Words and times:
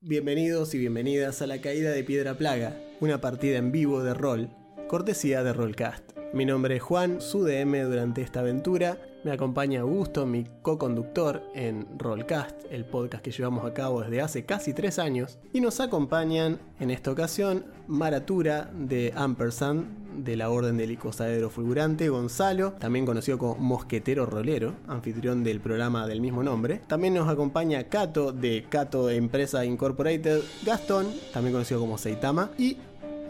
Bienvenidos 0.00 0.74
y 0.74 0.78
bienvenidas 0.78 1.42
a 1.42 1.48
La 1.48 1.60
Caída 1.60 1.90
de 1.90 2.04
Piedra 2.04 2.34
Plaga, 2.38 2.80
una 3.00 3.20
partida 3.20 3.58
en 3.58 3.72
vivo 3.72 4.04
de 4.04 4.14
rol, 4.14 4.48
cortesía 4.86 5.42
de 5.42 5.52
Rollcast. 5.52 6.12
Mi 6.32 6.44
nombre 6.44 6.76
es 6.76 6.82
Juan, 6.82 7.20
su 7.20 7.42
DM 7.42 7.82
durante 7.82 8.22
esta 8.22 8.38
aventura. 8.38 9.02
Me 9.28 9.34
acompaña 9.34 9.82
Augusto, 9.82 10.24
mi 10.24 10.46
co-conductor 10.62 11.42
en 11.54 11.86
Rollcast, 11.98 12.64
el 12.70 12.86
podcast 12.86 13.22
que 13.22 13.30
llevamos 13.30 13.66
a 13.66 13.74
cabo 13.74 14.00
desde 14.00 14.22
hace 14.22 14.46
casi 14.46 14.72
tres 14.72 14.98
años. 14.98 15.38
Y 15.52 15.60
nos 15.60 15.80
acompañan 15.80 16.58
en 16.80 16.90
esta 16.90 17.10
ocasión 17.10 17.66
Maratura 17.88 18.70
de 18.72 19.12
Ampersand, 19.14 20.24
de 20.24 20.34
la 20.34 20.48
Orden 20.48 20.78
del 20.78 20.92
Icosaedro 20.92 21.50
Fulgurante, 21.50 22.08
Gonzalo, 22.08 22.72
también 22.78 23.04
conocido 23.04 23.36
como 23.36 23.56
Mosquetero 23.56 24.24
Rolero, 24.24 24.72
anfitrión 24.86 25.44
del 25.44 25.60
programa 25.60 26.06
del 26.06 26.22
mismo 26.22 26.42
nombre. 26.42 26.80
También 26.86 27.12
nos 27.12 27.28
acompaña 27.28 27.84
Cato 27.84 28.32
de 28.32 28.64
Cato 28.70 29.10
Empresa 29.10 29.62
Incorporated, 29.62 30.40
Gastón, 30.64 31.08
también 31.34 31.52
conocido 31.52 31.80
como 31.80 31.98
Seitama, 31.98 32.50
y 32.56 32.78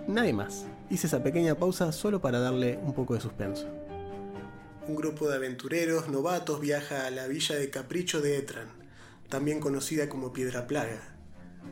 nadie 0.06 0.32
más. 0.32 0.64
Hice 0.90 1.08
esa 1.08 1.24
pequeña 1.24 1.56
pausa 1.56 1.90
solo 1.90 2.20
para 2.20 2.38
darle 2.38 2.78
un 2.84 2.92
poco 2.92 3.14
de 3.14 3.20
suspenso. 3.20 3.66
Un 4.88 4.96
grupo 4.96 5.28
de 5.28 5.36
aventureros 5.36 6.08
novatos 6.08 6.62
viaja 6.62 7.06
a 7.06 7.10
la 7.10 7.26
villa 7.26 7.56
de 7.56 7.68
Capricho 7.68 8.22
de 8.22 8.38
Etran, 8.38 8.68
también 9.28 9.60
conocida 9.60 10.08
como 10.08 10.32
Piedra 10.32 10.66
Plaga, 10.66 11.14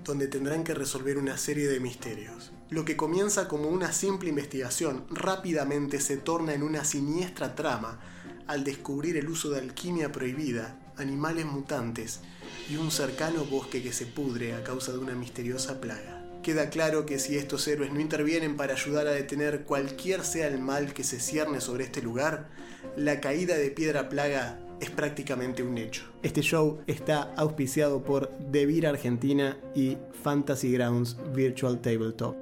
donde 0.04 0.28
tendrán 0.28 0.64
que 0.64 0.74
resolver 0.74 1.16
una 1.16 1.38
serie 1.38 1.66
de 1.66 1.80
misterios. 1.80 2.52
Lo 2.68 2.84
que 2.84 2.98
comienza 2.98 3.48
como 3.48 3.70
una 3.70 3.94
simple 3.94 4.28
investigación 4.28 5.06
rápidamente 5.08 5.98
se 5.98 6.18
torna 6.18 6.52
en 6.52 6.62
una 6.62 6.84
siniestra 6.84 7.54
trama 7.54 8.00
al 8.46 8.64
descubrir 8.64 9.16
el 9.16 9.30
uso 9.30 9.48
de 9.48 9.60
alquimia 9.60 10.12
prohibida, 10.12 10.78
animales 10.98 11.46
mutantes 11.46 12.20
y 12.68 12.76
un 12.76 12.90
cercano 12.90 13.46
bosque 13.46 13.82
que 13.82 13.94
se 13.94 14.04
pudre 14.04 14.52
a 14.52 14.62
causa 14.62 14.92
de 14.92 14.98
una 14.98 15.14
misteriosa 15.14 15.80
plaga. 15.80 16.15
Queda 16.46 16.70
claro 16.70 17.06
que 17.06 17.18
si 17.18 17.36
estos 17.36 17.66
héroes 17.66 17.92
no 17.92 17.98
intervienen 17.98 18.56
para 18.56 18.74
ayudar 18.74 19.08
a 19.08 19.10
detener 19.10 19.64
cualquier 19.64 20.22
sea 20.22 20.46
el 20.46 20.60
mal 20.60 20.94
que 20.94 21.02
se 21.02 21.18
cierne 21.18 21.60
sobre 21.60 21.82
este 21.82 22.00
lugar, 22.00 22.46
la 22.94 23.20
caída 23.20 23.56
de 23.56 23.68
Piedra 23.72 24.08
Plaga 24.08 24.56
es 24.80 24.90
prácticamente 24.90 25.64
un 25.64 25.76
hecho. 25.76 26.04
Este 26.22 26.42
show 26.42 26.78
está 26.86 27.34
auspiciado 27.34 28.04
por 28.04 28.30
Devir 28.38 28.86
Argentina 28.86 29.58
y 29.74 29.98
Fantasy 30.22 30.70
Grounds 30.70 31.16
Virtual 31.34 31.80
Tabletop. 31.80 32.36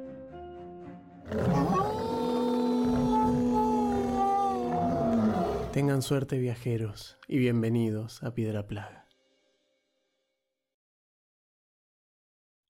Tengan 5.72 6.02
suerte 6.02 6.36
viajeros 6.36 7.16
y 7.26 7.38
bienvenidos 7.38 8.22
a 8.22 8.34
Piedra 8.34 8.66
Plaga. 8.66 9.03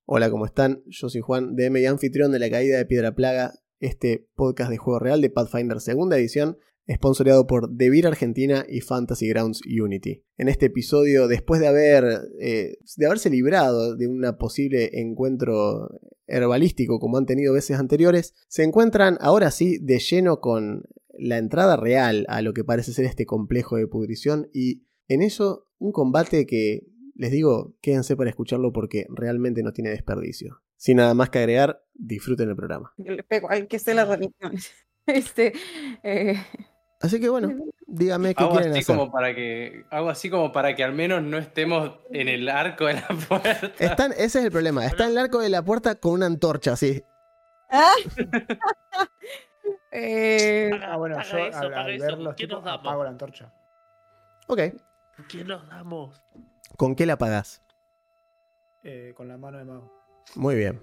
Hola, 0.07 0.31
¿cómo 0.31 0.45
están? 0.45 0.83
Yo 0.85 1.09
soy 1.09 1.23
Juan, 1.23 1.57
DM 1.57 1.79
y 1.79 1.87
anfitrión 1.87 2.31
de 2.31 2.39
la 2.39 2.51
caída 2.51 2.77
de 2.77 2.85
Piedra 2.85 3.15
Plaga, 3.15 3.55
este 3.81 4.29
podcast 4.35 4.71
de 4.71 4.77
juego 4.77 4.99
real 4.99 5.23
de 5.23 5.31
Pathfinder 5.31 5.81
segunda 5.81 6.19
edición, 6.19 6.59
sponsoreado 6.87 7.47
por 7.47 7.71
Devir 7.71 8.07
Argentina 8.07 8.67
y 8.69 8.83
Fantasy 8.83 9.31
Grounds 9.31 9.63
Unity. 9.65 10.23
En 10.37 10.49
este 10.49 10.67
episodio, 10.67 11.27
después 11.27 11.59
de, 11.63 11.69
haber, 11.69 12.05
eh, 12.39 12.77
de 12.99 13.07
haberse 13.07 13.31
librado 13.31 13.97
de 13.97 14.07
un 14.07 14.23
posible 14.39 14.91
encuentro 15.01 15.89
herbalístico 16.27 16.99
como 17.01 17.17
han 17.17 17.25
tenido 17.25 17.55
veces 17.55 17.79
anteriores, 17.79 18.35
se 18.47 18.63
encuentran 18.63 19.17
ahora 19.23 19.51
sí 19.51 19.79
de 19.79 20.01
lleno 20.01 20.41
con 20.41 20.83
la 21.17 21.39
entrada 21.39 21.79
real 21.79 22.27
a 22.29 22.43
lo 22.43 22.53
que 22.53 22.63
parece 22.63 22.93
ser 22.93 23.07
este 23.07 23.25
complejo 23.25 23.77
de 23.77 23.87
pudrición 23.87 24.51
y 24.53 24.85
en 25.09 25.23
eso 25.23 25.67
un 25.79 25.93
combate 25.93 26.45
que 26.45 26.89
les 27.15 27.31
digo, 27.31 27.75
quédense 27.81 28.17
para 28.17 28.31
escucharlo 28.31 28.73
porque 28.73 29.07
realmente 29.11 29.63
no 29.63 29.73
tiene 29.73 29.91
desperdicio. 29.91 30.61
Sin 30.77 30.97
nada 30.99 31.15
más 31.15 31.31
que 31.31 31.39
agregar, 31.39 31.83
disfruten 31.95 32.49
el 32.51 32.57
programa. 32.57 32.93
Yo 32.97 33.13
le 33.13 33.23
pego 33.23 33.51
al 33.51 33.67
que 33.69 33.77
esté 33.77 33.95
las 33.95 34.09
religiones. 34.09 34.73
Este, 35.07 35.53
eh, 36.03 36.35
Así 37.03 37.21
que 37.21 37.29
bueno, 37.29 37.53
dígame 37.87 38.35
qué 38.35 38.43
Hago 38.43 38.55
quieren 38.55 38.71
así 38.73 38.81
hacer. 38.81 38.97
como 38.97 39.13
para 39.13 39.35
que 39.35 39.85
algo 39.91 40.09
así 40.09 40.31
como 40.31 40.51
para 40.51 40.75
que 40.75 40.83
al 40.83 40.95
menos 40.95 41.23
no 41.23 41.37
estemos 41.37 41.99
en 42.11 42.29
el 42.29 42.49
arco 42.49 42.87
de 42.87 42.95
la 42.95 43.09
puerta. 43.29 43.71
Están, 43.79 44.13
ese 44.13 44.39
es 44.39 44.45
el 44.47 44.51
problema. 44.51 44.87
Está 44.87 45.05
en 45.05 45.11
el 45.11 45.19
arco 45.19 45.41
de 45.41 45.51
la 45.51 45.63
puerta 45.63 45.97
con 45.97 46.13
una 46.13 46.25
antorcha, 46.27 46.73
así. 46.73 47.03
ah. 47.71 47.93
Eh, 49.91 50.71
Ah, 50.83 50.97
bueno, 50.97 51.17
yo 51.23 51.39
eso, 51.39 51.59
al, 51.59 51.75
al 51.75 51.91
eso. 51.91 52.05
ver 52.05 52.19
los 52.19 52.35
¿Qué 52.35 52.45
tipos 52.47 52.59
nos 52.59 52.65
damos? 52.65 52.81
apago 52.81 53.05
la 53.05 53.11
antorcha. 53.11 53.53
Ok. 54.49 54.61
¿Qué 55.29 55.45
nos 55.45 55.69
damos? 55.69 56.21
¿Con 56.77 56.95
qué 56.97 57.07
la 57.07 57.15
apagás? 57.15 57.63
eh, 58.87 59.15
con 59.17 59.29
la 59.29 59.39
mano 59.39 59.57
de 59.59 59.65
mago. 59.65 59.91
Muy 60.37 60.57
bien. 60.57 60.81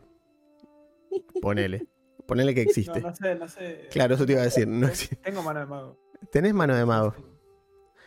Ponele. 1.41 1.88
Ponele 2.28 2.56
que 2.56 2.63
No, 2.66 2.69
existe. 2.69 3.02
no 3.02 3.13
sé, 3.16 3.35
no 3.35 3.47
sé. 3.47 3.88
Claro, 3.91 4.16
eso 4.16 4.25
te 4.25 4.31
iba 4.34 4.41
a 4.41 4.46
decir. 4.46 4.68
No 4.68 4.88
Tengo- 4.88 4.88
existe. 4.91 5.16
Tengo 5.18 5.44
mano 5.44 5.59
de 5.59 5.66
mago. 5.68 6.00
¿Tenés 6.31 6.53
mano 6.53 6.75
de 6.75 6.85
mago? 6.85 7.13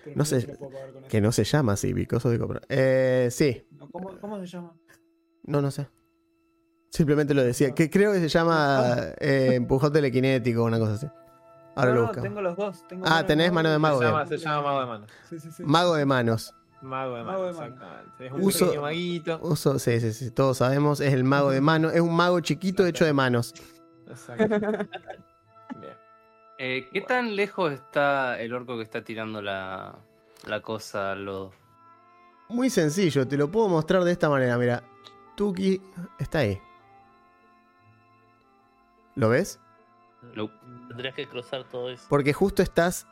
Pero 0.05 0.17
No 0.17 0.25
sé 0.25 0.45
Que 1.09 1.19
eso. 1.19 1.21
no 1.23 1.33
se 1.33 1.45
llama 1.45 1.73
así, 1.75 1.93
Bicoso 1.93 2.29
de 2.31 2.39
Copra. 2.39 2.61
Eh, 2.69 3.29
sí. 3.31 3.67
No, 3.73 3.89
¿Cómo, 3.91 4.19
¿Cómo 4.21 4.39
se 4.41 4.47
llama? 4.47 4.77
No, 5.45 5.61
no 5.63 5.71
sé. 5.71 5.89
Simplemente 6.91 7.35
lo 7.35 7.43
decía. 7.45 7.73
Que 7.75 7.91
creo 7.91 8.13
que 8.13 8.21
se 8.21 8.29
llama 8.29 8.97
eh, 9.21 9.51
empujón 9.55 9.93
telequinético 9.93 10.63
o 10.63 10.67
una 10.67 10.79
cosa 10.79 10.95
así. 10.95 11.07
Ahora 11.77 11.91
no, 11.91 11.95
lo 11.95 12.01
no, 12.03 12.07
buscamos. 12.09 12.29
tengo 12.29 12.41
los 12.43 12.57
dos. 12.57 12.89
Tengo 12.89 13.05
Ah, 13.07 13.25
tenés 13.27 13.53
mano 13.53 13.69
de 13.71 13.79
mago. 13.79 13.99
Se 13.99 14.05
llama, 14.05 14.25
bien. 14.25 14.39
se 14.39 14.45
llama 14.45 14.63
mago 14.63 14.81
de 14.81 14.87
manos. 14.87 15.11
Sí, 15.29 15.39
sí, 15.41 15.51
sí. 15.51 15.63
Mago 15.65 15.95
de 15.97 16.05
manos. 16.07 16.55
Mago 16.85 17.17
de 17.17 17.25
Mago 17.25 17.43
manos, 17.43 17.59
de 17.59 17.65
exactamente. 17.65 18.27
Es 18.27 18.33
un 18.33 18.43
Uso- 18.43 18.65
pequeño 18.67 18.83
maguito. 18.83 19.39
Uso, 19.43 19.79
sí, 19.79 20.01
sí, 20.01 20.13
sí. 20.13 20.31
Todos 20.31 20.59
sabemos. 20.59 21.01
Es 21.01 21.13
el 21.13 21.25
mago 21.25 21.51
de 21.51 21.61
manos. 21.61 21.93
Es 21.95 22.01
un 22.01 22.15
mago 22.15 22.41
chiquito 22.41 22.87
hecho 22.87 23.05
de 23.05 23.13
manos. 23.13 23.55
Exacto. 24.09 24.45
Bien. 25.81 25.95
Eh, 26.59 26.89
¿Qué 26.93 27.01
tan 27.01 27.35
lejos 27.35 27.73
está 27.73 28.39
el 28.41 28.53
orco 28.55 28.77
que 28.77 28.83
está 28.85 29.03
tirando 29.03 29.43
la, 29.43 29.97
la 30.47 30.61
cosa 30.61 31.13
a 31.13 31.15
los... 31.15 31.53
Muy 32.49 32.71
sencillo. 32.71 33.27
Te 33.27 33.37
lo 33.37 33.51
puedo 33.51 33.69
mostrar 33.69 34.05
de 34.05 34.13
esta 34.13 34.29
manera. 34.29 34.57
Mira. 34.59 34.83
Tuki 35.37 35.81
está 36.19 36.39
ahí. 36.41 36.61
¿Lo 39.17 39.29
ves? 39.31 39.61
No. 40.35 40.51
Tendrías 40.89 41.15
que 41.15 41.27
cruzar 41.27 41.65
todo 41.65 41.91
eso. 41.91 42.05
Porque 42.09 42.33
justo 42.33 42.63
estás. 42.63 43.07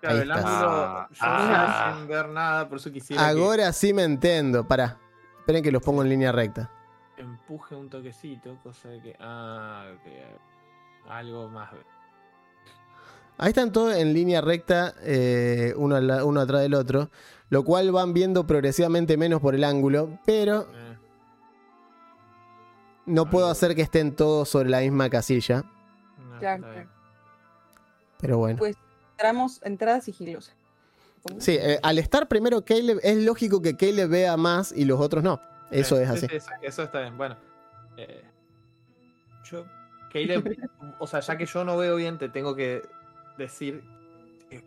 Claro, 0.00 0.16
Ahí 0.16 0.22
el 0.22 0.30
estás. 0.30 0.44
ángulo. 0.44 0.70
Ah, 0.76 1.08
Yo 1.10 1.16
ah. 1.20 1.94
sin 1.98 2.08
ver 2.08 2.28
nada, 2.28 2.68
por 2.68 2.78
eso 2.78 2.92
quisiera 2.92 3.22
que 3.22 3.28
Ahora 3.40 3.72
sí 3.72 3.92
me 3.94 4.02
entiendo. 4.04 4.66
Pará. 4.66 4.98
Esperen 5.38 5.62
que 5.62 5.72
los 5.72 5.82
pongo 5.82 6.02
en 6.02 6.08
línea 6.08 6.32
recta. 6.32 6.70
empuje 7.16 7.74
un 7.74 7.88
toquecito, 7.88 8.56
cosa 8.62 8.88
de 8.90 9.00
que. 9.00 9.16
Ah, 9.20 9.86
ok. 9.94 11.10
Algo 11.10 11.48
más. 11.48 11.70
Ahí 13.38 13.48
están 13.48 13.70
todos 13.72 13.94
en 13.96 14.12
línea 14.14 14.40
recta, 14.40 14.94
eh, 15.02 15.72
uno, 15.76 16.00
la- 16.00 16.24
uno 16.24 16.40
atrás 16.40 16.62
del 16.62 16.74
otro, 16.74 17.10
lo 17.50 17.64
cual 17.64 17.90
van 17.92 18.12
viendo 18.14 18.46
progresivamente 18.46 19.16
menos 19.16 19.40
por 19.40 19.54
el 19.54 19.62
ángulo, 19.64 20.18
pero 20.24 20.62
Eh, 20.72 20.96
no 23.06 23.28
puedo 23.30 23.48
hacer 23.50 23.74
que 23.74 23.82
estén 23.82 24.14
todos 24.16 24.48
sobre 24.48 24.68
la 24.70 24.80
misma 24.80 25.08
casilla. 25.10 25.64
no. 26.40 26.66
Pero 28.18 28.38
bueno. 28.38 28.58
pues 28.58 28.76
entramos 29.16 29.60
entrada 29.62 30.00
sigilosa. 30.00 30.52
Sí, 31.38 31.56
eh, 31.60 31.80
al 31.82 31.98
estar 31.98 32.28
primero 32.28 32.64
Caleb, 32.64 33.00
es 33.02 33.16
lógico 33.24 33.60
que 33.60 33.76
Caleb 33.76 34.08
vea 34.10 34.36
más 34.36 34.70
y 34.72 34.84
los 34.84 35.00
otros 35.00 35.24
no. 35.24 35.40
Eso 35.70 35.96
Eh, 35.98 36.02
es 36.02 36.08
sí, 36.10 36.16
así. 36.16 36.26
sí, 36.28 36.36
eso, 36.36 36.50
eso 36.62 36.82
está 36.84 37.00
bien. 37.00 37.16
Bueno. 37.16 37.36
Eh, 37.96 38.22
Yo, 39.50 39.64
Caleb, 40.12 40.56
o 41.00 41.06
sea, 41.06 41.20
ya 41.20 41.36
que 41.36 41.46
yo 41.46 41.64
no 41.64 41.76
veo 41.76 41.96
bien, 41.96 42.18
te 42.18 42.28
tengo 42.28 42.54
que 42.54 42.82
decir 43.38 43.82
que, 44.50 44.64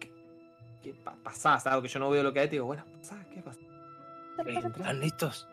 que 0.83 0.93
pa- 1.03 1.15
pasás, 1.23 1.65
algo 1.67 1.81
que 1.81 1.87
yo 1.87 1.99
no 1.99 2.09
veo 2.09 2.23
lo 2.23 2.33
que 2.33 2.39
hay, 2.41 2.47
te 2.47 2.53
digo, 2.53 2.65
bueno, 2.65 2.83
pasá, 2.97 3.17
¿qué 3.33 3.41
pasa? 3.41 3.59
¿Están 4.45 4.99
listos? 4.99 5.47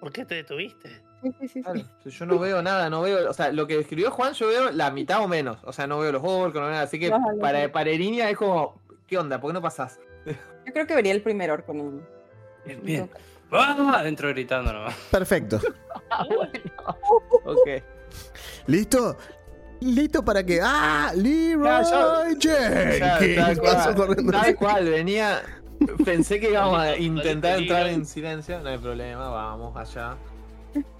¿Por 0.00 0.12
qué 0.12 0.24
te 0.24 0.36
detuviste? 0.36 1.02
Sí, 1.22 1.30
sí, 1.40 1.48
sí, 1.48 1.48
sí. 1.48 1.62
Claro, 1.62 1.80
yo 2.04 2.26
no 2.26 2.38
veo 2.38 2.62
nada, 2.62 2.90
no 2.90 3.02
veo, 3.02 3.28
o 3.28 3.32
sea, 3.32 3.50
lo 3.50 3.66
que 3.66 3.78
escribió 3.80 4.10
Juan, 4.10 4.34
yo 4.34 4.48
veo 4.48 4.70
la 4.70 4.90
mitad 4.90 5.22
o 5.24 5.28
menos, 5.28 5.58
o 5.64 5.72
sea, 5.72 5.86
no 5.86 5.98
veo 5.98 6.12
los 6.12 6.22
orcos, 6.22 6.54
no 6.54 6.60
veo 6.62 6.70
nada, 6.70 6.82
así 6.82 6.98
que 6.98 7.08
Ajá, 7.12 7.24
para, 7.40 7.70
para 7.72 7.90
Erinia 7.90 8.30
es 8.30 8.36
como, 8.36 8.80
¿qué 9.06 9.18
onda? 9.18 9.40
¿Por 9.40 9.50
qué 9.50 9.54
no 9.54 9.62
pasás? 9.62 9.98
Yo 10.66 10.72
creo 10.72 10.86
que 10.86 10.94
vería 10.94 11.12
el 11.12 11.22
primer 11.22 11.50
orco. 11.50 11.72
¿no? 11.72 12.00
Bien, 12.64 12.80
bien. 12.82 13.10
¡Ah! 13.52 13.98
Adentro 14.00 14.28
gritando 14.30 14.72
nomás. 14.72 14.94
Perfecto. 15.10 15.60
Ah, 16.10 16.24
bueno. 16.28 16.50
Ok. 17.44 17.82
¿Listo? 18.66 19.16
¿Listo 19.80 20.24
para 20.24 20.44
que.? 20.44 20.60
¡Ah! 20.62 21.12
¡Leroy 21.14 21.64
Ya, 21.64 21.82
yo- 21.82 22.98
Ya, 22.98 23.18
Jenkins! 23.18 23.60
tal 24.32 24.56
cual, 24.56 24.84
venía, 24.90 25.42
pensé 26.04 26.40
que 26.40 26.50
íbamos 26.50 26.78
a 26.80 26.96
intentar 26.96 27.58
entrar 27.60 27.86
en 27.88 28.06
silencio, 28.06 28.60
no 28.60 28.68
hay 28.70 28.78
problema, 28.78 29.28
vamos 29.28 29.76
allá. 29.76 30.16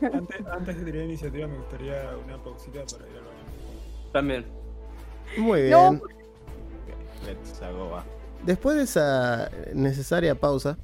Antes, 0.01 0.47
antes 0.47 0.79
de 0.79 0.85
tirar 0.85 1.05
iniciativa, 1.05 1.47
me 1.47 1.57
gustaría 1.57 2.11
una 2.25 2.43
pausita 2.43 2.85
para 2.85 3.09
ir 3.11 3.17
al 3.17 3.25
baño. 3.25 4.13
También. 4.13 4.47
Muy 5.39 5.63
bien. 5.63 5.71
No. 5.73 6.01
Let's 7.25 7.61
go, 7.73 7.91
va. 7.91 8.05
Después 8.45 8.77
de 8.77 8.83
esa 8.85 9.51
necesaria 9.75 10.35
pausa, 10.35 10.79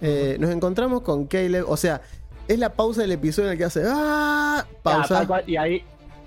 eh, 0.00 0.36
nos 0.40 0.50
encontramos 0.50 1.02
con 1.02 1.26
Caleb. 1.26 1.64
O 1.68 1.76
sea, 1.76 2.00
es 2.48 2.58
la 2.58 2.72
pausa 2.72 3.02
del 3.02 3.12
episodio 3.12 3.48
en 3.48 3.52
el 3.52 3.58
que 3.58 3.64
hace 3.64 3.82
¡Ah! 3.86 4.64
Ah, 4.64 4.66
Pausa. 4.82 5.42
y 5.46 5.56
ahí 5.56 5.84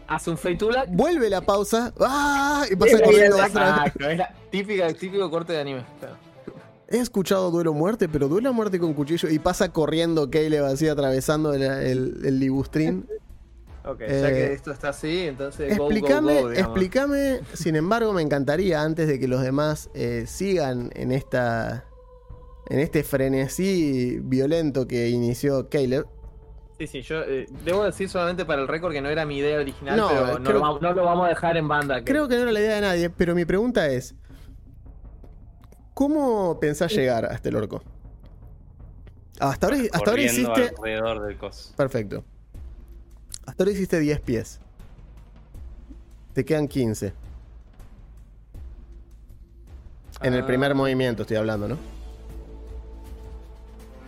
hace 0.07 0.29
un 0.29 0.37
feitula. 0.37 0.85
Vuelve 0.87 1.29
la 1.29 1.41
pausa. 1.41 1.93
¡Ah! 1.99 2.65
Y 2.69 2.75
pasa 2.75 3.01
corriendo 3.01 3.37
otra 3.37 3.83
vez. 3.83 4.11
Es 4.11 4.17
la 4.17 4.33
típica, 4.49 4.93
típico 4.93 5.29
corte 5.29 5.53
de 5.53 5.61
anime. 5.61 5.85
He 6.93 6.99
escuchado 6.99 7.49
duelo 7.51 7.71
a 7.71 7.73
muerte, 7.73 8.07
pero 8.07 8.27
duelo 8.29 8.49
a 8.49 8.51
muerte 8.53 8.79
con 8.79 8.93
cuchillo. 8.93 9.27
Y 9.29 9.39
pasa 9.39 9.71
corriendo 9.73 10.29
Caleb 10.29 10.63
así 10.63 10.87
atravesando 10.87 11.53
el, 11.53 11.63
el, 11.63 12.17
el 12.23 12.39
libustrín. 12.39 13.05
Ok, 13.85 13.99
Eh, 13.99 14.19
ya 14.21 14.29
que 14.31 14.53
esto 14.53 14.71
está 14.71 14.87
así, 14.89 15.23
entonces 15.27 15.73
Explícame, 15.77 16.35
go, 16.35 16.41
go, 16.43 16.51
explícame, 16.53 17.41
sin 17.53 17.75
embargo, 17.75 18.13
me 18.13 18.21
encantaría, 18.21 18.81
antes 18.81 19.09
de 19.09 19.19
que 19.19 19.27
los 19.27 19.41
demás 19.41 19.89
eh, 19.93 20.23
sigan 20.25 20.89
en 20.95 21.11
esta. 21.11 21.83
En 22.69 22.79
este 22.79 23.03
frenesí 23.03 24.19
violento 24.23 24.87
que 24.87 25.09
inició 25.09 25.67
Caleb. 25.67 26.05
Sí, 26.77 26.87
sí, 26.87 27.01
yo 27.01 27.23
eh, 27.23 27.45
debo 27.65 27.83
decir 27.83 28.07
solamente 28.07 28.45
para 28.45 28.61
el 28.61 28.69
récord 28.69 28.93
que 28.93 29.01
no 29.01 29.09
era 29.09 29.25
mi 29.25 29.39
idea 29.39 29.59
original, 29.59 29.97
No, 29.97 30.07
pero 30.07 30.25
no, 30.27 30.33
creo- 30.45 30.53
lo, 30.53 30.59
vamos- 30.61 30.81
no 30.81 30.93
lo 30.93 31.03
vamos 31.03 31.25
a 31.25 31.29
dejar 31.29 31.57
en 31.57 31.67
banda. 31.67 32.05
Creo 32.05 32.29
que 32.29 32.35
no 32.37 32.43
era 32.43 32.51
la 32.53 32.59
idea 32.61 32.75
de 32.75 32.81
nadie, 32.81 33.09
pero 33.09 33.35
mi 33.35 33.43
pregunta 33.43 33.87
es: 33.89 34.15
¿Cómo 35.93 36.59
pensás 36.59 36.91
llegar 36.93 37.25
a 37.25 37.33
este 37.35 37.55
orco? 37.55 37.81
Hasta 39.39 39.67
ahora, 39.67 39.77
hasta 39.91 40.09
ahora 40.09 40.21
hiciste. 40.23 40.69
alrededor 40.77 41.25
del 41.27 41.37
coso. 41.37 41.73
Perfecto. 41.75 42.23
Hasta 43.45 43.63
ahora 43.63 43.71
hiciste 43.73 43.99
10 43.99 44.19
pies. 44.21 44.59
Te 46.33 46.43
quedan 46.45 46.67
15. 46.67 47.13
En 50.21 50.33
el 50.33 50.41
Ah. 50.43 50.47
primer 50.47 50.73
movimiento 50.73 51.23
estoy 51.23 51.37
hablando, 51.37 51.67
¿no? 51.67 51.77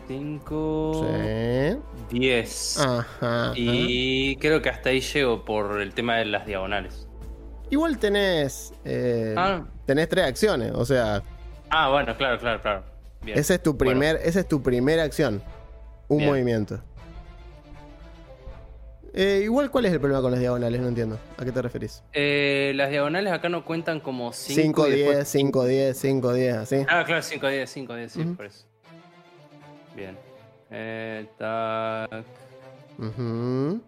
5, 0.08 1.04
Sí. 1.04 1.78
10. 2.20 2.80
Ajá. 2.80 3.52
Y 3.56 4.36
creo 4.38 4.62
que 4.62 4.70
hasta 4.70 4.90
ahí 4.90 5.02
llego 5.02 5.44
por 5.44 5.82
el 5.82 5.94
tema 5.94 6.18
de 6.18 6.26
las 6.26 6.46
diagonales. 6.46 7.08
Igual 7.72 7.98
tenés. 7.98 8.74
eh, 8.86 9.34
Ah. 9.36 9.66
Tenés 9.86 10.08
tres 10.10 10.26
acciones. 10.26 10.72
O 10.74 10.86
sea, 10.86 11.24
Ah, 11.70 11.90
bueno, 11.90 12.16
claro, 12.18 12.40
claro, 12.40 12.62
claro. 12.62 12.84
Bien. 13.22 13.38
esa 13.40 13.56
es 13.56 13.64
tu 13.64 13.74
Bueno, 13.74 13.92
primer, 14.00 14.20
esa 14.24 14.40
es 14.42 14.48
tu 14.48 14.62
primera 14.62 15.04
acción. 15.04 15.42
Un 16.08 16.18
Bien. 16.20 16.30
movimiento. 16.30 16.80
Eh, 19.14 19.42
igual, 19.44 19.72
¿cuál 19.72 19.86
es 19.86 19.94
el 19.94 20.00
problema 20.00 20.22
con 20.22 20.32
las 20.32 20.42
diagonales? 20.42 20.82
No 20.82 20.90
entiendo. 20.90 21.18
¿A 21.38 21.46
qué 21.46 21.52
te 21.52 21.62
referís? 21.62 22.04
eh, 22.14 22.74
las 22.76 22.90
diagonales 22.90 23.32
acá 23.32 23.48
no 23.50 23.64
cuentan 23.64 24.00
como 24.02 24.34
5 24.34 24.84
5, 24.86 24.90
10, 24.90 25.28
5, 25.28 25.66
10, 25.66 25.98
5, 25.98 26.34
10, 26.34 26.56
así. 26.56 26.76
Ah, 26.90 27.04
claro, 27.06 27.22
5, 27.22 27.48
10, 27.48 27.70
5, 27.70 27.96
10, 27.96 28.12
sí, 28.12 28.22
Ujú. 28.22 28.36
por 28.36 28.46
eso. 28.46 28.66
Bien. 29.94 30.18
Eh, 30.70 31.26
tac. 31.38 32.26
Ujú. 32.98 33.82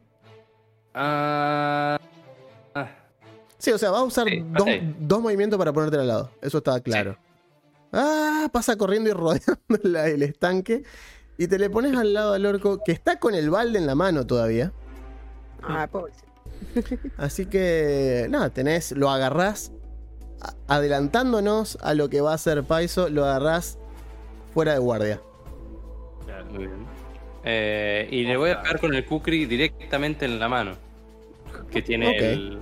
Ah, 0.93 1.97
ah, 2.73 2.87
Sí, 3.59 3.71
o 3.71 3.77
sea, 3.77 3.89
vas 3.91 3.99
a 4.01 4.03
usar 4.03 4.27
Sí, 4.27 4.43
dos, 4.53 4.67
dos 4.99 5.21
movimientos 5.21 5.57
para 5.59 5.73
ponerte 5.73 5.97
al 5.97 6.07
lado. 6.07 6.31
Eso 6.41 6.59
está 6.59 6.79
claro. 6.79 7.17
Ah, 7.93 8.49
pasa 8.51 8.75
corriendo 8.77 9.09
y 9.09 9.13
rodeando 9.13 9.57
la- 9.83 10.07
el 10.07 10.23
estanque. 10.23 10.83
Y 11.37 11.47
te 11.47 11.59
le 11.59 11.69
pones 11.69 11.95
al 11.95 12.13
lado 12.13 12.33
al 12.33 12.45
orco 12.45 12.81
que 12.83 12.91
está 12.91 13.19
con 13.19 13.35
el 13.35 13.49
balde 13.49 13.77
en 13.79 13.85
la 13.85 13.95
mano 13.95 14.25
todavía. 14.25 14.71
Ah, 15.61 15.87
pobre. 15.91 16.13
Así 17.17 17.45
que, 17.45 18.27
nada, 18.29 18.49
tenés, 18.49 18.91
lo 18.93 19.09
agarrás 19.09 19.71
adelantándonos 20.67 21.77
a 21.81 21.93
lo 21.93 22.09
que 22.09 22.21
va 22.21 22.31
a 22.31 22.35
hacer 22.35 22.63
Paiso, 22.63 23.09
lo 23.09 23.25
agarrás 23.25 23.77
fuera 24.53 24.73
de 24.73 24.79
guardia. 24.79 25.21
muy 26.51 26.59
bien. 26.67 26.85
Eh, 27.43 28.07
y 28.11 28.23
le 28.23 28.35
voy 28.37 28.49
a 28.51 28.61
pegar 28.61 28.79
con 28.79 28.93
el 28.93 29.05
Kukri 29.05 29.45
directamente 29.45 30.25
en 30.25 30.39
la 30.39 30.49
mano. 30.49 30.73
Que 31.71 31.81
tiene 31.81 32.17
el. 32.17 32.59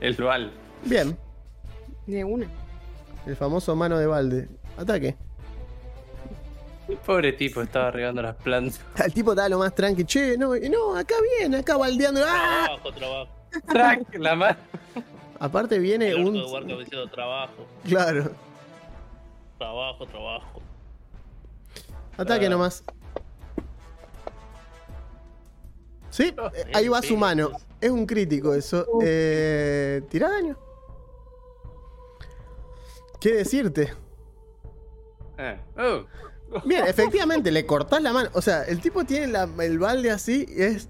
El 0.00 0.14
Val. 0.14 0.52
Bien, 0.84 1.16
De 2.06 2.24
una. 2.24 2.46
El 3.26 3.36
famoso 3.36 3.74
mano 3.76 3.98
de 3.98 4.06
balde. 4.06 4.48
Ataque. 4.76 5.16
Pobre 7.06 7.32
tipo, 7.34 7.62
estaba 7.62 7.90
regando 7.92 8.20
las 8.22 8.34
plantas. 8.36 8.80
El 9.04 9.12
tipo 9.12 9.30
estaba 9.30 9.48
lo 9.48 9.58
más 9.58 9.72
tranqui. 9.74 10.04
Che, 10.04 10.36
no, 10.36 10.56
no, 10.56 10.96
acá 10.96 11.14
viene, 11.38 11.58
acá 11.58 11.76
baldeando. 11.76 12.20
¡Ah! 12.26 12.64
Trabajo, 12.66 12.92
trabajo. 12.92 13.30
¡Track! 13.68 14.14
La 14.18 14.34
mano. 14.34 14.56
Aparte 15.38 15.78
viene 15.78 16.08
El 16.08 16.24
un. 16.26 16.34
de 16.34 16.76
diciendo 16.78 17.08
trabajo, 17.08 17.64
Claro. 17.84 18.32
trabajo, 19.56 20.06
trabajo. 20.06 20.60
Ataque 22.16 22.46
Ah. 22.46 22.50
nomás. 22.50 22.82
Sí, 26.10 26.34
eh, 26.54 26.64
ahí 26.74 26.88
va 26.88 27.00
su 27.02 27.16
mano. 27.16 27.50
Es 27.80 27.90
un 27.90 28.04
crítico 28.04 28.52
eso. 28.52 28.84
Eh, 29.02 30.02
Tira 30.10 30.28
daño. 30.28 30.56
¿Qué 33.20 33.34
decirte? 33.34 33.92
Eh. 35.38 35.58
Oh. 35.78 36.04
Bien, 36.66 36.84
efectivamente, 36.86 37.50
le 37.52 37.64
cortás 37.66 38.02
la 38.02 38.12
mano. 38.12 38.30
O 38.34 38.42
sea, 38.42 38.64
el 38.64 38.80
tipo 38.80 39.04
tiene 39.04 39.28
la- 39.28 39.48
el 39.60 39.78
balde 39.78 40.10
así 40.10 40.46
y 40.48 40.62
es. 40.62 40.88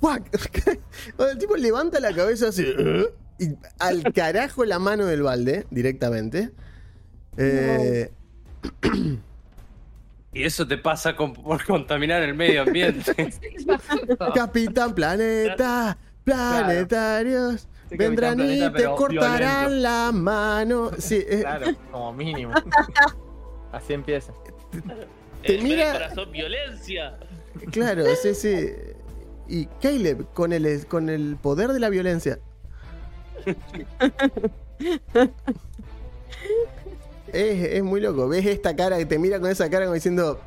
¡Fuck! 0.00 0.22
O 1.18 1.22
sea, 1.22 1.32
el 1.32 1.38
tipo 1.38 1.56
levanta 1.56 1.98
la 2.00 2.14
cabeza 2.14 2.48
así. 2.48 2.64
¿eh? 2.66 3.06
Y 3.38 3.48
al 3.80 4.12
carajo 4.12 4.64
la 4.64 4.78
mano 4.78 5.06
del 5.06 5.22
balde 5.22 5.66
directamente. 5.70 6.50
Eh, 7.36 8.10
Y 10.36 10.42
eso 10.42 10.66
te 10.66 10.76
pasa 10.78 11.14
con- 11.14 11.32
por 11.32 11.64
contaminar 11.64 12.22
el 12.22 12.34
medio 12.34 12.62
ambiente. 12.62 13.14
Capitán 14.34 14.92
Planeta, 14.92 15.96
planetarios. 16.24 17.68
Vendrán 17.96 18.40
y 18.40 18.58
Planeta, 18.58 18.72
te 18.72 18.84
cortarán 18.84 19.66
violento. 19.68 19.82
la 19.88 20.12
mano. 20.12 20.90
Sí, 20.98 21.24
eh, 21.28 21.40
Claro, 21.40 21.66
como 21.90 22.12
mínimo. 22.12 22.52
Así 23.72 23.92
empieza. 23.92 24.32
Te 25.42 25.56
El 25.56 25.62
mira- 25.64 25.92
corazón, 25.92 26.30
violencia. 26.32 27.18
claro, 27.72 28.04
sí, 28.22 28.34
sí. 28.34 28.70
Y 29.48 29.66
Caleb, 29.82 30.26
con 30.32 30.52
el, 30.52 30.86
con 30.86 31.08
el 31.10 31.36
poder 31.36 31.72
de 31.72 31.80
la 31.80 31.88
violencia. 31.90 32.38
Es, 37.32 37.64
es 37.64 37.82
muy 37.82 38.00
loco. 38.00 38.28
Ves 38.28 38.46
esta 38.46 38.76
cara 38.76 38.96
que 38.96 39.06
te 39.06 39.18
mira 39.18 39.40
con 39.40 39.50
esa 39.50 39.68
cara 39.68 39.86
como 39.86 39.94
diciendo. 39.94 40.40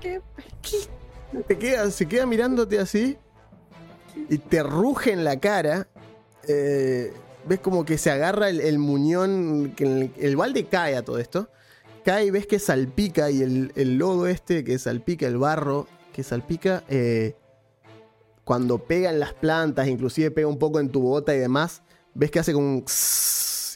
¿Qué? 0.00 0.20
¿Qué? 0.62 0.78
Te 1.48 1.58
queda, 1.58 1.90
se 1.90 2.06
queda 2.06 2.26
mirándote 2.26 2.78
así. 2.78 3.16
Y 4.28 4.38
te 4.38 4.62
ruge 4.62 5.12
en 5.12 5.24
la 5.24 5.40
cara. 5.40 5.88
Eh, 6.48 7.12
ves 7.46 7.60
como 7.60 7.84
que 7.84 7.98
se 7.98 8.10
agarra 8.10 8.48
el, 8.48 8.78
muñón. 8.78 9.72
Que 9.76 10.10
el, 10.18 10.36
balde 10.36 10.66
cae 10.66 10.96
a 10.96 11.04
todo 11.04 11.18
esto. 11.18 11.48
Cae 12.04 12.26
y 12.26 12.30
ves 12.30 12.46
que 12.46 12.58
salpica. 12.58 13.30
Y 13.30 13.42
el, 13.42 13.98
lodo 13.98 14.26
este 14.26 14.64
que 14.64 14.78
salpica, 14.78 15.26
el 15.26 15.38
barro 15.38 15.86
que 16.12 16.22
salpica. 16.22 16.84
eh, 16.88 17.36
cuando 18.44 18.78
pega 18.78 19.10
en 19.10 19.20
las 19.20 19.34
plantas, 19.34 19.86
inclusive 19.86 20.32
pega 20.32 20.48
un 20.48 20.58
poco 20.58 20.80
en 20.80 20.90
tu 20.90 21.00
bota 21.00 21.34
y 21.34 21.38
demás. 21.38 21.82
Ves 22.14 22.30
que 22.30 22.40
hace 22.40 22.52
como 22.52 22.66
un. 22.66 22.84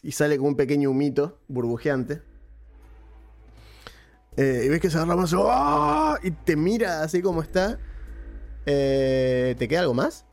Y 0.03 0.13
sale 0.13 0.37
como 0.37 0.49
un 0.49 0.57
pequeño 0.57 0.91
humito 0.91 1.39
burbujeante. 1.49 2.23
Eh, 4.37 4.65
y 4.67 4.69
ves 4.69 4.81
que 4.81 4.91
se 4.91 4.99
agarra 4.99 5.17
más 5.17 5.35
¡ah! 5.35 6.19
y 6.23 6.31
te 6.31 6.57
mira 6.57 7.03
así 7.03 7.23
como 7.23 7.43
está. 7.43 7.79
¿Te 8.65 9.67
queda 9.69 9.81
algo 9.81 9.95
más 9.95 10.26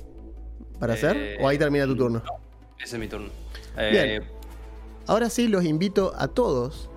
para 0.83 0.95
hacer? 0.95 1.15
Eh, 1.15 1.37
¿O 1.39 1.47
ahí 1.47 1.57
termina 1.57 1.85
tu 1.85 1.95
turno? 1.95 2.21
Ese 2.77 2.97
es 2.97 2.99
mi 2.99 3.07
turno. 3.07 3.29
Bien. 3.77 4.09
Eh, 4.09 4.21
Ahora 5.07 5.29
sí 5.29 5.47
los 5.47 5.63
invito 5.63 6.13
a 6.17 6.27
todos 6.27 6.89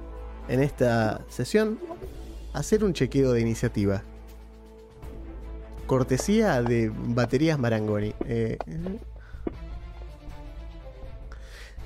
en 0.49 0.61
esta 0.61 1.21
sesión 1.29 1.79
a 2.53 2.59
hacer 2.59 2.83
un 2.83 2.93
chequeo 2.95 3.31
de 3.33 3.41
iniciativa. 3.41 4.03
Cortesía 5.87 6.63
de 6.63 6.91
baterías 6.93 7.61
Marangoni. 7.61 8.13
Eh, 8.25 8.59
eh. 8.67 8.99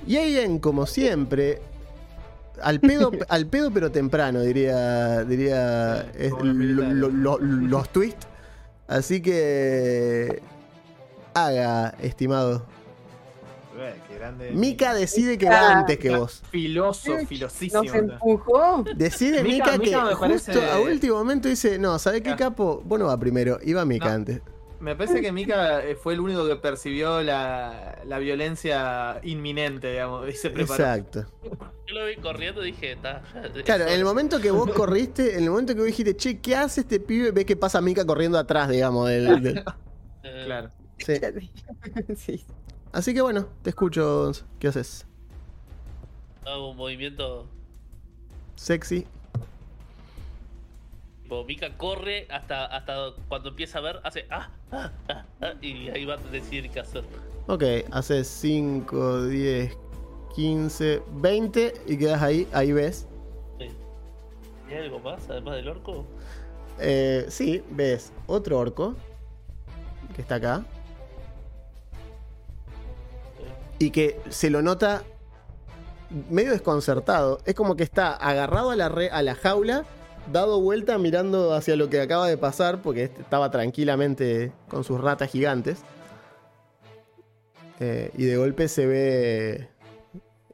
y 0.07 0.17
Aiden, 0.17 0.57
como 0.57 0.87
siempre, 0.87 1.61
al 2.63 2.79
pedo, 2.79 3.11
al 3.29 3.45
pedo 3.45 3.69
pero 3.71 3.91
temprano, 3.91 4.41
diría, 4.41 5.23
diría 5.23 6.09
eh, 6.15 6.29
los 6.31 6.43
lo- 6.43 6.53
militares. 6.55 6.93
lo- 6.95 7.09
lo- 7.11 7.37
los 7.39 7.89
twists. 7.89 8.25
Así 8.87 9.21
que 9.21 10.41
haga, 11.33 11.95
estimado. 12.01 12.65
Eh, 13.77 13.95
grande. 14.15 14.51
Mika 14.51 14.93
decide 14.93 15.37
que 15.37 15.47
va 15.49 15.79
antes 15.79 15.97
que 15.97 16.15
vos. 16.15 16.43
Filoso, 16.51 17.17
filosísimo. 17.25 17.83
Nos 17.83 17.93
empujó. 17.95 18.83
Decide 18.95 19.43
Mika- 19.43 19.71
Mika, 19.71 19.71
que 19.71 19.77
Mika 19.79 20.01
justo 20.15 20.19
parece- 20.19 20.69
a 20.71 20.79
último 20.79 21.15
momento 21.17 21.47
dice, 21.47 21.79
no, 21.79 21.97
¿sabes 21.97 22.21
qué 22.21 22.31
Ah. 22.31 22.35
capo? 22.35 22.81
Vos 22.85 22.99
no 22.99 23.05
va 23.07 23.17
primero, 23.17 23.57
iba 23.63 23.83
Mika 23.85 24.09
No. 24.09 24.11
antes. 24.15 24.41
Me 24.79 24.95
parece 24.95 25.21
que 25.21 25.31
Mika 25.31 25.83
eh, 25.85 25.95
fue 25.95 26.13
el 26.13 26.19
único 26.19 26.47
que 26.47 26.55
percibió 26.55 27.21
la, 27.21 27.99
la 28.05 28.17
violencia 28.19 29.19
inminente, 29.23 29.91
digamos, 29.91 30.27
y 30.27 30.31
se 30.33 30.49
preparó. 30.49 30.73
Exacto. 30.83 31.25
Yo 31.87 31.93
lo 31.99 32.05
vi 32.07 32.15
corriendo 32.15 32.63
y 32.65 32.71
dije, 32.71 32.93
está. 32.93 33.21
Claro, 33.63 33.83
en 33.85 33.93
el 33.93 34.03
momento 34.03 34.39
que 34.41 34.49
vos 34.51 34.71
corriste, 34.71 35.37
en 35.37 35.43
el 35.43 35.49
momento 35.51 35.73
que 35.73 35.79
vos 35.81 35.87
dijiste, 35.87 36.15
che, 36.17 36.39
¿qué 36.39 36.55
hace 36.55 36.81
este 36.81 36.99
pibe? 36.99 37.31
Ves 37.31 37.45
que 37.45 37.55
pasa 37.55 37.79
Mika 37.79 38.05
corriendo 38.05 38.37
atrás, 38.39 38.69
digamos. 38.69 39.07
del- 39.07 39.41
del- 39.43 39.63
Claro. 40.45 40.71
Sí. 42.15 42.15
Sí. 42.15 42.45
Así 42.91 43.13
que 43.13 43.21
bueno, 43.21 43.47
te 43.61 43.69
escucho. 43.69 44.31
¿Qué 44.59 44.67
haces? 44.67 45.05
Hago 46.45 46.71
un 46.71 46.77
movimiento. 46.77 47.47
Sexy. 48.55 49.05
Mika 51.47 51.77
corre 51.77 52.27
hasta, 52.29 52.65
hasta 52.65 53.13
cuando 53.29 53.49
empieza 53.49 53.79
a 53.79 53.81
ver, 53.81 53.99
hace. 54.03 54.25
Ah, 54.29 54.49
ah, 54.71 54.91
ah, 55.07 55.25
ah, 55.41 55.53
y 55.61 55.89
ahí 55.89 56.03
va 56.03 56.15
a 56.15 56.17
decidir 56.17 56.69
qué 56.69 56.81
hacer. 56.81 57.05
Ok, 57.47 57.63
haces 57.91 58.27
5, 58.27 59.27
10, 59.27 59.77
15, 60.35 61.01
20 61.13 61.73
y 61.87 61.97
quedas 61.97 62.21
ahí, 62.21 62.47
ahí 62.51 62.73
ves. 62.73 63.07
Sí. 63.57 63.69
¿Y 64.69 64.73
algo 64.73 64.99
más 64.99 65.29
además 65.29 65.55
del 65.55 65.69
orco? 65.69 66.05
Eh, 66.79 67.25
sí, 67.29 67.63
ves 67.71 68.11
otro 68.27 68.59
orco 68.59 68.95
que 70.15 70.21
está 70.21 70.35
acá 70.35 70.65
y 73.81 73.91
que 73.91 74.19
se 74.29 74.49
lo 74.49 74.61
nota 74.61 75.03
medio 76.29 76.51
desconcertado. 76.51 77.39
Es 77.45 77.55
como 77.55 77.75
que 77.75 77.83
está 77.83 78.13
agarrado 78.13 78.71
a 78.71 78.75
la, 78.75 78.89
re- 78.89 79.09
a 79.09 79.21
la 79.21 79.35
jaula, 79.35 79.85
dado 80.31 80.61
vuelta 80.61 80.97
mirando 80.97 81.53
hacia 81.53 81.75
lo 81.75 81.89
que 81.89 81.99
acaba 81.99 82.27
de 82.27 82.37
pasar, 82.37 82.81
porque 82.81 83.05
este 83.05 83.21
estaba 83.21 83.49
tranquilamente 83.49 84.51
con 84.67 84.83
sus 84.83 85.01
ratas 85.01 85.31
gigantes. 85.31 85.79
Eh, 87.79 88.11
y 88.15 88.25
de 88.25 88.37
golpe 88.37 88.67
se 88.67 88.85
ve 88.85 89.69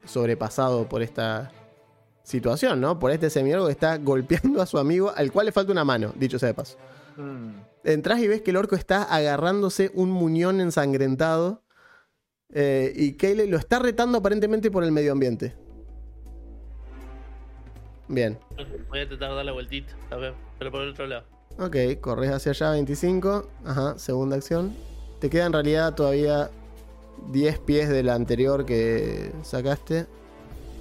sobrepasado 0.06 0.88
por 0.88 1.02
esta 1.02 1.52
situación, 2.24 2.80
¿no? 2.80 3.00
Por 3.00 3.12
este 3.12 3.30
semiorgo 3.30 3.66
que 3.66 3.74
está 3.74 3.98
golpeando 3.98 4.62
a 4.62 4.66
su 4.66 4.78
amigo, 4.78 5.12
al 5.16 5.32
cual 5.34 5.48
le 5.48 5.52
falta 5.52 5.72
una 5.74 5.84
mano, 5.84 6.14
dicho 6.16 6.40
sea 6.40 6.48
de 6.48 6.54
paso. 6.54 6.78
Mm. 7.18 7.50
Entrás 7.84 8.20
y 8.20 8.28
ves 8.28 8.42
que 8.42 8.52
el 8.52 8.58
orco 8.58 8.76
está 8.76 9.04
agarrándose 9.04 9.92
un 9.94 10.12
muñón 10.12 10.62
ensangrentado. 10.62 11.64
Eh, 12.54 12.94
y 12.96 13.14
Kayle 13.14 13.48
lo 13.48 13.58
está 13.58 13.80
retando 13.80 14.20
aparentemente 14.20 14.72
por 14.72 14.84
el 14.84 14.92
medio 14.92 15.12
ambiente. 15.12 15.54
Bien. 18.08 18.40
Voy 18.90 19.00
a 19.00 19.04
intentar 19.04 19.36
dar 19.36 19.44
la 19.46 19.52
vueltita, 19.52 19.94
a 20.12 20.16
ver, 20.16 20.34
pero 20.58 20.72
por 20.72 20.82
el 20.82 20.90
otro 20.90 21.08
lado. 21.08 21.26
Ok, 21.60 22.00
corres 22.00 22.32
hacia 22.32 22.52
allá 22.52 22.72
25. 22.72 23.50
Ajá, 23.66 23.98
segunda 23.98 24.36
acción. 24.36 24.76
Te 25.20 25.30
queda 25.30 25.48
en 25.48 25.54
realidad 25.54 25.96
todavía 25.96 26.52
10 27.32 27.60
pies 27.60 27.90
de 27.90 28.04
la 28.04 28.14
anterior 28.14 28.66
que 28.66 29.32
sacaste. 29.44 30.06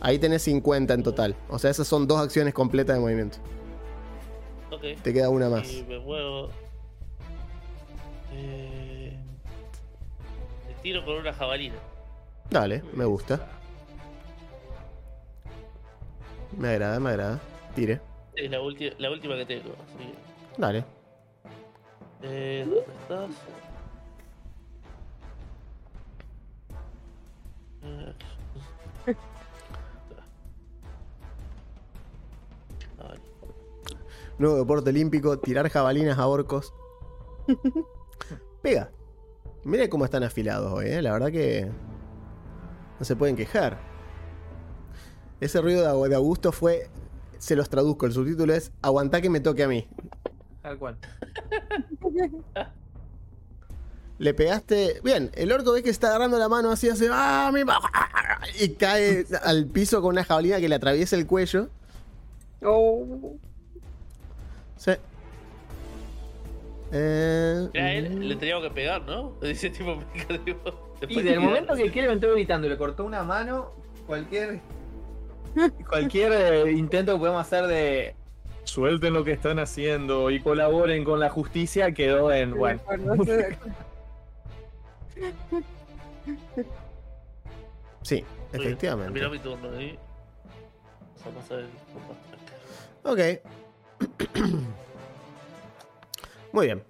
Ahí 0.01 0.19
tenés 0.19 0.43
50 0.43 0.95
en 0.95 1.03
total. 1.03 1.37
O 1.49 1.59
sea, 1.59 1.71
esas 1.71 1.89
son 1.89 2.07
dos 2.07 2.21
acciones 2.21 2.53
completas 2.53 2.97
de 2.97 3.01
movimiento. 3.01 3.39
Ok. 4.71 5.03
Te 5.03 5.13
queda 5.13 5.31
una 5.31 5.49
más. 5.49 5.73
Y 5.73 5.83
me 5.85 5.99
muevo. 5.99 6.51
Eh... 8.33 8.96
Tiro 10.87 11.05
con 11.05 11.17
una 11.17 11.33
jabalina. 11.33 11.75
Dale, 12.49 12.81
me 12.95 13.05
gusta. 13.05 13.45
Me 16.57 16.69
agrada, 16.69 17.01
me 17.01 17.11
agrada. 17.11 17.41
Tire. 17.75 18.01
Es 18.37 18.49
la, 18.49 18.59
la 18.99 19.11
última 19.11 19.35
que 19.35 19.47
tengo. 19.47 19.75
Así 19.85 20.13
que, 20.13 20.15
Dale. 20.57 20.85
eh, 22.23 22.65
¿Dónde 22.69 22.93
estás? 23.03 23.31
Nuevo 34.39 34.57
deporte 34.57 34.91
olímpico, 34.91 35.39
tirar 35.39 35.69
jabalinas 35.69 36.19
a 36.19 36.27
orcos. 36.27 36.73
Pega. 38.63 38.91
Mira 39.67 39.91
cómo 39.91 40.05
están 40.05 40.23
afilados 40.23 40.73
hoy, 40.73 40.87
¿eh? 40.87 41.03
La 41.03 41.13
verdad 41.13 41.33
que 41.33 41.69
no 43.01 43.05
se 43.05 43.17
pueden 43.17 43.35
quejar. 43.35 43.79
Ese 45.41 45.61
ruido 45.61 46.05
de 46.09 46.15
Augusto 46.15 46.53
fue... 46.53 46.89
Se 47.39 47.57
los 47.57 47.69
traduzco, 47.69 48.07
el 48.07 48.13
subtítulo 48.13 48.55
es 48.55 48.71
Aguantá 48.81 49.21
que 49.21 49.29
me 49.29 49.41
toque 49.41 49.65
a 49.65 49.69
mí. 49.69 49.89
Tal 50.63 50.79
cual. 50.79 50.97
Le 54.19 54.35
pegaste... 54.35 55.01
Bien, 55.03 55.33
el 55.35 55.51
orco 55.51 55.73
ve 55.73 55.83
que 55.83 55.91
está 55.91 56.11
agarrando 56.11 56.39
la 56.39 56.49
mano 56.49 56.71
así, 56.71 56.89
hace... 56.89 57.09
¡Ah, 57.11 57.51
mi! 57.53 57.63
Y 58.61 58.69
cae 58.75 59.27
al 59.43 59.67
piso 59.67 60.01
con 60.01 60.11
una 60.11 60.23
jabalina 60.23 60.61
que 60.61 60.69
le 60.69 60.77
atraviesa 60.77 61.17
el 61.17 61.27
cuello. 61.27 61.71
Oh, 62.63 63.05
Sí. 64.77 64.93
Eh, 66.99 67.69
Era 67.75 67.93
él, 67.93 68.29
le 68.29 68.37
teníamos 68.37 68.65
que 68.65 68.71
pegar, 68.71 69.03
¿no? 69.03 69.33
Dice 69.43 69.71
tipo, 69.71 70.03
Y 71.09 71.17
del 71.23 71.25
de- 71.35 71.39
momento 71.39 71.75
que 71.75 71.91
quiere 71.91 72.09
me 72.09 72.17
gritando 72.33 72.67
y 72.67 72.71
le 72.71 72.77
cortó 72.79 73.05
una 73.05 73.23
mano, 73.23 73.73
cualquier 74.07 74.61
cualquier 75.89 76.33
eh, 76.33 76.73
intento 76.73 77.13
que 77.15 77.19
podemos 77.19 77.41
hacer 77.41 77.67
de 77.67 78.15
suelten 78.65 79.13
lo 79.15 79.23
que 79.25 79.33
están 79.33 79.59
haciendo 79.59 80.31
y 80.31 80.41
colaboren 80.41 81.05
con 81.05 81.21
la 81.21 81.29
justicia 81.31 81.93
quedó 81.93 82.33
en 82.33 82.53
bueno. 82.57 82.81
sí, 88.03 88.25
efectivamente. 88.53 89.13
Terminó 89.21 89.31
mi 89.31 89.39
turno 89.39 89.77
ahí. 89.77 89.99
Vamos 91.25 91.45
a 91.45 91.49
pasar 91.49 91.59
el. 91.61 91.69
Ok. 93.05 93.21
Muy 96.57 96.69
bien. 96.69 96.83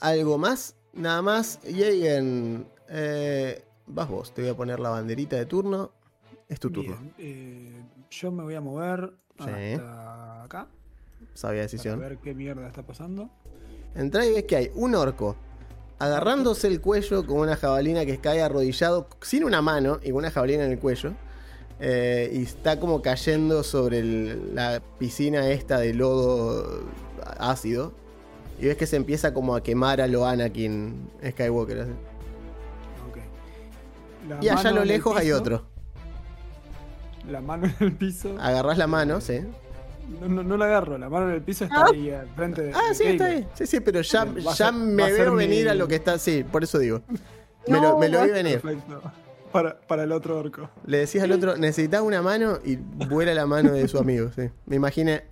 ¿Algo 0.00 0.36
más? 0.36 0.76
Nada 0.92 1.22
más. 1.22 1.60
Jagen, 1.64 2.66
eh, 2.90 3.64
vas 3.86 4.06
vos. 4.06 4.34
Te 4.34 4.42
voy 4.42 4.50
a 4.50 4.54
poner 4.54 4.80
la 4.80 4.90
banderita 4.90 5.36
de 5.36 5.46
turno. 5.46 5.92
Es 6.46 6.60
tu 6.60 6.70
turno. 6.70 6.94
Bien, 7.00 7.14
eh, 7.16 7.82
yo 8.10 8.30
me 8.32 8.42
voy 8.42 8.54
a 8.54 8.60
mover 8.60 9.14
Sí. 9.38 9.44
hasta 9.48 10.42
acá 10.44 10.68
Sabia 11.32 11.62
decisión. 11.62 11.98
ver 11.98 12.18
qué 12.18 12.34
mierda 12.34 12.66
está 12.68 12.82
pasando. 12.82 13.30
Entrá 13.94 14.26
y 14.26 14.32
ves 14.34 14.44
que 14.44 14.56
hay 14.56 14.70
un 14.74 14.94
orco 14.94 15.36
agarrándose 15.98 16.66
el 16.68 16.82
cuello 16.82 17.24
con 17.26 17.38
una 17.38 17.56
jabalina 17.56 18.04
que 18.04 18.18
cae 18.18 18.42
arrodillado 18.42 19.08
sin 19.22 19.42
una 19.44 19.62
mano 19.62 20.00
y 20.02 20.10
con 20.10 20.16
una 20.18 20.30
jabalina 20.30 20.66
en 20.66 20.72
el 20.72 20.78
cuello. 20.78 21.14
Eh, 21.80 22.30
y 22.32 22.42
está 22.42 22.78
como 22.80 23.02
cayendo 23.02 23.62
sobre 23.62 23.98
el- 23.98 24.54
la 24.54 24.80
piscina 24.98 25.48
esta 25.50 25.78
de 25.78 25.94
lodo 25.94 26.82
ácido. 27.38 27.92
Y 28.60 28.66
ves 28.66 28.76
que 28.76 28.86
se 28.86 28.96
empieza 28.96 29.34
como 29.34 29.56
a 29.56 29.62
quemar 29.62 30.00
a 30.00 30.06
lo 30.06 30.26
Anakin 30.26 31.10
Skywalker. 31.30 31.80
así. 31.80 31.90
Y 34.40 34.48
allá 34.48 34.70
a 34.70 34.72
lo 34.72 34.84
lejos 34.84 35.16
hay 35.16 35.32
otro. 35.32 35.64
La 37.28 37.40
mano 37.40 37.66
en 37.66 37.74
el 37.80 37.92
piso. 37.92 38.34
Agarrás 38.40 38.78
la 38.78 38.86
mano, 38.86 39.20
sí. 39.20 39.40
No, 40.20 40.28
no, 40.28 40.42
no 40.42 40.56
la 40.56 40.66
agarro, 40.66 40.98
la 40.98 41.08
mano 41.08 41.28
en 41.28 41.34
el 41.36 41.42
piso 41.42 41.64
está 41.64 41.82
Ah. 41.84 41.90
ahí 41.92 42.10
al 42.10 42.28
frente 42.28 42.62
de. 42.62 42.72
Ah, 42.74 42.88
de 42.90 42.94
sí, 42.94 43.04
está 43.04 43.24
ahí. 43.26 43.46
Sí, 43.54 43.66
sí, 43.66 43.80
pero 43.80 44.00
ya, 44.02 44.26
ya 44.34 44.52
ser- 44.54 44.72
me 44.74 45.10
veo 45.12 45.32
mi- 45.32 45.38
venir 45.46 45.68
a 45.70 45.74
lo 45.74 45.88
que 45.88 45.94
está. 45.96 46.18
Sí, 46.18 46.44
por 46.44 46.62
eso 46.62 46.78
digo. 46.78 47.00
Me, 47.66 47.80
lo, 47.80 47.98
me 47.98 48.10
lo 48.10 48.22
vi 48.24 48.30
venir. 48.30 48.60
Perfecto. 48.60 49.00
Para, 49.54 49.78
para 49.78 50.02
el 50.02 50.10
otro 50.10 50.36
orco. 50.36 50.68
Le 50.84 50.98
decís 50.98 51.22
al 51.22 51.30
otro, 51.30 51.56
necesitas 51.56 52.02
una 52.02 52.20
mano 52.22 52.58
y 52.64 52.74
vuela 52.74 53.32
la 53.34 53.46
mano 53.46 53.70
de 53.70 53.86
su 53.86 53.98
amigo. 53.98 54.32
Sí. 54.34 54.50
Me 54.66 54.74
imaginé. 54.74 55.26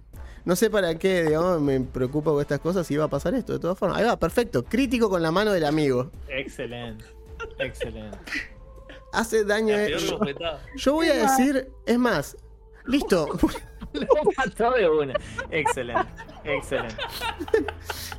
No 0.44 0.54
sé 0.54 0.70
para 0.70 0.96
qué, 0.96 1.24
digamos, 1.24 1.60
me 1.60 1.80
preocupa 1.80 2.30
con 2.30 2.40
estas 2.40 2.60
cosas 2.60 2.86
si 2.86 2.94
iba 2.94 3.02
a 3.02 3.08
pasar 3.08 3.34
esto, 3.34 3.52
de 3.52 3.58
todas 3.58 3.76
formas. 3.76 3.98
Ahí 3.98 4.04
va, 4.04 4.16
perfecto. 4.16 4.62
Crítico 4.62 5.10
con 5.10 5.22
la 5.22 5.32
mano 5.32 5.50
del 5.50 5.64
amigo. 5.64 6.12
Excelente. 6.28 7.04
Excelente. 7.58 8.16
Hace 9.12 9.44
daño. 9.44 9.74
Eh. 9.76 9.96
Yo, 10.76 10.92
voy 10.92 11.08
a 11.08 11.14
decir, 11.14 11.72
es 11.84 11.98
más, 11.98 12.36
listo. 12.86 13.26
Lo 13.92 14.06
mató 14.36 14.70
de 14.70 14.88
una. 14.88 15.14
Excelente. 15.50 16.06
Excelente. 16.44 16.96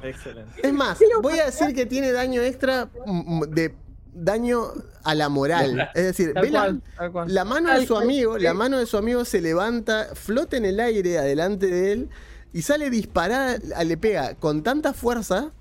Excelente. 0.03 0.67
Es 0.67 0.73
más, 0.73 0.99
voy 1.21 1.39
a 1.39 1.45
decir 1.45 1.73
que 1.73 1.85
tiene 1.85 2.11
daño 2.11 2.41
extra 2.41 2.89
mm, 3.05 3.43
de 3.43 3.73
daño 4.13 4.71
a 5.03 5.15
la 5.15 5.29
moral. 5.29 5.89
Es 5.95 6.03
decir, 6.03 6.33
ve 6.33 6.49
la, 6.49 6.77
cual, 7.11 7.45
mano 7.45 7.77
de 7.77 7.85
su 7.85 7.95
amigo, 7.95 8.37
la 8.37 8.53
mano 8.53 8.77
de 8.77 8.85
su 8.85 8.97
amigo 8.97 9.25
se 9.25 9.41
levanta, 9.41 10.09
flota 10.13 10.57
en 10.57 10.65
el 10.65 10.79
aire 10.79 11.17
adelante 11.17 11.67
de 11.67 11.91
él 11.91 12.09
y 12.53 12.61
sale 12.61 12.89
disparada, 12.89 13.57
le 13.83 13.97
pega 13.97 14.35
con 14.35 14.63
tanta 14.63 14.93
fuerza 14.93 15.51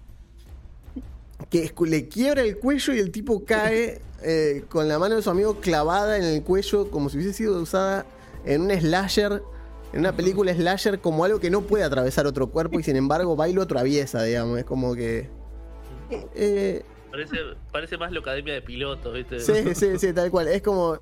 que 1.50 1.73
le 1.87 2.09
quiebra 2.09 2.42
el 2.42 2.59
cuello 2.59 2.94
y 2.94 2.99
el 2.99 3.11
tipo 3.11 3.44
cae 3.44 4.00
eh, 4.23 4.64
con 4.68 4.88
la 4.88 4.99
mano 4.99 5.16
de 5.16 5.23
su 5.23 5.30
amigo 5.30 5.61
clavada 5.61 6.16
en 6.16 6.25
el 6.25 6.42
cuello 6.42 6.90
como 6.90 7.11
si 7.11 7.16
hubiese 7.16 7.35
sido 7.35 7.61
usada 7.61 8.06
en 8.44 8.62
un 8.62 8.71
slasher 8.71 9.42
en 9.92 10.00
una 10.00 10.16
película 10.16 10.54
slasher 10.54 11.00
como 11.00 11.25
algo 11.25 11.38
que 11.38 11.50
no 11.50 11.62
puede 11.62 11.85
atravesar 11.85 12.26
otro 12.26 12.49
cuerpo 12.49 12.80
y 12.80 12.82
sin 12.82 12.97
embargo 12.97 13.37
va 13.37 13.49
y 13.49 13.52
lo 13.52 13.62
atraviesa, 13.62 14.23
digamos. 14.23 14.59
Es 14.59 14.64
como 14.64 14.94
que. 14.94 15.28
Eh, 16.35 16.82
Parece, 17.12 17.37
parece 17.71 17.99
más 17.99 18.11
la 18.11 18.21
academia 18.21 18.54
de 18.54 18.62
pilotos, 18.62 19.12
¿viste? 19.12 19.38
sí, 19.38 19.75
sí, 19.75 19.99
sí, 19.99 20.12
tal 20.14 20.31
cual. 20.31 20.49
Es 20.49 20.62
como 20.62 20.99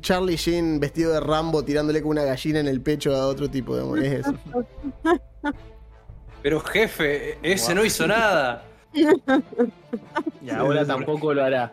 Charlie 0.00 0.36
Sheen 0.36 0.78
vestido 0.78 1.12
de 1.14 1.20
Rambo 1.20 1.64
tirándole 1.64 2.02
con 2.02 2.10
una 2.12 2.24
gallina 2.24 2.60
en 2.60 2.68
el 2.68 2.80
pecho 2.82 3.16
a 3.16 3.26
otro 3.26 3.48
tipo, 3.50 3.74
digamos. 3.74 3.98
Es 4.00 4.20
eso. 4.26 4.34
Pero 6.42 6.60
jefe, 6.60 7.38
ese 7.42 7.74
no 7.74 7.84
hizo 7.84 8.06
nada. 8.06 8.64
Y 8.92 10.50
ahora 10.50 10.84
tampoco 10.86 11.32
lo 11.32 11.42
hará. 11.42 11.72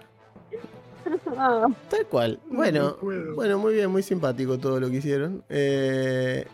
Tal 1.90 2.06
cual. 2.10 2.40
Bueno, 2.50 2.96
No 3.02 3.34
bueno, 3.36 3.60
muy 3.60 3.74
bien, 3.74 3.92
muy 3.92 4.02
simpático 4.02 4.58
todo 4.58 4.80
lo 4.80 4.90
que 4.90 4.96
hicieron. 4.98 5.44
Eh, 5.50 6.46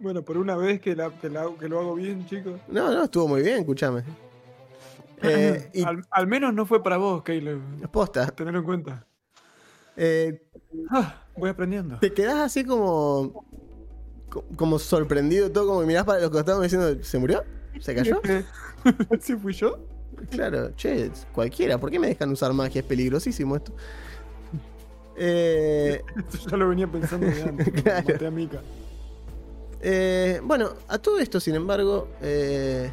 Bueno, 0.00 0.22
por 0.22 0.38
una 0.38 0.56
vez 0.56 0.80
que, 0.80 0.96
la, 0.96 1.10
que, 1.10 1.28
la- 1.28 1.50
que 1.60 1.68
lo 1.68 1.80
hago 1.80 1.94
bien, 1.94 2.26
chicos. 2.26 2.54
no, 2.68 2.90
no, 2.92 3.04
estuvo 3.04 3.28
muy 3.28 3.42
bien, 3.42 3.58
escúchame. 3.58 4.02
Eh, 5.24 5.70
y 5.74 5.82
al, 5.82 6.04
al 6.10 6.26
menos 6.26 6.52
no 6.54 6.66
fue 6.66 6.82
para 6.82 6.96
vos, 6.96 7.22
Caleb. 7.22 7.60
posta, 7.90 8.26
Tenerlo 8.28 8.60
en 8.60 8.64
cuenta. 8.64 9.06
eh, 9.96 10.42
Ah, 10.90 11.22
voy 11.36 11.50
aprendiendo. 11.50 11.98
te 11.98 12.12
quedás 12.12 12.36
así 12.40 12.64
como. 12.64 13.44
co- 14.28 14.44
como 14.56 14.78
sorprendido 14.78 15.50
todo, 15.50 15.66
como 15.68 15.82
mirás 15.82 16.04
para 16.04 16.20
los 16.20 16.30
costados 16.30 16.62
diciendo, 16.62 17.02
¿se 17.02 17.18
murió? 17.18 17.44
¿Se 17.80 17.94
cayó? 17.94 18.20
¿Sí 19.20 19.34
fui 19.36 19.52
yo? 19.52 19.78
Claro, 20.30 20.70
che, 20.76 21.10
cualquiera, 21.32 21.78
¿por 21.78 21.90
qué 21.90 21.98
me 21.98 22.06
dejan 22.08 22.30
usar 22.30 22.52
magia? 22.52 22.80
Es 22.80 22.86
peligrosísimo 22.86 23.56
esto. 23.56 23.72
Eh, 25.16 26.02
Esto 26.16 26.50
ya 26.50 26.56
lo 26.56 26.68
venía 26.68 26.86
pensando 26.90 27.26
de 27.26 27.42
antes. 27.42 27.82
Claro. 27.82 28.26
a 28.26 28.30
Mika. 28.30 28.60
eh, 29.80 30.40
bueno, 30.42 30.70
a 30.88 30.98
todo 30.98 31.18
esto, 31.18 31.40
sin 31.40 31.54
embargo, 31.56 32.08
eh, 32.22 32.90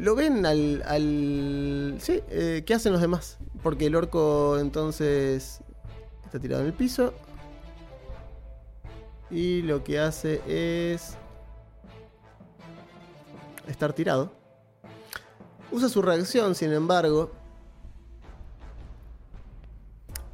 lo 0.00 0.14
ven 0.14 0.46
al... 0.46 0.82
al 0.86 1.96
sí, 2.00 2.22
eh, 2.30 2.62
¿qué 2.66 2.74
hacen 2.74 2.92
los 2.92 3.02
demás? 3.02 3.38
Porque 3.62 3.86
el 3.86 3.94
orco 3.94 4.58
entonces 4.58 5.60
está 6.24 6.38
tirado 6.38 6.62
en 6.62 6.68
el 6.68 6.72
piso. 6.72 7.12
Y 9.30 9.62
lo 9.62 9.84
que 9.84 9.98
hace 9.98 10.40
es... 10.46 11.14
Estar 13.68 13.92
tirado. 13.92 14.32
Usa 15.70 15.88
su 15.88 16.02
reacción, 16.02 16.54
sin 16.54 16.72
embargo, 16.72 17.30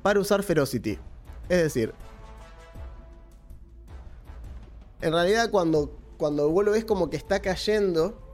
para 0.02 0.20
usar 0.20 0.42
Ferocity. 0.42 0.98
Es 1.48 1.62
decir, 1.64 1.92
en 5.02 5.12
realidad 5.12 5.50
cuando, 5.50 5.98
cuando 6.16 6.48
vos 6.48 6.64
lo 6.64 6.70
ves 6.70 6.84
como 6.84 7.10
que 7.10 7.16
está 7.16 7.40
cayendo, 7.40 8.25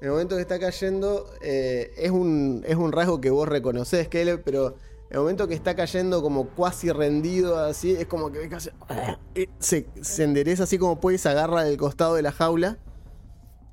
en 0.00 0.06
el 0.06 0.10
momento 0.12 0.36
que 0.36 0.42
está 0.42 0.60
cayendo, 0.60 1.26
eh, 1.40 1.92
es, 1.96 2.10
un, 2.10 2.64
es 2.66 2.76
un 2.76 2.92
rasgo 2.92 3.20
que 3.20 3.30
vos 3.30 3.48
reconoces, 3.48 4.08
Caleb, 4.08 4.42
pero 4.44 4.76
en 5.10 5.16
el 5.16 5.20
momento 5.20 5.48
que 5.48 5.54
está 5.54 5.74
cayendo 5.74 6.22
como 6.22 6.48
cuasi 6.50 6.92
rendido 6.92 7.58
así, 7.58 7.92
es 7.92 8.06
como 8.06 8.30
que 8.30 8.48
y 9.34 9.48
se, 9.58 9.86
se 10.00 10.24
endereza 10.24 10.64
así 10.64 10.78
como 10.78 11.00
puede 11.00 11.16
y 11.16 11.18
se 11.18 11.28
agarra 11.28 11.64
del 11.64 11.76
costado 11.76 12.14
de 12.14 12.22
la 12.22 12.30
jaula 12.30 12.78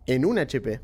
en 0.08 0.26
un 0.26 0.40
HP. 0.40 0.80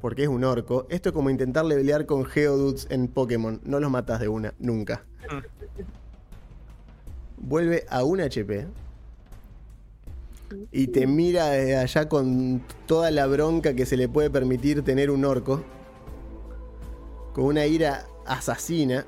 Porque 0.00 0.22
es 0.22 0.28
un 0.28 0.44
orco. 0.44 0.86
Esto 0.90 1.08
es 1.08 1.12
como 1.12 1.28
intentar 1.28 1.64
levelear 1.64 2.06
con 2.06 2.24
Geodudes 2.24 2.86
en 2.88 3.08
Pokémon. 3.08 3.60
No 3.64 3.80
los 3.80 3.90
matas 3.90 4.20
de 4.20 4.28
una, 4.28 4.54
nunca. 4.58 5.04
Vuelve 7.36 7.84
a 7.90 8.04
un 8.04 8.20
HP. 8.20 8.68
Y 10.72 10.88
te 10.88 11.06
mira 11.06 11.50
desde 11.50 11.76
allá 11.76 12.08
con 12.08 12.62
toda 12.86 13.10
la 13.10 13.26
bronca 13.26 13.74
que 13.74 13.86
se 13.86 13.96
le 13.96 14.08
puede 14.08 14.30
permitir 14.30 14.82
tener 14.82 15.10
un 15.10 15.24
orco. 15.24 15.62
Con 17.32 17.44
una 17.44 17.66
ira 17.66 18.06
asesina. 18.26 19.04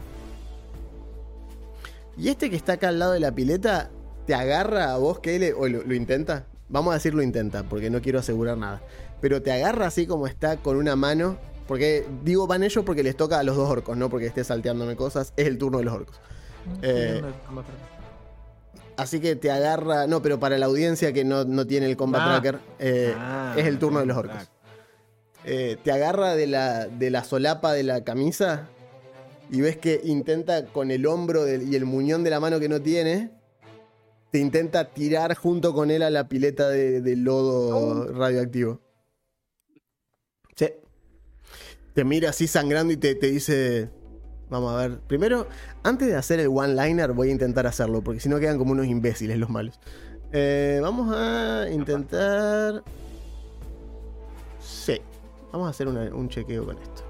Y 2.17 2.29
este 2.29 2.51
que 2.51 2.57
está 2.57 2.75
acá 2.75 2.89
al 2.89 2.99
lado 2.99 3.13
de 3.13 3.21
la 3.21 3.35
pileta, 3.35 3.91
te 4.27 4.35
agarra 4.35 4.93
a 4.93 4.99
vos, 4.99 5.21
que 5.21 5.55
o 5.55 5.69
lo, 5.69 5.83
lo 5.83 5.95
intenta. 5.95 6.47
Vamos 6.69 6.93
a 6.93 6.95
decir 6.95 7.15
lo 7.15 7.23
intenta, 7.23 7.65
porque 7.65 7.91
no 7.91 8.01
quiero 8.01 8.19
asegurar 8.19 8.57
nada. 8.59 8.83
Pero 9.21 9.43
te 9.43 9.53
agarra 9.53 9.87
así 9.87 10.07
como 10.07 10.27
está 10.27 10.57
con 10.59 10.77
una 10.77 10.97
mano. 10.97 11.39
Porque 11.67 12.05
digo 12.25 12.49
van 12.49 12.65
ellos 12.65 12.85
porque 12.85 13.05
les 13.05 13.17
toca 13.17 13.39
a 13.39 13.43
los 13.45 13.57
dos 13.57 13.71
orcos, 13.71 13.97
no 13.97 14.11
porque 14.11 14.27
esté 14.27 14.43
salteándome 14.43 14.97
cosas. 14.97 15.33
Es 15.37 15.47
el 15.47 15.57
turno 15.57 15.79
de 15.79 15.85
los 15.85 15.95
orcos. 15.95 16.21
Eh, 16.83 17.23
Así 19.01 19.19
que 19.19 19.35
te 19.35 19.51
agarra. 19.51 20.07
No, 20.07 20.21
pero 20.21 20.39
para 20.39 20.59
la 20.59 20.67
audiencia 20.67 21.13
que 21.13 21.25
no, 21.25 21.45
no 21.45 21.67
tiene 21.67 21.87
el 21.87 21.97
combat 21.97 22.21
Ah. 22.23 22.41
tracker, 22.41 22.61
eh, 22.79 23.15
Ah, 23.17 23.55
es 23.57 23.67
el 23.67 23.79
turno 23.79 24.01
de 24.01 24.07
los 24.07 24.17
orcos. 24.17 24.51
Eh, 25.45 25.79
te 25.83 25.91
agarra 25.91 26.37
de 26.37 26.47
la, 26.47 26.87
de 26.87 27.11
la 27.11 27.25
solapa 27.25 27.73
de 27.73 27.83
la 27.83 28.05
camisa 28.05 28.69
y 29.51 29.63
ves 29.63 29.79
que 29.79 30.03
intenta 30.05 30.67
con 30.67 30.91
el 30.91 31.07
hombro 31.07 31.45
del- 31.45 31.63
y 31.73 31.77
el 31.77 31.87
muñón 31.87 32.23
de 32.25 32.31
la 32.31 32.41
mano 32.41 32.61
que 32.61 32.69
no 32.69 32.83
tiene, 32.83 33.31
te 34.31 34.39
intenta 34.39 34.91
tirar 34.93 35.35
junto 35.35 35.73
con 35.73 35.91
él 35.91 36.03
a 36.03 36.11
la 36.11 36.29
pileta 36.29 36.69
de, 36.69 37.01
de 37.01 37.17
lodo 37.17 38.13
radioactivo. 38.13 38.81
Sí. 40.57 40.67
Te 41.95 42.05
mira 42.05 42.31
así 42.31 42.47
sangrando 42.47 42.93
y 42.93 42.99
te, 42.99 43.15
te 43.15 43.29
dice, 43.29 43.89
vamos 44.51 44.73
a 44.75 44.77
ver, 44.89 44.99
primero, 45.01 45.47
antes 45.83 46.09
de 46.09 46.17
hacer 46.17 46.41
el 46.41 46.49
one-liner 46.49 47.13
voy 47.13 47.29
a 47.29 47.33
intentar 47.33 47.67
hacerlo, 47.67 48.03
porque 48.03 48.21
si 48.21 48.29
no 48.29 48.39
quedan 48.39 48.59
como 48.59 48.73
unos 48.73 48.87
imbéciles 48.87 49.39
los 49.39 49.49
malos. 49.51 49.79
Eh, 50.33 50.79
vamos 50.83 51.15
a 51.17 51.69
intentar... 51.71 52.83
Sí, 54.61 55.01
vamos 55.53 55.67
a 55.67 55.71
hacer 55.71 55.89
una- 55.89 56.15
un 56.15 56.29
chequeo 56.29 56.65
con 56.67 56.79
esto. 56.79 57.03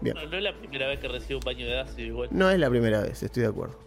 Bien. 0.00 0.14
No, 0.16 0.26
no 0.26 0.36
es 0.36 0.42
la 0.42 0.56
primera 0.58 0.88
vez 0.88 0.98
que 0.98 1.08
recibo 1.08 1.38
un 1.38 1.44
baño 1.44 1.64
de 1.66 1.80
ácido 1.80 2.06
igual. 2.08 2.28
No 2.32 2.50
es 2.50 2.58
la 2.58 2.68
primera 2.68 3.00
vez, 3.00 3.22
estoy 3.22 3.42
de 3.44 3.48
acuerdo. 3.48 3.78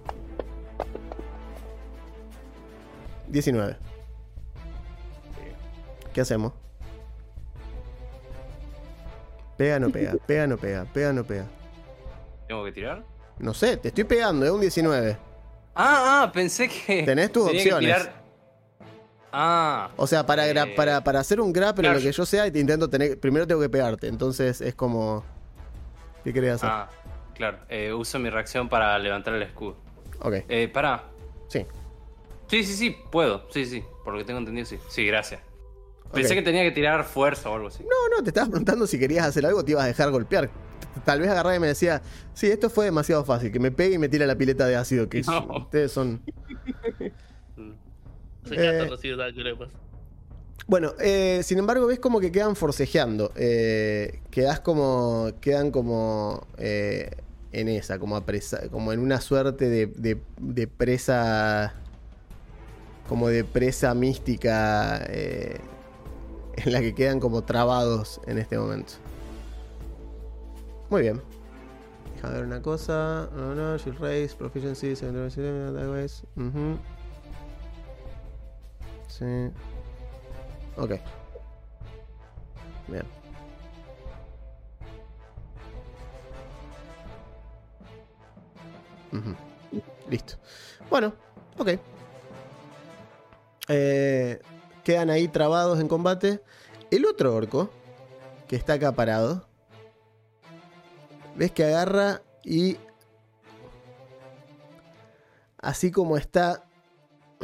19. 3.28 3.78
¿Qué 6.14 6.22
hacemos? 6.22 6.54
Pega, 9.58 9.78
no 9.80 9.90
pega, 9.90 10.14
pega, 10.26 10.48
no 10.48 10.58
pega, 10.58 10.86
pega, 10.86 11.14
no 11.14 11.24
pega. 11.26 11.46
¿Tengo 12.50 12.66
que 12.66 12.72
tirar? 12.72 13.04
No 13.38 13.54
sé, 13.54 13.78
te 13.78 13.90
estoy 13.90 14.06
pegando, 14.06 14.44
es 14.44 14.52
un 14.52 14.60
19. 14.60 15.16
Ah, 15.76 16.24
ah, 16.24 16.32
pensé 16.34 16.68
que. 16.68 17.04
Tenés 17.04 17.32
tus 17.32 17.48
que 17.52 17.58
opciones. 17.58 17.80
tirar- 17.96 18.20
Ah, 19.32 19.92
O 19.98 20.08
sea, 20.08 20.26
para, 20.26 20.50
Eh, 20.50 20.74
para, 20.76 21.04
para 21.04 21.20
hacer 21.20 21.40
un 21.40 21.54
grapple 21.54 21.84
claro, 21.84 22.00
lo 22.00 22.04
que 22.04 22.12
yo 22.12 22.26
sea, 22.26 22.52
te 22.52 22.58
intento 22.60 22.90
tener. 22.90 23.20
Primero 23.20 23.46
tengo 23.46 23.62
que 23.62 23.70
pegarte, 23.70 24.08
entonces 24.08 24.62
es 24.62 24.74
como. 24.74 25.24
¿Qué 26.24 26.34
querés 26.34 26.54
hacer? 26.56 26.70
ah, 26.72 26.90
claro. 27.36 27.60
Eh, 27.70 27.94
uso 27.94 28.18
mi 28.18 28.32
reacción 28.32 28.68
para 28.68 28.98
levantar 28.98 29.36
el 29.36 29.44
escudo. 29.44 29.76
Ok, 30.22 30.34
Eh, 30.50 30.68
pará. 30.74 31.04
sí. 31.50 31.68
Sí, 32.48 32.64
sí, 32.64 32.74
sí, 32.74 32.98
puedo. 33.12 33.46
Sí, 33.52 33.64
sí. 33.68 33.84
Por 34.04 34.14
lo 34.14 34.18
que 34.20 34.26
tengo 34.26 34.40
entendido, 34.40 34.66
sí. 34.66 34.80
Sí, 34.88 35.06
gracias. 35.06 35.40
Pensé 36.12 36.34
que 36.34 36.42
tenía 36.42 36.64
que 36.64 36.72
tirar 36.72 37.04
fuerza 37.04 37.52
o 37.52 37.54
algo 37.56 37.68
así. 37.68 37.84
No, 37.84 38.16
no, 38.18 38.24
te 38.24 38.32
estabas 38.32 38.50
preguntando 38.50 38.88
si 38.88 38.98
querías 38.98 39.28
hacer 39.28 39.46
algo, 39.46 39.64
te 39.64 39.74
ibas 39.74 39.84
a 39.84 39.88
dejar 39.88 40.10
golpear. 40.10 40.50
Tal 41.06 41.20
vez 41.22 41.30
agarraba 41.30 41.56
y 41.56 41.60
me 41.60 41.68
decía, 41.68 42.02
sí, 42.34 42.48
esto 42.48 42.70
fue 42.70 42.86
demasiado 42.86 43.24
fácil, 43.24 43.52
que 43.52 43.60
me 43.60 43.72
pegue 43.72 43.96
y 43.96 43.98
me 43.98 44.10
tire 44.10 44.26
la 44.28 44.36
pileta 44.36 44.66
de 44.66 44.76
ácido, 44.76 45.08
que 45.10 45.22
No. 45.22 45.48
ustedes 45.60 45.92
son... 45.92 46.22
Se 48.46 48.56
Eh, 48.56 48.88
pasa. 48.90 49.70
Bueno, 50.68 50.94
eh, 51.00 51.42
sin 51.44 51.60
embargo, 51.60 51.88
ves 51.88 52.00
como 52.00 52.20
que 52.20 52.32
quedan 52.32 52.56
forcejeando. 52.56 53.32
Eh, 53.36 54.22
quedas 54.32 54.60
como. 54.60 55.32
Quedan 55.42 55.72
como. 55.72 56.48
eh, 56.58 57.10
en 57.52 57.68
esa, 57.68 57.98
como 58.00 58.16
apresa, 58.16 58.70
como 58.70 58.94
en 58.94 59.00
una 59.00 59.20
suerte 59.22 59.68
de, 59.68 59.88
de- 59.88 60.22
de 60.40 60.68
presa. 60.68 61.74
Como 63.08 63.28
de 63.28 63.44
presa 63.44 63.94
mística. 63.94 65.04
eh, 65.10 65.60
en 66.56 66.72
la 66.74 66.82
que 66.82 66.94
quedan 66.96 67.20
como 67.20 67.44
trabados 67.44 68.20
en 68.28 68.38
este 68.38 68.58
momento. 68.58 68.94
Muy 70.90 71.02
bien. 71.04 71.22
Déjame 72.16 72.34
ver 72.36 72.46
una 72.46 72.62
cosa. 72.62 73.30
No, 73.36 73.56
no, 73.56 73.78
shield 73.78 74.00
race, 74.00 74.36
proficiency, 74.36 74.94
otherwise. 75.06 76.24
Ujú. 76.36 76.78
Sí. 79.08 79.26
Ok. 80.78 80.92
Bien. 82.88 83.04
Ujú. 89.12 89.36
Listo. 90.10 90.36
Bueno, 90.90 91.14
ok. 91.58 91.70
Eh, 93.68 94.40
quedan 94.84 95.10
ahí 95.10 95.28
trabados 95.28 95.80
en 95.80 95.88
combate. 95.88 96.42
El 96.90 97.06
otro 97.06 97.36
orco, 97.36 97.70
que 98.48 98.56
está 98.56 98.74
acá 98.74 98.92
parado, 98.94 99.49
ves 101.36 101.52
que 101.52 101.66
agarra 101.66 102.22
y 102.44 102.78
así 105.58 105.92
como 105.92 106.18
está 106.18 106.64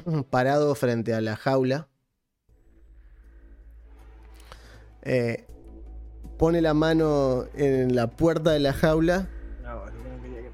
parado 0.30 0.76
frente 0.76 1.14
a 1.14 1.22
la 1.22 1.36
jaula, 1.36 1.88
eh, 5.02 5.46
pone 6.38 6.62
la 6.62 6.74
mano 6.74 7.46
en 7.54 7.96
la 7.96 8.08
puerta 8.08 8.52
de 8.52 8.60
la 8.60 8.74
jaula 8.74 9.30
No, 9.62 9.86
que 9.86 10.10
no 10.10 10.22
quería 10.22 10.42
que 10.42 10.52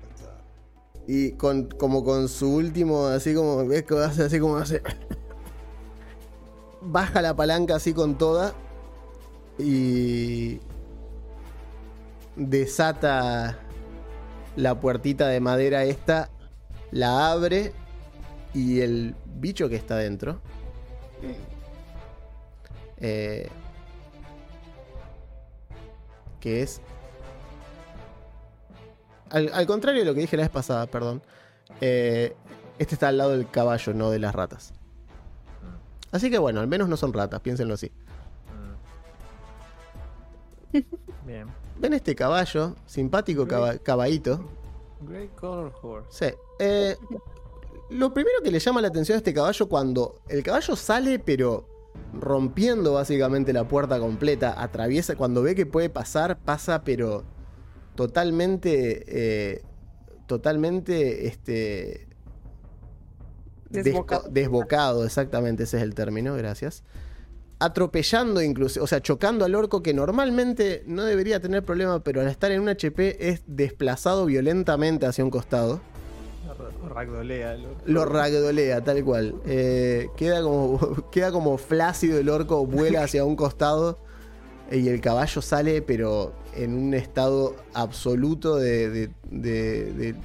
y 1.08 1.32
con, 1.32 1.70
como 1.70 2.04
con 2.04 2.30
su 2.30 2.54
último, 2.54 3.08
así 3.08 3.34
como, 3.34 3.66
ves 3.66 3.84
que 3.84 3.98
hace 3.98 4.24
así 4.24 4.40
como 4.40 4.58
hace. 4.58 4.82
Baja 6.82 7.22
la 7.22 7.36
palanca 7.36 7.76
así 7.76 7.94
con 7.94 8.18
toda 8.18 8.54
y 9.58 10.60
desata 12.36 13.58
la 14.56 14.80
puertita 14.80 15.28
de 15.28 15.40
madera 15.40 15.84
esta, 15.84 16.30
la 16.92 17.32
abre 17.32 17.74
y 18.54 18.82
el 18.82 19.16
bicho 19.26 19.70
que 19.70 19.76
está 19.76 19.96
dentro 19.96 20.42
eh, 23.00 23.48
que 26.40 26.62
es 26.62 26.82
al, 29.30 29.66
contrario 29.66 30.02
de 30.02 30.06
lo 30.06 30.14
que 30.14 30.20
dije 30.20 30.36
la 30.36 30.44
vez 30.44 30.50
pasada, 30.50 30.88
perdón. 30.88 31.22
eh, 31.80 32.36
este 32.80 32.96
está 32.96 33.08
al 33.08 33.18
lado 33.18 33.32
del 33.32 33.50
caballo, 33.50 33.94
no 33.94 34.10
de 34.10 34.20
las 34.20 34.36
ratas. 34.36 34.74
Así 36.12 36.30
que 36.30 36.38
bueno, 36.38 36.60
al 36.60 36.68
menos 36.68 36.90
no 36.90 36.98
son 36.98 37.14
ratas, 37.14 37.40
piénsenlo 37.40 37.76
así. 37.76 37.92
Bien. 41.26 41.48
¿Ven 41.80 41.94
este 41.94 42.16
caballo? 42.16 42.76
Simpático 42.86 43.48
caba- 43.48 43.78
caballito. 43.78 44.46
Great 45.02 45.34
Color 45.36 45.74
Horse. 45.82 46.08
Sí. 46.30 46.36
eh, 46.60 46.96
lo 47.90 48.14
primero 48.14 48.38
que 48.44 48.52
le 48.52 48.60
llama 48.60 48.82
la 48.82 48.88
atención 48.88 49.16
a 49.16 49.18
este 49.18 49.34
caballo 49.34 49.68
cuando 49.68 50.22
el 50.30 50.44
caballo 50.44 50.76
sale, 50.76 51.20
pero 51.20 51.68
rompiendo 52.14 52.94
básicamente 52.94 53.52
la 53.52 53.68
puerta 53.68 54.00
completa, 54.00 54.62
atraviesa, 54.62 55.16
cuando 55.16 55.42
ve 55.42 55.56
que 55.56 55.66
puede 55.66 55.90
pasar, 55.90 56.38
pasa, 56.40 56.84
pero 56.84 57.24
totalmente, 57.96 59.04
eh, 59.56 59.62
totalmente, 60.28 61.28
este, 61.28 62.08
Desbocado. 63.70 64.30
desbocado, 64.30 65.06
exactamente, 65.06 65.64
ese 65.64 65.78
es 65.78 65.84
el 65.84 65.94
término, 65.96 66.36
gracias. 66.36 66.84
Atropellando 67.64 68.42
incluso, 68.42 68.82
o 68.84 68.88
sea, 68.88 69.02
chocando 69.02 69.46
al 69.46 69.54
orco 69.54 69.84
que 69.84 69.94
normalmente 69.94 70.84
no 70.88 71.04
debería 71.04 71.40
tener 71.40 71.64
problema, 71.64 72.04
pero 72.04 72.20
al 72.22 72.28
estar 72.28 72.52
en 72.52 72.60
un 72.62 72.70
HP 72.70 73.30
es 73.30 73.44
desplazado 73.46 74.26
violentamente 74.26 75.06
hacia 75.06 75.24
un 75.24 75.30
costado. 75.30 75.80
Ragdolea. 76.94 77.58
Lo 77.86 78.06
ragdolea, 78.06 78.84
tal 78.84 79.04
cual. 79.04 79.36
Eh, 79.46 80.08
queda, 80.18 80.42
como, 80.42 80.80
queda 81.12 81.32
como 81.32 81.58
flácido 81.60 82.18
el 82.20 82.30
orco, 82.30 82.66
vuela 82.66 83.04
hacia 83.04 83.24
un 83.26 83.36
costado 83.36 84.00
y 84.72 84.88
el 84.90 85.00
caballo 85.02 85.42
sale, 85.42 85.82
pero 85.84 86.34
en 86.56 86.74
un 86.74 86.94
estado 86.96 87.56
absoluto 87.74 88.56
de, 88.58 88.90
de- 88.90 89.10
de- 89.30 89.94
de 89.94 90.16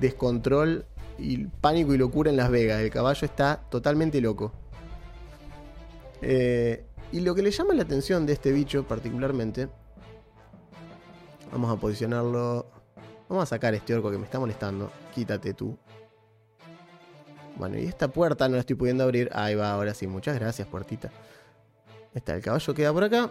descontrol 0.00 0.86
y 1.18 1.44
pánico 1.46 1.92
y 1.94 1.98
locura 1.98 2.30
en 2.30 2.36
Las 2.38 2.50
Vegas. 2.50 2.80
El 2.80 2.90
caballo 2.90 3.24
está 3.26 3.60
totalmente 3.70 4.20
loco. 4.20 4.52
Eh, 6.22 6.84
y 7.12 7.20
lo 7.20 7.34
que 7.34 7.42
le 7.42 7.50
llama 7.50 7.74
la 7.74 7.82
atención 7.82 8.26
de 8.26 8.34
este 8.34 8.52
bicho 8.52 8.86
particularmente, 8.86 9.68
vamos 11.52 11.76
a 11.76 11.80
posicionarlo. 11.80 12.66
Vamos 13.28 13.42
a 13.42 13.46
sacar 13.46 13.74
este 13.74 13.94
orco 13.94 14.10
que 14.10 14.18
me 14.18 14.24
está 14.24 14.38
molestando. 14.38 14.90
Quítate 15.14 15.52
tú. 15.54 15.76
Bueno, 17.56 17.76
y 17.76 17.84
esta 17.84 18.08
puerta 18.08 18.48
no 18.48 18.54
la 18.54 18.60
estoy 18.60 18.76
pudiendo 18.76 19.04
abrir. 19.04 19.28
Ahí 19.32 19.54
va, 19.54 19.72
ahora 19.72 19.92
sí. 19.92 20.06
Muchas 20.06 20.38
gracias, 20.38 20.66
puertita. 20.68 21.10
Está, 22.14 22.34
el 22.34 22.42
caballo 22.42 22.74
queda 22.74 22.92
por 22.92 23.04
acá. 23.04 23.30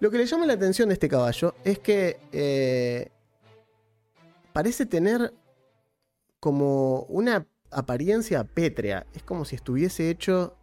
Lo 0.00 0.10
que 0.10 0.18
le 0.18 0.26
llama 0.26 0.46
la 0.46 0.54
atención 0.54 0.88
de 0.88 0.94
este 0.94 1.08
caballo 1.08 1.54
es 1.64 1.78
que 1.78 2.18
eh, 2.32 3.10
parece 4.52 4.84
tener 4.84 5.32
como 6.40 7.02
una 7.08 7.46
apariencia 7.70 8.44
pétrea. 8.44 9.06
Es 9.14 9.22
como 9.22 9.44
si 9.44 9.56
estuviese 9.56 10.10
hecho. 10.10 10.56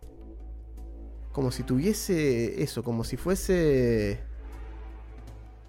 Como 1.32 1.52
si 1.52 1.64
tuviese 1.64 2.62
eso, 2.62 2.84
como 2.84 3.04
si 3.04 3.18
fuese. 3.18 4.20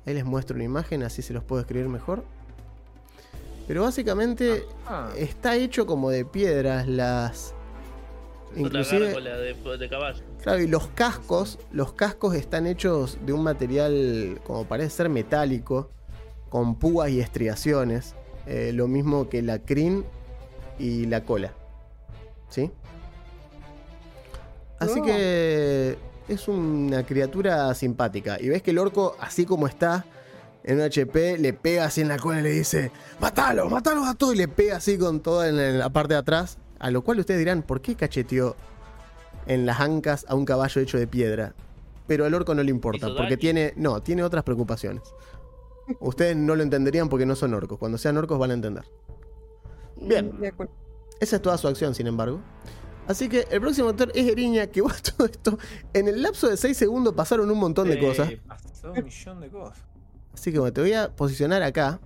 Ahí 0.04 0.14
les 0.14 0.24
muestro 0.24 0.56
una 0.56 0.64
imagen, 0.64 1.02
así 1.04 1.22
se 1.22 1.32
los 1.32 1.44
puedo 1.44 1.60
escribir 1.60 1.88
mejor. 1.88 2.24
Pero 3.68 3.82
básicamente 3.82 4.64
Ah, 4.86 5.10
está 5.16 5.54
hecho 5.56 5.86
como 5.86 6.10
de 6.10 6.24
piedras 6.24 6.88
las. 6.88 7.54
Inclusive, 8.54 9.14
de, 9.18 9.78
de 9.78 9.88
caballo. 9.88 10.22
claro, 10.42 10.60
y 10.60 10.66
los 10.66 10.88
cascos, 10.88 11.58
los 11.70 11.94
cascos 11.94 12.34
están 12.34 12.66
hechos 12.66 13.16
de 13.24 13.32
un 13.32 13.42
material 13.42 14.40
como 14.44 14.64
parece 14.66 14.90
ser 14.90 15.08
metálico, 15.08 15.88
con 16.50 16.74
púas 16.74 17.08
y 17.08 17.20
estriaciones, 17.20 18.14
eh, 18.46 18.72
lo 18.74 18.88
mismo 18.88 19.30
que 19.30 19.40
la 19.40 19.58
crin 19.60 20.04
y 20.78 21.06
la 21.06 21.24
cola, 21.24 21.54
¿sí? 22.50 22.70
Así 24.82 25.00
Oh. 25.00 25.04
que 25.04 25.98
es 26.28 26.48
una 26.48 27.04
criatura 27.04 27.74
simpática 27.74 28.38
y 28.40 28.48
ves 28.48 28.62
que 28.62 28.70
el 28.70 28.78
orco, 28.78 29.16
así 29.20 29.44
como 29.44 29.66
está 29.66 30.04
en 30.64 30.76
un 30.76 30.82
HP, 30.82 31.38
le 31.38 31.52
pega 31.52 31.84
así 31.84 32.00
en 32.00 32.08
la 32.08 32.18
cola 32.18 32.40
y 32.40 32.42
le 32.42 32.50
dice, 32.50 32.92
matalo, 33.20 33.68
matalo 33.68 34.04
a 34.04 34.14
todo 34.14 34.32
y 34.32 34.36
le 34.36 34.48
pega 34.48 34.76
así 34.76 34.96
con 34.98 35.20
todo 35.20 35.44
en 35.44 35.78
la 35.78 35.90
parte 35.90 36.14
de 36.14 36.20
atrás, 36.20 36.58
a 36.78 36.90
lo 36.90 37.02
cual 37.02 37.18
ustedes 37.20 37.38
dirán, 37.40 37.62
¿por 37.62 37.80
qué 37.80 37.94
cacheteó 37.96 38.56
en 39.46 39.66
las 39.66 39.80
ancas 39.80 40.24
a 40.28 40.34
un 40.34 40.44
caballo 40.44 40.80
hecho 40.80 40.98
de 40.98 41.06
piedra? 41.06 41.54
Pero 42.06 42.24
al 42.24 42.34
orco 42.34 42.54
no 42.54 42.62
le 42.62 42.70
importa, 42.70 43.06
¿Hizo 43.08 43.16
porque 43.16 43.36
tiene, 43.36 43.72
no, 43.76 44.02
tiene 44.02 44.22
otras 44.22 44.44
preocupaciones. 44.44 45.02
Ustedes 46.00 46.36
no 46.36 46.54
lo 46.54 46.62
entenderían 46.62 47.08
porque 47.08 47.26
no 47.26 47.34
son 47.34 47.54
orcos. 47.54 47.78
Cuando 47.78 47.98
sean 47.98 48.16
orcos 48.16 48.38
van 48.38 48.50
a 48.52 48.54
entender. 48.54 48.84
Bien. 50.00 50.38
De 50.40 50.48
acuerdo. 50.48 50.72
Esa 51.20 51.36
es 51.36 51.42
toda 51.42 51.58
su 51.58 51.68
acción, 51.68 51.94
sin 51.94 52.06
embargo. 52.06 52.40
Así 53.08 53.28
que 53.28 53.46
el 53.50 53.60
próximo 53.60 53.88
actor 53.88 54.10
es 54.14 54.26
Eriña, 54.28 54.66
que 54.68 54.80
vos 54.82 55.02
todo 55.02 55.26
esto. 55.26 55.58
En 55.92 56.08
el 56.08 56.22
lapso 56.22 56.48
de 56.48 56.56
6 56.56 56.76
segundos 56.76 57.14
pasaron 57.14 57.50
un 57.50 57.58
montón 57.58 57.88
de 57.88 57.94
eh, 57.94 57.98
cosas. 58.00 58.30
Pasó 58.46 58.92
un 58.92 59.04
millón 59.04 59.40
de 59.40 59.48
cosas. 59.48 59.78
Así 60.34 60.52
que 60.52 60.58
bueno, 60.58 60.72
te 60.72 60.80
voy 60.80 60.92
a 60.92 61.10
posicionar 61.14 61.62
acá. 61.62 62.00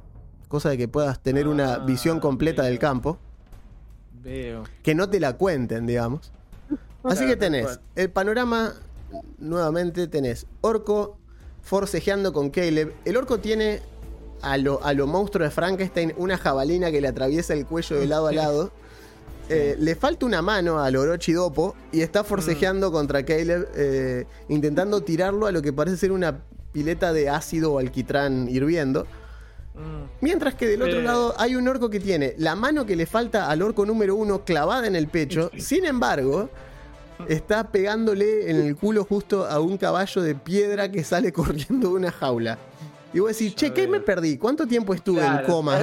Cosa 0.48 0.70
de 0.70 0.78
que 0.78 0.87
puedas 0.88 1.20
tener 1.22 1.48
una 1.48 1.74
Ah, 1.74 1.78
visión 1.78 2.20
completa 2.20 2.62
del 2.62 2.78
campo. 2.78 3.18
Veo. 4.22 4.64
Que 4.82 4.94
no 4.94 5.09
te 5.11 5.20
la 5.20 5.37
cuenten, 5.37 5.87
digamos. 5.87 6.32
Así 7.02 7.18
Claro, 7.18 7.28
que 7.28 7.37
tenés 7.37 7.64
cual. 7.66 7.80
el 7.96 8.11
panorama. 8.11 8.74
Nuevamente 9.38 10.09
tenés 10.09 10.46
Orco 10.62 11.16
forcejeando 11.62 12.32
con 12.32 12.50
Caleb. 12.50 12.92
El 13.04 13.16
orco 13.16 13.38
tiene 13.38 13.80
a 14.42 14.56
lo, 14.56 14.82
a 14.85 14.92
lo 14.92 15.06
monstruo 15.06 15.44
de 15.44 15.50
Frankenstein 15.50 16.12
una 16.16 16.37
jabalina 16.38 16.90
que 16.90 17.00
le 17.00 17.09
atraviesa 17.09 17.54
el 17.54 17.66
cuello 17.66 17.96
de 17.96 18.06
lado 18.06 18.26
a 18.26 18.32
lado. 18.32 18.72
Eh, 19.48 19.76
le 19.78 19.94
falta 19.94 20.26
una 20.26 20.42
mano 20.42 20.80
al 20.80 20.96
Orochi 20.96 21.32
Dopo 21.32 21.76
y 21.92 22.00
está 22.00 22.24
forcejeando 22.24 22.90
contra 22.90 23.24
Caleb, 23.24 23.68
eh, 23.76 24.26
intentando 24.48 25.02
tirarlo 25.02 25.46
a 25.46 25.52
lo 25.52 25.62
que 25.62 25.72
parece 25.72 25.96
ser 25.96 26.11
una 26.12 26.40
pileta 26.72 27.12
de 27.12 27.28
ácido 27.30 27.72
o 27.74 27.78
alquitrán 27.78 28.48
hirviendo. 28.48 29.06
Mm, 29.74 30.04
Mientras 30.20 30.54
que 30.54 30.66
del 30.66 30.82
otro 30.82 30.98
Eh. 30.98 31.02
lado 31.02 31.35
hay 31.38 31.54
un 31.54 31.68
orco 31.68 31.88
que 31.90 32.00
tiene 32.00 32.35
la 32.38 32.56
mano 32.56 32.87
que 32.87 32.96
le 32.96 33.06
falta 33.06 33.48
al 33.48 33.62
orco 33.62 33.87
número 33.87 34.16
uno 34.16 34.44
clavada 34.44 34.87
en 34.87 34.96
el 34.96 35.06
pecho. 35.06 35.50
Sin 35.59 35.85
embargo, 35.85 36.50
está 37.28 37.70
pegándole 37.70 38.50
en 38.50 38.56
el 38.56 38.74
culo 38.74 39.04
justo 39.04 39.46
a 39.46 39.61
un 39.61 39.78
caballo 39.78 40.22
de 40.22 40.35
piedra 40.35 40.90
que 40.90 41.04
sale 41.04 41.32
corriendo 41.32 41.90
de 41.90 41.94
una 41.94 42.11
jaula. 42.11 42.59
Y 43.14 43.20
vos 43.20 43.30
decís, 43.30 43.54
che, 43.54 43.72
¿qué 43.72 43.87
me 43.87 44.00
perdí? 44.00 44.37
¿Cuánto 44.38 44.66
tiempo 44.66 44.92
estuve 44.92 45.24
en 45.24 45.38
coma? 45.46 45.78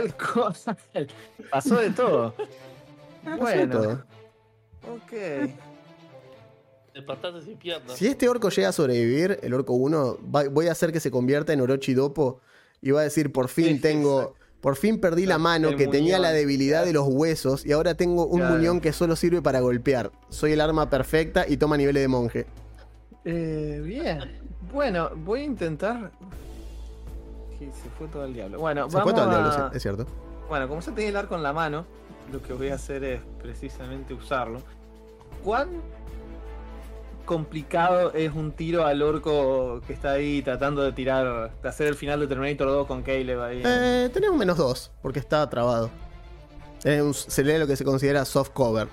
Pasó 1.49 1.75
de 1.77 1.89
todo. 1.91 2.35
bueno, 3.39 4.03
ok. 4.91 5.49
Despertaste 6.93 7.41
sin 7.41 7.57
piernas. 7.57 7.97
Si 7.97 8.07
este 8.07 8.29
orco 8.29 8.49
llega 8.49 8.69
a 8.69 8.71
sobrevivir, 8.71 9.39
el 9.41 9.53
orco 9.53 9.73
1, 9.73 10.17
va- 10.33 10.47
voy 10.49 10.67
a 10.67 10.71
hacer 10.73 10.91
que 10.91 10.99
se 10.99 11.09
convierta 11.09 11.51
en 11.53 11.61
Orochi 11.61 11.93
Dopo 11.95 12.39
y 12.81 12.91
va 12.91 12.99
a 13.01 13.03
decir, 13.03 13.31
por 13.31 13.47
fin 13.47 13.75
Sí, 13.77 13.79
tengo, 13.79 14.19
exacto. 14.21 14.39
por 14.61 14.75
fin 14.75 14.99
perdí 15.01 15.25
la 15.25 15.39
mano 15.39 15.75
que 15.75 15.87
tenía 15.87 16.19
la 16.19 16.31
debilidad 16.31 16.83
claro. 16.83 16.87
de 16.87 16.93
los 16.93 17.07
huesos 17.07 17.65
y 17.65 17.71
ahora 17.71 17.95
tengo 17.95 18.27
un 18.27 18.41
Claro. 18.41 18.55
muñón 18.55 18.79
que 18.79 18.93
solo 18.93 19.15
sirve 19.15 19.41
para 19.41 19.59
golpear. 19.59 20.11
Soy 20.29 20.51
el 20.51 20.61
arma 20.61 20.89
perfecta 20.89 21.45
y 21.47 21.57
toma 21.57 21.77
niveles 21.77 22.03
de 22.03 22.07
monje. 22.07 22.45
Eh, 23.25 23.81
bien. 23.83 24.39
Bueno, 24.71 25.09
voy 25.15 25.41
a 25.41 25.43
intentar. 25.45 26.11
Sí, 27.57 27.65
se 27.71 27.89
fue 27.97 28.07
todo 28.07 28.25
el 28.25 28.33
diablo. 28.35 28.59
Bueno, 28.59 28.85
Se 28.85 28.91
fue 28.91 28.99
vamos 28.99 29.13
todo 29.15 29.23
el 29.23 29.29
diablo, 29.31 29.49
a- 29.49 29.69
sí, 29.71 29.77
es 29.77 29.81
cierto. 29.81 30.05
Bueno, 30.47 30.67
como 30.67 30.79
ya 30.81 30.91
tenía 30.93 31.09
el 31.09 31.15
arco 31.17 31.35
en 31.35 31.41
la 31.43 31.53
mano, 31.53 31.85
lo 32.31 32.41
que 32.41 32.53
voy 32.53 32.69
a 32.69 32.75
hacer 32.75 33.03
es 33.03 33.21
precisamente 33.41 34.13
usarlo. 34.13 34.61
¿Cuán 35.43 35.69
complicado 37.25 38.11
es 38.13 38.33
un 38.33 38.51
tiro 38.51 38.85
al 38.85 39.01
orco 39.01 39.81
que 39.87 39.93
está 39.93 40.11
ahí 40.11 40.41
tratando 40.41 40.83
de 40.83 40.91
tirar, 40.91 41.51
de 41.61 41.69
hacer 41.69 41.87
el 41.87 41.95
final 41.95 42.19
de 42.19 42.27
Terminator 42.27 42.67
2 42.67 42.87
con 42.87 43.01
Caleb 43.01 43.41
ahí? 43.41 43.61
Eh, 43.63 44.09
tenés 44.13 44.29
un 44.29 44.37
menos 44.37 44.57
2, 44.57 44.91
porque 45.01 45.19
está 45.19 45.49
trabado. 45.49 45.89
Un- 46.85 47.13
se 47.13 47.43
lee 47.43 47.57
lo 47.57 47.67
que 47.67 47.75
se 47.77 47.85
considera 47.85 48.25
soft 48.25 48.49
cover. 48.49 48.87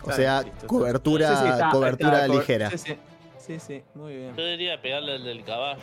O 0.00 0.04
Claro, 0.06 0.16
sea, 0.22 0.42
listo. 0.42 0.66
cobertura, 0.66 1.36
Sí, 1.36 1.42
sí, 1.44 1.48
está- 1.50 1.70
cobertura 1.70 2.22
está- 2.24 2.28
ligera. 2.34 2.70
Sí, 2.70 2.78
sí. 2.78 2.96
Sí, 3.38 3.60
sí, 3.60 3.82
muy 3.94 4.16
bien. 4.16 4.34
Yo 4.36 4.46
diría 4.46 4.80
pegarle 4.80 5.16
al 5.16 5.24
del 5.24 5.44
caballo. 5.44 5.80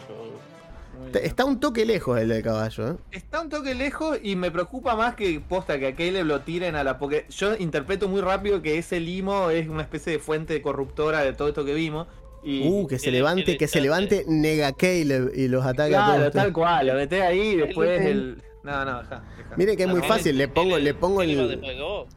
Está 1.13 1.45
un 1.45 1.59
toque 1.59 1.85
lejos 1.85 2.19
el 2.19 2.29
del 2.29 2.43
caballo, 2.43 2.91
¿eh? 2.91 2.95
Está 3.11 3.41
un 3.41 3.49
toque 3.49 3.75
lejos 3.75 4.17
y 4.21 4.35
me 4.35 4.49
preocupa 4.51 4.95
más 4.95 5.15
que 5.15 5.39
posta 5.39 5.77
que 5.79 5.87
a 5.87 5.95
Caleb 5.95 6.25
lo 6.25 6.41
tiren 6.41 6.75
a 6.75 6.83
la. 6.83 6.97
Porque 6.97 7.25
yo 7.29 7.55
interpreto 7.57 8.07
muy 8.07 8.21
rápido 8.21 8.61
que 8.61 8.77
ese 8.77 8.99
limo 8.99 9.49
es 9.49 9.67
una 9.67 9.81
especie 9.81 10.13
de 10.13 10.19
fuente 10.19 10.61
corruptora 10.61 11.21
de 11.21 11.33
todo 11.33 11.47
esto 11.49 11.65
que 11.65 11.73
vimos. 11.73 12.07
Y, 12.43 12.61
Uh, 12.67 12.87
que 12.87 12.97
se 12.97 13.11
levante, 13.11 13.57
que 13.57 13.67
se 13.67 13.81
levante 13.81 14.25
Nega 14.27 14.73
Caleb 14.73 15.31
y 15.35 15.47
los 15.47 15.65
ataque 15.65 15.95
a 15.95 16.03
claro, 16.05 16.31
todos. 16.31 16.33
tal 16.33 16.53
cual, 16.53 16.87
lo 16.87 16.93
metés 16.95 17.21
ahí 17.21 17.39
y 17.39 17.55
después 17.57 18.01
el. 18.01 18.43
No, 18.63 18.85
no, 18.85 18.99
deja. 19.01 19.23
deja. 19.37 19.55
Mire 19.57 19.75
que 19.77 19.83
es 19.83 19.89
muy 19.89 20.01
fácil, 20.01 20.37
le 20.37 20.47
pongo, 20.47 20.77
le 20.79 20.93
pongo 20.93 21.21
el, 21.23 21.47
después 21.47 21.75
que 21.75 21.81
vos. 21.81 22.07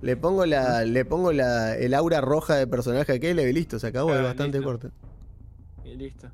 le 0.00 0.16
pongo 0.16 0.46
la, 0.46 0.84
le 0.84 1.04
pongo 1.04 1.32
la, 1.32 1.76
el 1.76 1.94
aura 1.94 2.20
roja 2.20 2.56
de 2.56 2.66
personaje 2.66 3.12
a 3.12 3.20
Caleb 3.20 3.48
y 3.48 3.52
listo, 3.52 3.78
se 3.78 3.86
acabó, 3.88 4.14
es 4.14 4.22
bastante 4.22 4.58
listo. 4.58 4.70
corto. 4.70 4.90
Y 5.84 5.96
listo. 5.96 6.28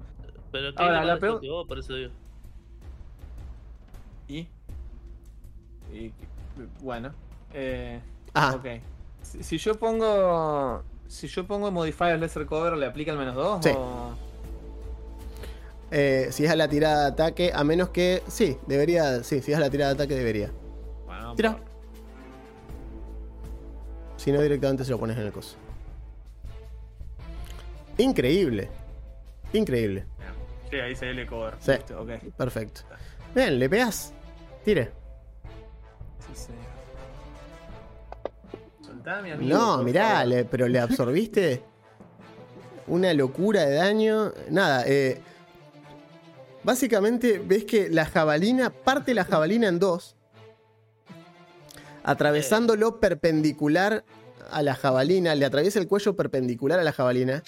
Pero 0.53 0.75
que 0.75 0.83
Ahora, 0.83 1.05
la 1.05 1.17
vos, 1.17 1.67
por 1.67 1.79
eso 1.79 1.95
digo. 1.95 2.11
Y. 4.29 4.49
y 5.93 6.13
bueno. 6.83 7.13
Eh, 7.53 8.01
Ah, 8.35 8.55
Ok. 8.57 8.67
Si, 9.23 9.43
si 9.43 9.59
yo 9.59 9.75
pongo. 9.79 10.83
Si 11.09 11.27
yo 11.29 11.45
pongo 11.47 11.71
Modifier 11.71 12.19
Lesser 12.19 12.47
Cover, 12.47 12.77
¿le 12.77 12.87
aplica 12.87 13.11
el 13.13 13.19
menos 13.19 13.35
2? 13.35 13.65
Sí. 13.65 13.71
O... 13.77 14.13
eh, 15.91 16.29
si 16.31 16.45
es 16.45 16.51
a 16.51 16.57
la 16.57 16.69
tirada 16.69 17.03
de 17.03 17.09
ataque, 17.09 17.51
a 17.53 17.65
menos 17.65 17.89
que, 17.91 18.23
sí, 18.29 18.57
debería, 18.69 19.25
sí, 19.25 19.43
si 19.43 19.51
es 19.51 19.59
a 19.59 19.61
la 19.61 19.71
tirada 19.71 19.93
de 19.95 20.03
ataque 20.05 20.15
debería. 20.15 20.53
Bueno, 21.07 21.35
Tira. 21.35 21.57
por- 21.57 21.65
Si 24.17 24.31
no, 24.31 24.41
directamente 24.41 24.85
se 24.85 24.93
lo 24.93 24.99
pones 25.01 25.17
en 25.19 25.27
el 25.27 25.33
coso. 25.33 25.57
Increíble. 27.99 28.69
Increíble. 29.53 30.07
Sí, 30.71 30.77
ahí 30.77 30.95
se 30.95 31.11
L 31.11 31.27
cover. 31.27 31.55
Sí. 31.61 31.73
Listo, 31.73 32.01
ok. 32.01 32.11
Perfecto. 32.37 32.83
Bien, 33.35 33.59
le 33.59 33.69
pegas. 33.69 34.13
Tire. 34.65 34.93
Sí, 36.27 36.35
señor. 36.47 36.61
Soltá, 38.85 39.23
mi 39.23 39.31
amigo. 39.33 39.57
No, 39.57 39.83
mirá, 39.83 40.25
le- 40.25 40.45
pero 40.45 40.69
le 40.69 40.79
absorbiste 40.79 41.63
una 42.87 43.13
locura 43.15 43.65
de 43.67 43.75
daño. 43.77 44.33
Nada, 44.51 44.85
eh, 44.87 45.21
básicamente 46.63 47.39
ves 47.45 47.65
que 47.65 47.89
la 47.89 48.05
jabalina 48.05 48.71
parte 48.71 49.15
la 49.15 49.25
jabalina 49.25 49.69
en 49.69 49.79
dos, 49.79 50.17
atravesándolo 52.05 53.01
perpendicular 53.01 54.05
a 54.51 54.63
la 54.63 54.75
jabalina, 54.75 55.35
le 55.35 55.45
atraviesa 55.47 55.79
el 55.79 55.87
cuello 55.87 56.17
perpendicular 56.17 56.79
a 56.79 56.83
la 56.83 56.93
jabalina. 56.93 57.43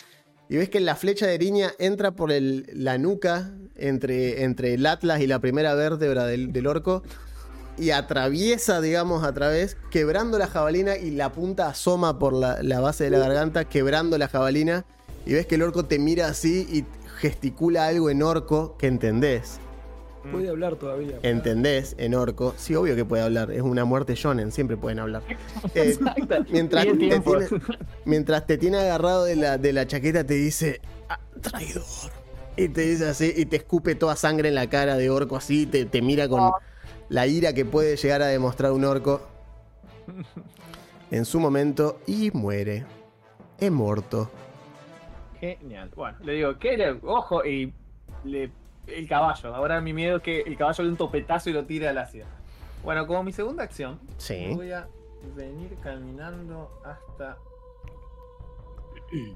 Y 0.53 0.59
ves 0.59 0.69
que 0.69 0.81
la 0.81 0.97
flecha 0.97 1.27
de 1.27 1.35
Eriña 1.35 1.73
entra 1.79 2.11
por 2.11 2.31
la 2.31 2.99
nuca 2.99 3.53
entre, 3.75 4.45
entre 4.45 4.75
el 4.75 4.85
atlas 4.85 5.23
y 5.23 5.27
la 5.27 5.39
primera 5.39 5.73
vértebra 5.73 6.27
del, 6.27 6.53
del 6.53 6.67
orco 6.67 7.03
y 7.79 7.89
atraviesa, 7.89 8.83
digamos, 8.83 9.25
a 9.25 9.33
través, 9.33 9.79
quebrando 9.91 10.39
la 10.39 10.47
jabalina 10.47 10.99
y 10.99 11.11
la 11.11 11.33
punta 11.33 11.69
asoma 11.69 12.19
por 12.19 12.35
la, 12.35 12.63
la 12.63 12.81
base 12.81 13.05
de 13.05 13.09
la 13.09 13.19
garganta, 13.19 13.65
quebrando 13.65 14.19
la 14.19 14.29
jabalina. 14.29 14.85
Y 15.25 15.33
ves 15.33 15.47
que 15.47 15.55
el 15.55 15.63
orco 15.63 15.87
te 15.87 15.99
mira 15.99 16.27
así 16.27 16.67
y 16.71 16.85
gesticula 17.17 17.87
algo 17.87 18.11
en 18.11 18.23
orco 18.23 18.77
que 18.77 18.89
entendés. 18.89 19.59
Puede 20.31 20.49
hablar 20.49 20.77
todavía. 20.77 21.19
¿Entendés? 21.23 21.95
En 21.99 22.15
orco. 22.15 22.55
Sí, 22.57 22.75
obvio 22.75 22.95
que 22.95 23.05
puede 23.05 23.23
hablar. 23.25 23.51
Es 23.51 23.63
una 23.63 23.85
muerte 23.85 24.15
shonen, 24.15 24.53
siempre 24.53 24.77
pueden 24.77 24.99
hablar. 25.01 25.23
Eh, 25.75 25.99
mientras, 26.51 26.85
te 26.87 26.95
tiene, 26.97 27.23
mientras 28.05 28.47
te 28.47 28.59
tiene 28.59 28.79
agarrado 28.79 29.25
de 29.25 29.37
la, 29.37 29.59
de 29.59 29.73
la 29.73 29.87
chaqueta, 29.87 30.25
te 30.25 30.35
dice: 30.35 30.81
"Ah, 31.09 31.19
traidor. 31.41 31.83
Y 32.57 32.69
te 32.69 32.83
dice 32.83 33.09
así, 33.09 33.33
y 33.35 33.47
te 33.47 33.57
escupe 33.57 33.95
toda 33.95 34.15
sangre 34.15 34.49
en 34.51 34.55
la 34.55 34.69
cara 34.69 34.97
de 34.97 35.09
orco 35.11 35.37
así, 35.37 35.65
te, 35.67 35.87
te 35.87 36.03
mira 36.03 36.29
con 36.29 36.51
la 37.09 37.27
ira 37.27 37.53
que 37.55 37.65
puede 37.65 37.97
llegar 37.97 38.21
a 38.23 38.27
demostrar 38.27 38.73
un 38.73 38.85
orco. 38.85 39.23
En 41.11 41.25
su 41.25 41.41
momento, 41.41 41.99
y 42.07 42.31
muere. 42.33 42.85
He 43.59 43.71
muerto. 43.71 44.31
Genial. 45.41 45.91
Bueno, 45.95 46.19
le 46.25 46.33
digo, 46.35 46.59
¿qué 46.59 46.77
le- 46.77 46.99
Ojo, 47.03 47.45
y 47.45 47.73
le- 48.25 48.51
el 48.87 49.09
caballo. 49.09 49.55
Ahora 49.55 49.81
mi 49.81 49.93
miedo 49.93 50.17
es 50.19 50.23
que 50.23 50.41
el 50.43 50.57
caballo 50.57 50.83
le 50.85 50.89
dé 50.89 50.93
un 50.93 50.99
topetazo 50.99 51.51
y 51.51 51.53
lo 51.53 51.65
tire 51.65 51.89
al 51.89 51.99
ácido. 51.99 52.27
Bueno, 52.83 53.07
como 53.07 53.23
mi 53.23 53.33
segunda 53.33 53.63
acción, 53.63 54.01
Sí. 54.17 54.53
voy 54.55 54.73
a 54.73 54.89
venir 55.37 55.77
caminando 55.83 56.71
hasta. 56.85 57.39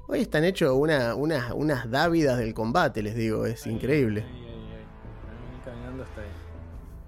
Hoy 0.07 0.21
están 0.21 0.43
hechos 0.43 0.71
una- 0.75 1.13
unas, 1.15 1.51
unas 1.53 1.89
dávidas 1.89 2.39
del 2.39 2.53
combate, 2.53 3.01
les 3.03 3.15
digo. 3.15 3.45
Es 3.45 3.65
increíble. 3.67 4.21
Ahí, 4.23 4.29
ahí, 4.29 4.43
ahí. 4.43 4.49
Voy 4.49 5.29
a 5.29 5.45
venir 5.45 5.63
caminando 5.63 6.03
hasta 6.03 6.21
ahí. 6.21 6.27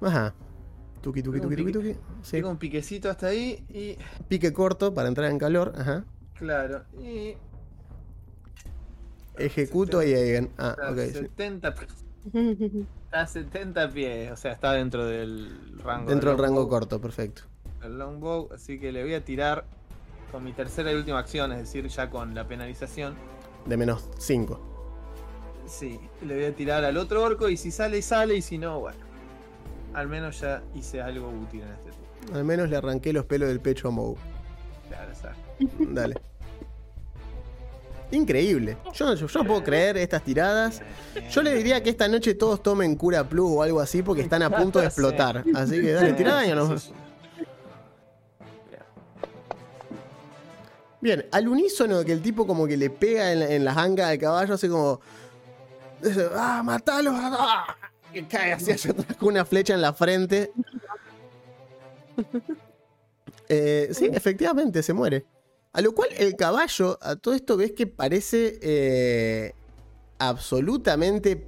Ajá. 0.01 0.33
Tuki, 1.01 1.23
tuki, 1.23 1.39
tuki, 1.41 1.55
tuki, 1.55 1.71
tuki. 1.71 1.93
Sí. 2.21 2.31
Tengo 2.33 2.49
un 2.49 2.57
piquecito 2.57 3.09
hasta 3.09 3.27
ahí 3.27 3.65
y. 3.69 3.97
Pique 4.27 4.53
corto 4.53 4.93
para 4.93 5.07
entrar 5.07 5.31
en 5.31 5.39
calor. 5.39 5.73
Ajá. 5.77 6.03
Claro, 6.35 6.83
y. 7.01 7.35
Ejecuto 9.37 10.03
y 10.03 10.13
Eigen. 10.13 10.51
Ah, 10.57 10.75
ok. 10.91 10.97
sí. 11.13 11.27
70, 12.31 12.87
está 13.05 13.21
a 13.21 13.27
70 13.27 13.89
pies, 13.91 14.31
o 14.31 14.35
sea, 14.35 14.51
está 14.53 14.73
dentro 14.73 15.05
del 15.05 15.79
rango. 15.83 16.09
Dentro 16.09 16.31
del 16.31 16.39
rango 16.39 16.67
corto, 16.67 16.99
perfecto. 16.99 17.43
del 17.81 17.97
longbow, 17.97 18.49
así 18.53 18.79
que 18.79 18.91
le 18.91 19.03
voy 19.03 19.13
a 19.13 19.23
tirar 19.23 19.65
con 20.31 20.43
mi 20.43 20.53
tercera 20.53 20.91
y 20.91 20.95
última 20.95 21.19
acción, 21.19 21.51
es 21.51 21.59
decir, 21.59 21.87
ya 21.87 22.09
con 22.09 22.35
la 22.35 22.47
penalización. 22.47 23.15
De 23.65 23.77
menos 23.77 24.09
5. 24.19 24.59
Sí, 25.65 25.99
le 26.25 26.35
voy 26.35 26.45
a 26.45 26.55
tirar 26.55 26.83
al 26.83 26.97
otro 26.97 27.23
orco 27.23 27.49
y 27.49 27.57
si 27.57 27.71
sale, 27.71 28.01
sale, 28.01 28.35
y 28.35 28.41
si 28.41 28.57
no, 28.57 28.79
bueno. 28.79 28.99
Al 29.93 30.07
menos 30.07 30.39
ya 30.39 30.63
hice 30.75 31.01
algo 31.01 31.29
útil 31.29 31.61
en 31.61 31.69
este 31.69 31.91
turno. 31.91 32.37
Al 32.37 32.43
menos 32.43 32.69
le 32.69 32.77
arranqué 32.77 33.11
los 33.11 33.25
pelos 33.25 33.49
del 33.49 33.59
pecho 33.59 33.87
a 33.87 33.91
Moe. 33.91 34.15
Claro, 34.87 35.11
Dale. 35.93 36.15
Increíble. 38.11 38.75
Yo, 38.93 39.13
yo, 39.13 39.27
yo 39.27 39.39
no 39.43 39.45
puedo 39.47 39.63
creer 39.63 39.97
estas 39.97 40.23
tiradas. 40.23 40.81
Yo 41.29 41.41
le 41.43 41.53
diría 41.53 41.83
que 41.83 41.91
esta 41.91 42.07
noche 42.07 42.33
todos 42.33 42.63
tomen 42.63 42.95
cura 42.95 43.23
plus 43.29 43.49
o 43.51 43.61
algo 43.61 43.79
así 43.79 44.01
porque 44.01 44.21
están 44.23 44.41
a 44.41 44.49
punto 44.49 44.79
de 44.79 44.85
explotar. 44.87 45.43
Así 45.53 45.79
que 45.79 45.91
dale, 45.91 46.13
tirada 46.13 46.45
y 46.45 46.51
nos-. 46.53 46.91
Bien, 51.01 51.25
al 51.31 51.47
unísono 51.47 52.03
que 52.03 52.11
el 52.11 52.21
tipo 52.21 52.45
como 52.45 52.67
que 52.67 52.75
le 52.75 52.89
pega 52.89 53.31
en, 53.31 53.39
la- 53.39 53.49
en 53.51 53.63
las 53.65 53.77
angas 53.77 54.09
al 54.09 54.17
caballo, 54.19 54.53
hace 54.55 54.67
como. 54.67 54.99
¡Ah, 56.35 56.61
matalos! 56.63 57.13
¡Ah! 57.17 57.75
Que 58.11 58.27
cae 58.27 58.53
así 58.53 58.71
hacia 58.71 58.91
atrás 58.91 59.15
con 59.17 59.29
una 59.29 59.45
flecha 59.45 59.73
en 59.73 59.81
la 59.81 59.93
frente. 59.93 60.51
Eh, 63.51 63.89
sí, 63.93 64.07
efectivamente, 64.13 64.83
se 64.83 64.93
muere. 64.93 65.25
A 65.79 65.81
lo 65.81 65.93
cual 65.93 66.09
el 66.17 66.35
caballo, 66.35 66.99
a 67.01 67.15
todo 67.15 67.33
esto 67.33 67.55
ves 67.55 67.71
que 67.71 67.87
parece 67.87 68.59
eh, 68.61 69.53
absolutamente 70.17 71.47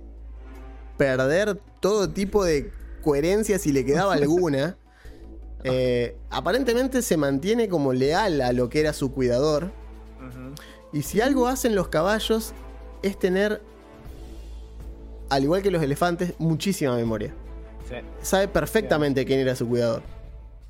perder 0.96 1.60
todo 1.82 2.10
tipo 2.10 2.46
de 2.46 2.72
coherencia 3.04 3.60
si 3.60 3.74
le 3.74 3.84
quedaba 3.84 4.14
alguna. 4.14 4.78
Eh, 5.64 6.18
aparentemente 6.32 7.04
se 7.04 7.18
mantiene 7.18 7.70
como 7.70 7.94
leal 7.94 8.42
a 8.42 8.52
lo 8.52 8.68
que 8.68 8.80
era 8.80 8.94
su 8.94 9.12
cuidador. 9.12 9.70
Y 10.92 11.04
si 11.04 11.22
algo 11.22 11.48
hacen 11.48 11.76
los 11.76 11.90
caballos 11.90 12.54
es 13.04 13.20
tener, 13.20 13.62
al 15.30 15.44
igual 15.44 15.62
que 15.62 15.70
los 15.70 15.84
elefantes, 15.84 16.34
muchísima 16.40 16.96
memoria. 16.96 17.36
Sí. 17.88 17.98
Sabe 18.24 18.48
perfectamente 18.48 19.24
quién 19.24 19.40
era 19.40 19.56
su 19.56 19.68
cuidador. 19.68 20.02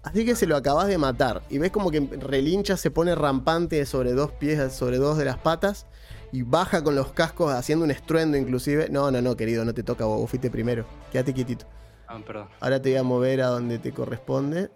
Así 0.03 0.25
que 0.25 0.35
se 0.35 0.47
lo 0.47 0.55
acabas 0.55 0.87
de 0.87 0.97
matar. 0.97 1.43
Y 1.49 1.59
ves 1.59 1.71
como 1.71 1.91
que 1.91 1.99
relincha, 1.99 2.75
se 2.75 2.89
pone 2.89 3.13
rampante 3.13 3.85
sobre 3.85 4.13
dos 4.13 4.31
pies, 4.31 4.73
sobre 4.73 4.97
dos 4.97 5.17
de 5.17 5.25
las 5.25 5.37
patas. 5.37 5.85
Y 6.31 6.43
baja 6.43 6.83
con 6.83 6.95
los 6.95 7.11
cascos 7.11 7.53
haciendo 7.53 7.85
un 7.85 7.91
estruendo 7.91 8.37
inclusive. 8.37 8.89
No, 8.89 9.11
no, 9.11 9.21
no, 9.21 9.35
querido, 9.35 9.63
no 9.65 9.73
te 9.73 9.83
toca 9.83 10.05
vos, 10.05 10.19
vos 10.19 10.29
fuiste 10.29 10.49
primero. 10.49 10.85
Quédate 11.11 11.33
quietito. 11.33 11.65
Ah, 12.07 12.19
perdón. 12.25 12.47
Ahora 12.59 12.81
te 12.81 12.89
voy 12.89 12.97
a 12.97 13.03
mover 13.03 13.41
a 13.41 13.47
donde 13.47 13.77
te 13.79 13.91
corresponde. 13.91 14.71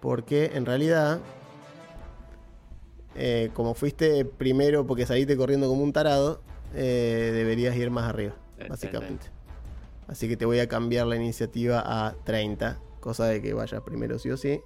Porque 0.00 0.52
en 0.54 0.66
realidad, 0.66 1.20
eh, 3.14 3.50
como 3.54 3.74
fuiste 3.74 4.24
primero 4.24 4.86
porque 4.86 5.06
saliste 5.06 5.36
corriendo 5.36 5.68
como 5.68 5.82
un 5.82 5.92
tarado, 5.92 6.42
eh, 6.74 7.30
deberías 7.32 7.76
ir 7.76 7.90
más 7.90 8.08
arriba, 8.08 8.34
básicamente. 8.68 9.26
Así 10.08 10.28
que 10.28 10.36
te 10.36 10.44
voy 10.44 10.58
a 10.58 10.68
cambiar 10.68 11.06
la 11.06 11.16
iniciativa 11.16 11.82
a 11.84 12.16
30. 12.24 12.80
Cosa 13.02 13.26
de 13.26 13.42
que 13.42 13.52
vayas 13.52 13.80
primero 13.82 14.16
sí 14.16 14.30
o 14.30 14.36
sí. 14.36 14.62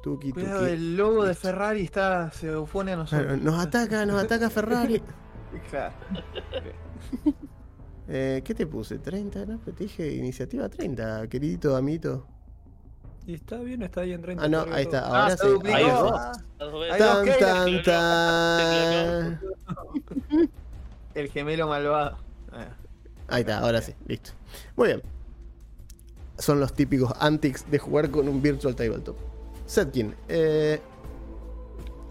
Tuki, 0.00 0.28
tuki. 0.28 0.32
Cuidado, 0.32 0.66
el 0.66 0.96
logo 0.96 1.24
de 1.24 1.34
Ferrari 1.34 1.82
está, 1.82 2.30
se 2.30 2.54
opone 2.54 2.92
a 2.92 2.96
nosotros. 2.96 3.26
Claro, 3.26 3.42
Nos 3.42 3.58
ataca, 3.58 4.06
nos 4.06 4.22
ataca 4.22 4.48
Ferrari. 4.48 5.02
Claro. 5.70 5.92
Eh, 8.12 8.42
¿Qué 8.44 8.54
te 8.56 8.66
puse? 8.66 9.00
¿30? 9.00 9.46
¿No? 9.46 9.60
Pero 9.64 9.76
te 9.76 9.84
dije 9.84 10.12
iniciativa 10.12 10.68
30, 10.68 11.28
queridito 11.28 11.76
amito. 11.76 12.26
Y 13.24 13.34
está 13.34 13.58
bien, 13.58 13.82
está 13.82 14.00
ahí 14.00 14.12
en 14.12 14.20
30. 14.22 14.44
Ah, 14.44 14.48
no, 14.48 14.62
ahí 14.72 14.82
está, 14.82 15.00
Ah, 15.06 15.22
ahora 15.22 15.36
se 15.36 15.46
sí. 15.46 15.54
Ahí 15.72 15.84
está. 15.84 16.32
Ah, 16.32 16.98
Tan, 16.98 17.38
tan, 17.38 17.82
tan. 17.84 19.40
El 21.14 21.28
gemelo 21.30 21.68
malvado. 21.68 22.16
Ah, 22.50 22.66
Ahí 23.28 23.42
está, 23.42 23.58
ahora 23.60 23.80
sí, 23.80 23.94
listo. 24.06 24.32
Muy 24.74 24.88
bien. 24.88 25.02
Son 26.40 26.58
los 26.58 26.72
típicos 26.72 27.12
antics 27.20 27.70
de 27.70 27.78
jugar 27.78 28.10
con 28.10 28.28
un 28.28 28.42
Virtual 28.42 28.74
Tabletop. 28.74 29.16
Setkin, 29.66 30.14
eh, 30.28 30.80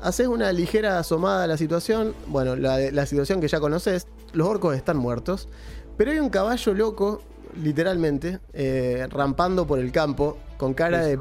haces 0.01 0.27
una 0.27 0.53
ligera 0.53 0.99
asomada 0.99 1.43
a 1.43 1.47
la 1.47 1.57
situación. 1.57 2.13
Bueno, 2.27 2.55
la, 2.55 2.79
la 2.91 3.05
situación 3.05 3.41
que 3.41 3.49
ya 3.49 3.59
conoces. 3.59 4.07
Los 4.31 4.47
orcos 4.47 4.75
están 4.75 4.95
muertos. 4.95 5.49
Pero 5.97 6.11
hay 6.11 6.19
un 6.19 6.29
caballo 6.29 6.73
loco, 6.73 7.21
literalmente, 7.61 8.39
eh, 8.53 9.05
rampando 9.09 9.67
por 9.67 9.79
el 9.79 9.91
campo, 9.91 10.37
con 10.57 10.73
cara 10.73 11.03
de 11.03 11.19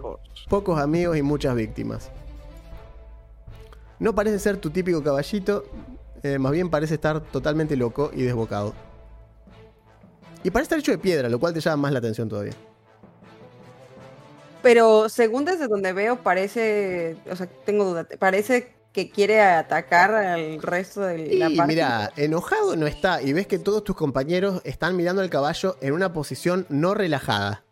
pocos 0.49 0.79
amigos 0.79 1.17
y 1.17 1.23
muchas 1.23 1.57
víctimas. 1.57 2.11
No 3.99 4.15
parece 4.15 4.39
ser 4.39 4.59
tu 4.59 4.71
típico 4.71 5.03
caballito, 5.03 5.65
eh, 6.23 6.39
más 6.39 6.53
bien 6.53 6.71
parece 6.71 6.95
estar 6.95 7.21
totalmente 7.21 7.75
loco 7.75 8.13
y 8.15 8.23
desbocado. 8.23 8.73
Y 10.45 10.51
parece 10.51 10.67
estar 10.67 10.79
hecho 10.79 10.93
de 10.93 10.99
piedra, 10.99 11.29
lo 11.29 11.41
cual 11.41 11.53
te 11.53 11.61
llama 11.61 11.83
más 11.83 11.93
la 11.93 11.99
atención 11.99 12.29
todavía. 12.29 12.55
Pero 14.63 15.09
según 15.09 15.45
desde 15.45 15.69
donde 15.69 15.93
veo, 15.93 16.23
parece, 16.23 17.17
o 17.31 17.37
sea, 17.37 17.47
tengo 17.65 17.85
duda, 17.85 18.07
parece 18.19 18.75
que 18.93 19.11
quiere 19.11 19.41
atacar 19.41 20.13
al 20.13 20.61
resto 20.61 21.03
de 21.03 21.19
la 21.35 21.49
Y 21.51 21.57
parte. 21.57 21.73
mira, 21.73 22.13
enojado 22.17 22.75
no 22.75 22.87
está, 22.87 23.23
y 23.23 23.33
ves 23.33 23.47
que 23.47 23.59
todos 23.59 23.85
tus 23.85 23.95
compañeros 23.95 24.61
están 24.65 24.97
mirando 24.97 25.23
al 25.23 25.31
caballo 25.31 25.77
en 25.81 25.93
una 25.93 26.13
posición 26.13 26.67
no 26.69 26.95
relajada. 26.95 27.65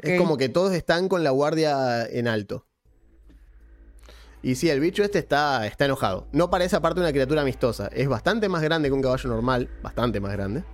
Es 0.00 0.18
como 0.18 0.38
que 0.38 0.48
todos 0.48 0.72
están 0.72 1.08
con 1.08 1.22
la 1.24 1.30
guardia 1.30 2.06
en 2.06 2.26
alto. 2.28 2.66
Y 4.42 4.54
sí, 4.54 4.70
el 4.70 4.80
bicho 4.80 5.02
este 5.02 5.18
está, 5.18 5.66
está 5.66 5.84
enojado. 5.86 6.26
No 6.32 6.50
parece 6.50 6.76
aparte 6.76 7.00
una 7.00 7.12
criatura 7.12 7.42
amistosa. 7.42 7.88
Es 7.92 8.08
bastante 8.08 8.48
más 8.48 8.62
grande 8.62 8.88
que 8.88 8.92
un 8.94 9.02
caballo 9.02 9.28
normal. 9.30 9.70
Bastante 9.82 10.20
más 10.20 10.32
grande. 10.32 10.64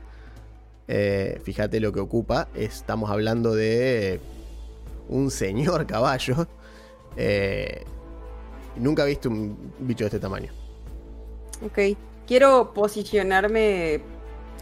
Eh, 0.89 1.41
fíjate 1.45 1.79
lo 1.81 1.93
que 1.93 2.01
ocupa. 2.01 2.49
Estamos 2.55 3.11
hablando 3.11 3.55
de 3.55 4.21
un 5.11 5.31
señor 5.31 5.87
caballo. 5.87 6.47
Eh, 7.17 7.85
nunca 8.77 9.05
he 9.05 9.09
visto 9.09 9.29
un 9.29 9.73
bicho 9.81 10.05
de 10.05 10.09
este 10.09 10.21
tamaño. 10.21 10.53
Ok. 11.65 11.97
Quiero 12.27 12.73
posicionarme 12.73 14.01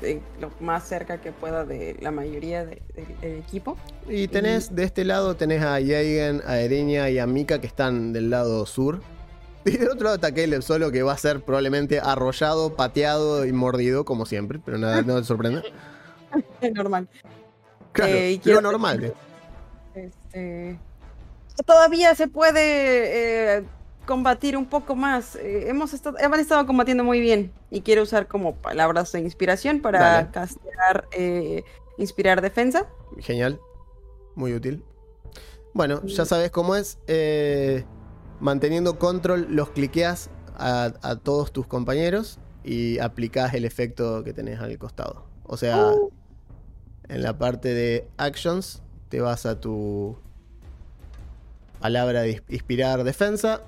eh, 0.03 0.21
lo 0.41 0.51
más 0.61 0.89
cerca 0.89 1.21
que 1.21 1.33
pueda 1.33 1.65
de 1.65 1.97
la 2.01 2.11
mayoría 2.11 2.65
de- 2.65 2.83
de- 2.95 3.17
del 3.21 3.39
equipo. 3.41 3.77
Y 4.09 4.29
tenés, 4.29 4.75
de 4.75 4.85
este 4.85 5.05
lado 5.05 5.35
tenés 5.37 5.61
a 5.63 5.73
Jagen, 5.81 6.41
a 6.47 6.59
Eriña 6.61 7.11
y 7.11 7.19
a 7.19 7.27
Mika 7.27 7.61
que 7.61 7.67
están 7.67 8.13
del 8.13 8.31
lado 8.31 8.65
sur. 8.67 9.01
Y 9.65 9.73
del 9.77 9.89
otro 9.91 10.05
lado 10.05 10.15
está 10.15 10.33
Caleb 10.33 10.63
solo 10.63 10.91
que 10.93 11.03
va 11.03 11.13
a 11.13 11.19
ser 11.19 11.43
probablemente 11.43 12.01
arrollado, 12.01 12.75
pateado 12.75 13.45
y 13.45 13.53
mordido, 13.53 14.05
como 14.07 14.25
siempre, 14.25 14.61
pero 14.65 14.79
nada, 14.79 15.03
no 15.03 15.19
te 15.19 15.25
sorprende. 15.25 15.63
Normal. 16.75 17.09
Claro, 17.93 18.13
Eh, 18.15 18.31
y 18.33 18.37
lo 18.37 18.43
quiero- 18.43 18.61
normal. 18.63 19.13
Eh. 20.33 20.79
Este, 21.49 21.63
todavía 21.65 22.15
se 22.15 22.29
puede 22.29 23.59
eh, 23.59 23.65
combatir 24.07 24.57
un 24.57 24.67
poco 24.67 24.95
más. 24.95 25.37
Eh, 25.37 25.69
hemos 25.69 25.93
estado, 25.95 26.17
hemos 26.19 26.39
estado 26.39 26.67
combatiendo 26.67 27.05
muy 27.05 27.21
bien 27.21 27.53
y 27.71 27.83
quiero 27.83 28.03
usar 28.03 28.27
como 28.29 28.55
palabras 28.57 29.13
de 29.13 29.21
inspiración 29.21 29.81
para 29.81 29.99
Dale. 30.01 30.31
castear, 30.31 31.09
eh, 31.13 31.65
inspirar 31.99 32.41
defensa. 32.41 32.87
Genial, 33.19 33.61
muy 34.35 34.55
útil. 34.55 34.85
Bueno, 35.75 36.03
ya 36.05 36.25
sabes 36.25 36.51
cómo 36.51 36.75
es. 36.77 36.99
manteniendo 38.41 38.99
control, 38.99 39.47
los 39.51 39.71
cliqueas 39.71 40.31
a, 40.57 40.93
a 41.03 41.17
todos 41.17 41.53
tus 41.53 41.67
compañeros 41.67 42.39
y 42.65 42.99
aplicás 43.01 43.55
el 43.55 43.65
efecto 43.65 44.23
que 44.25 44.33
tenés 44.33 44.61
al 44.61 44.77
costado. 44.79 45.27
O 45.43 45.57
sea, 45.57 45.93
Uh. 45.93 46.11
en 47.09 47.23
la 47.23 47.39
parte 47.39 47.75
de 47.75 48.09
actions, 48.17 48.83
te 49.09 49.21
vas 49.21 49.47
a 49.47 49.61
tu 49.61 50.17
palabra 51.81 52.23
de 52.23 52.37
ins- 52.37 52.43
inspirar 52.49 53.05
defensa, 53.05 53.63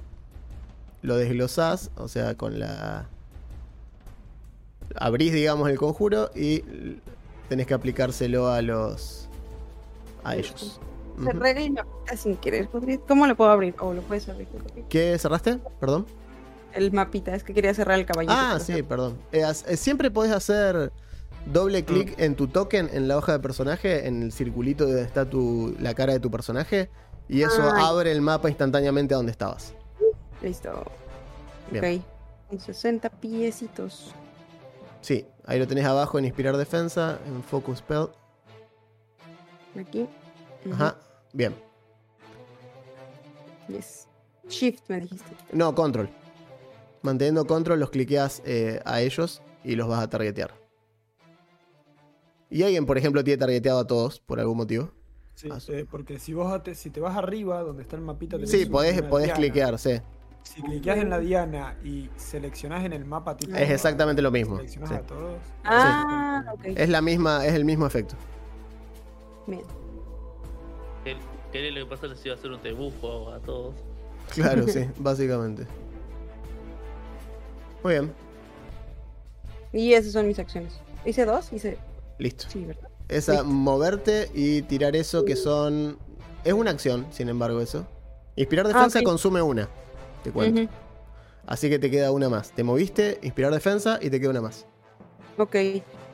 lo 1.03 1.17
desglosás, 1.17 1.91
o 1.97 2.09
sea, 2.09 2.37
con 2.37 2.59
la. 2.59 3.07
Abrís, 4.97 5.33
digamos, 5.33 5.69
el 5.71 5.79
conjuro 5.79 6.31
y 6.35 6.63
tenés 7.49 7.67
que 7.67 7.75
aplicárselo 7.75 8.49
a 8.49 8.61
los. 8.63 9.29
a 10.25 10.37
ellos. 10.37 10.81
Cerré 11.23 11.71
mapita 11.71 12.17
sin 12.17 12.37
querer. 12.37 12.69
¿podría- 12.69 12.99
¿Cómo 13.07 13.27
lo 13.27 13.37
puedo 13.37 13.51
abrir? 13.51 13.75
¿O 13.81 13.93
lo 13.93 14.03
puedes 14.03 14.29
abrir? 14.29 14.49
¿Qué 14.89 15.19
cerraste? 15.19 15.59
Perdón. 15.79 16.07
El 16.73 16.93
mapita, 16.93 17.35
es 17.35 17.43
que 17.45 17.53
quería 17.53 17.75
cerrar 17.75 17.99
el 17.99 18.07
caballito. 18.07 18.33
Ah, 18.35 18.59
sí, 18.61 18.83
perdón. 18.83 19.19
Eh, 19.33 19.43
eh, 19.67 19.77
siempre 19.77 20.11
podés 20.11 20.33
hacer 20.33 20.93
doble 21.47 21.85
clic 21.85 22.15
en 22.19 22.35
tu 22.37 22.49
token 22.49 22.89
en 22.93 23.09
la 23.09 23.17
hoja 23.17 23.33
de 23.33 23.41
personaje, 23.41 24.07
en 24.07 24.23
el 24.23 24.33
circulito 24.33 24.85
donde 24.87 25.03
está 25.03 25.29
tu, 25.29 25.75
la 25.79 25.95
cara 25.95 26.13
de 26.13 26.21
tu 26.21 26.31
personaje, 26.31 26.91
y 27.29 27.43
eso 27.43 27.63
Ay. 27.63 27.83
abre 27.85 28.13
el 28.13 28.21
mapa 28.21 28.49
instantáneamente 28.49 29.15
a 29.15 29.19
donde 29.19 29.33
estabas. 29.33 29.75
Listo. 30.43 30.85
Bien. 31.71 32.01
Ok. 32.01 32.05
Con 32.49 32.61
60 32.61 33.09
piecitos. 33.11 34.13
Sí, 35.01 35.27
ahí 35.47 35.59
lo 35.59 35.67
tenés 35.67 35.85
abajo 35.85 36.19
en 36.19 36.25
Inspirar 36.25 36.57
Defensa, 36.57 37.19
en 37.27 37.43
Focus 37.43 37.79
Spell. 37.79 38.09
Aquí. 39.79 40.09
Ajá, 40.73 40.97
bien. 41.33 41.55
yes. 43.69 44.09
Shift, 44.49 44.83
me 44.89 45.01
dijiste. 45.01 45.31
No, 45.53 45.75
Control. 45.75 46.11
Manteniendo 47.03 47.47
Control, 47.47 47.79
los 47.79 47.91
cliqueas 47.91 48.43
eh, 48.45 48.81
a 48.85 49.01
ellos 49.01 49.41
y 49.65 49.77
los 49.77 49.89
vas 49.89 50.03
a 50.03 50.11
targetear. 50.11 50.60
Y 52.51 52.63
alguien, 52.65 52.85
por 52.85 52.99
ejemplo, 52.99 53.23
tiene 53.23 53.39
targeteado 53.39 53.79
a 53.81 53.87
todos 53.87 54.21
por 54.21 54.41
algún 54.41 54.57
motivo. 54.57 54.91
Sí, 55.35 55.49
Ah, 55.51 55.59
eh, 55.69 55.87
porque 55.91 56.19
si 56.19 56.35
vos 56.35 56.63
te, 56.63 56.75
si 56.75 56.91
te 56.91 57.01
vas 57.01 57.17
arriba, 57.17 57.61
donde 57.63 57.83
está 57.83 57.97
el 57.97 58.03
mapita, 58.03 58.37
Sí, 58.45 58.67
podés, 58.67 59.01
podés 59.03 59.27
diana. 59.29 59.39
cliquear, 59.39 59.79
sí. 59.79 60.01
Si 60.43 60.61
cliqueas 60.63 60.99
en 60.99 61.11
la 61.11 61.19
diana 61.19 61.77
y 61.85 62.11
seleccionás 62.17 62.85
en 62.85 62.93
el 62.93 63.05
mapa 63.05 63.37
tipo. 63.37 63.55
Es 63.57 63.71
exactamente 63.71 64.21
lo 64.21 64.31
mismo. 64.31 64.57
Seleccionás 64.57 64.89
sí. 64.91 64.95
a 64.97 65.03
todos. 65.03 65.39
Ah, 65.65 66.45
ok. 66.53 66.61
Es 66.65 66.89
la 66.89 67.01
misma, 67.01 67.47
es 67.47 67.55
el 67.55 67.65
mismo 67.65 67.87
efecto. 67.87 68.17
Bien. 69.47 69.63
¿Qué, 71.05 71.69
es 71.69 71.75
lo 71.75 71.81
que 71.81 71.87
pasa? 71.87 72.07
Les 72.07 72.25
iba 72.27 72.35
a 72.35 72.39
hacer 72.39 72.51
un 72.51 72.63
debufo 72.63 73.31
a 73.33 73.39
todos. 73.41 73.75
Claro, 74.35 74.67
sí, 74.69 74.87
básicamente. 74.99 75.67
Muy 77.83 77.93
bien, 77.95 78.13
Y 79.73 79.93
esas 79.95 80.13
son 80.13 80.27
mis 80.27 80.39
acciones. 80.39 80.79
Hice 81.05 81.25
dos, 81.25 81.53
hice. 81.53 81.79
Listo. 82.21 82.47
Sí, 82.49 82.65
¿verdad? 82.67 82.91
Esa, 83.09 83.43
Listo. 83.43 83.45
moverte 83.45 84.31
y 84.35 84.63
tirar 84.63 84.97
eso 84.97 85.25
que 85.25 85.37
son. 85.37 85.99
Es 86.45 86.53
una 86.55 86.71
acción, 86.71 87.09
sin 87.13 87.29
embargo, 87.29 87.61
eso. 87.61 87.89
Inspirar 88.37 88.69
defensa 88.69 89.01
ok. 89.01 89.05
consume 89.05 89.43
una. 89.43 89.69
Te 90.23 90.33
cuento. 90.33 90.67
Así 91.47 91.69
que 91.71 91.79
te 91.79 91.91
queda 91.91 92.13
una 92.13 92.29
más. 92.31 92.53
Te 92.55 92.65
moviste, 92.65 93.19
inspirar 93.23 93.53
defensa 93.53 93.99
y 94.03 94.11
te 94.11 94.21
queda 94.21 94.31
una 94.31 94.43
más. 94.43 94.67
Ok. 95.37 95.57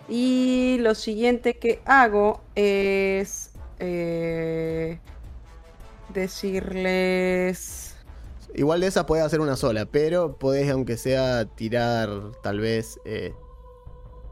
Y 0.08 0.78
lo 0.80 0.94
siguiente 0.94 1.58
que 1.58 1.82
hago 1.84 2.48
es. 2.54 3.52
eh, 3.78 5.00
decirles. 6.08 7.96
Igual 8.54 8.80
de 8.80 8.86
esa 8.88 9.06
puedes 9.06 9.24
hacer 9.24 9.40
una 9.40 9.56
sola, 9.56 9.86
pero 9.86 10.38
podés, 10.38 10.70
aunque 10.70 10.96
sea, 10.96 11.44
tirar 11.46 12.08
tal 12.42 12.60
vez. 12.60 13.00
eh, 13.04 13.34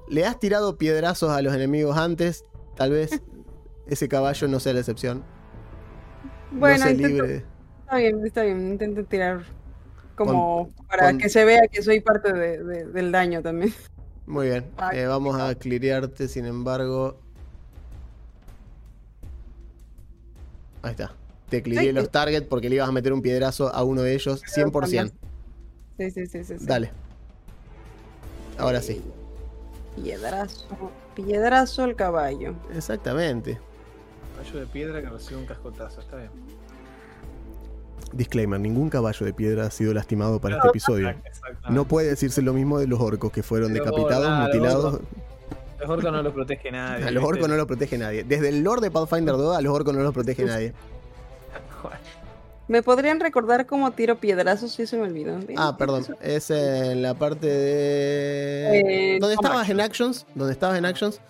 Le 0.09 0.25
has 0.27 0.39
tirado 0.39 0.77
piedrazos 0.77 1.31
a 1.31 1.41
los 1.43 1.55
enemigos 1.55 1.97
antes. 1.97 2.45
Tal 2.77 2.91
vez 2.91 3.21
ese 3.87 4.09
caballo 4.09 4.49
no 4.49 4.61
sea 4.61 4.73
la 4.75 4.81
excepción. 4.81 5.25
Bueno, 6.53 6.85
no 6.85 6.91
intento- 6.91 7.09
libre. 7.25 7.45
está 7.85 7.97
bien, 7.97 8.27
está 8.27 8.43
bien. 8.43 8.69
Intento 8.73 9.05
tirar 9.05 9.43
como 10.17 10.69
para 10.89 11.09
con- 11.11 11.19
que 11.19 11.29
se 11.29 11.45
vea 11.45 11.63
que 11.71 11.83
soy 11.83 12.01
parte 12.01 12.33
de- 12.33 12.63
de- 12.63 12.85
del 12.87 13.11
daño 13.13 13.43
también. 13.43 13.73
Muy 14.27 14.47
bien. 14.49 14.65
Ay, 14.77 15.01
Eh, 15.01 15.07
vamos 15.07 15.39
a 15.41 15.55
clirearte, 15.55 16.29
sin 16.29 16.47
embargo. 16.47 17.19
Ahí 20.83 20.93
está. 20.93 21.13
Te 21.49 21.63
clireé 21.63 21.87
Sí, 21.89 21.93
los 21.93 22.11
targets 22.11 22.47
porque 22.47 22.69
le 22.69 22.77
ibas 22.77 22.89
a 22.89 22.93
meter 22.93 23.13
un 23.13 23.23
piedrazo 23.23 23.69
a 23.75 23.83
uno 23.85 24.03
de 24.03 24.15
ellos 24.15 24.43
100%. 24.47 25.13
Sí, 25.99 26.11
sí, 26.11 26.27
sí, 26.27 26.45
sí. 26.45 26.59
sí. 26.59 26.67
Dale. 26.67 26.91
Ahora 28.59 28.81
sí. 28.81 29.03
Piedrazo. 29.97 30.91
Piedrazo 31.15 31.85
al 31.85 31.95
caballo. 31.97 32.55
Exactamente. 32.75 33.59
Caballo 34.37 34.61
de 34.61 34.67
piedra 34.67 35.01
que 35.03 35.09
recibe 35.09 35.41
un 35.41 35.47
cascotazo, 35.47 36.01
está 36.01 36.17
bien. 36.17 36.31
Disclaimer, 38.13 38.61
ningún 38.61 38.91
caballo 38.91 39.27
de 39.27 39.33
piedra 39.33 39.67
ha 39.67 39.71
sido 39.71 39.93
lastimado 39.93 40.41
para 40.41 40.57
este 40.57 40.69
episodio. 40.69 41.09
Exactamente. 41.11 41.71
No 41.71 41.85
puede 41.85 42.09
decirse 42.09 42.43
lo 42.43 42.53
mismo 42.53 42.79
de 42.79 42.87
los 42.87 43.01
orcos 43.01 43.33
que 43.33 43.43
fueron 43.43 43.73
Pero, 43.73 43.85
decapitados, 43.85 44.29
nada, 44.29 44.39
los 44.39 44.49
mutilados. 44.49 44.85
orcos 44.95 45.09
Los 45.81 45.91
orcos 45.91 46.13
no 46.13 46.23
los 46.23 46.33
protege 46.33 46.71
nadie. 46.71 47.05
A 47.09 47.11
los 47.11 47.25
orcos 47.25 47.49
no 47.49 47.57
los 47.57 47.67
protege 47.67 47.99
nadie. 47.99 48.25
Desde 48.25 48.49
el 48.51 48.63
lore 48.63 48.81
de 48.81 48.91
Pathfinder 48.91 49.37
2 49.37 49.57
a 49.57 49.61
los 49.61 49.73
orcos 49.75 49.95
no 49.95 50.03
los 50.03 50.15
protege 50.15 50.45
nadie. 50.45 50.73
¿Me 52.67 52.83
podrían 52.83 53.21
recordar 53.21 53.67
cómo 53.67 53.91
tiro 53.93 54.17
piedrazos 54.17 54.73
si 54.73 54.87
se 54.87 54.97
me 54.97 55.03
olvidó? 55.03 55.39
Ah, 55.57 55.77
perdón. 55.77 56.05
Es 56.23 56.51
en 56.51 57.03
la 57.03 57.15
parte 57.15 57.47
de. 57.47 59.15
Eh, 59.15 59.19
donde 59.21 59.37
combat. 59.37 59.53
estabas 59.53 59.69
en 59.69 59.81
Actions. 59.81 60.27
Donde 60.35 60.53
estabas 60.53 60.79
en 60.79 60.87
Actions. 60.87 61.21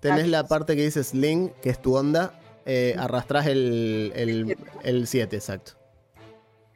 Tenés 0.00 0.28
la 0.28 0.46
parte 0.46 0.76
que 0.76 0.84
dice 0.84 1.02
Sling, 1.02 1.50
que 1.62 1.70
es 1.70 1.80
tu 1.82 1.96
onda. 1.96 2.38
Eh, 2.66 2.94
arrastrás 2.98 3.46
el, 3.46 4.12
el, 4.14 4.56
el 4.82 5.06
7, 5.06 5.36
exacto. 5.36 5.72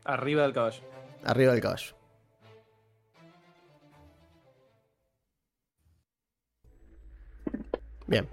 Arriba 0.05 0.43
del 0.43 0.53
caballo. 0.53 0.81
Arriba 1.25 1.53
del 1.53 1.61
caballo. 1.61 1.95
Bien. 8.07 8.27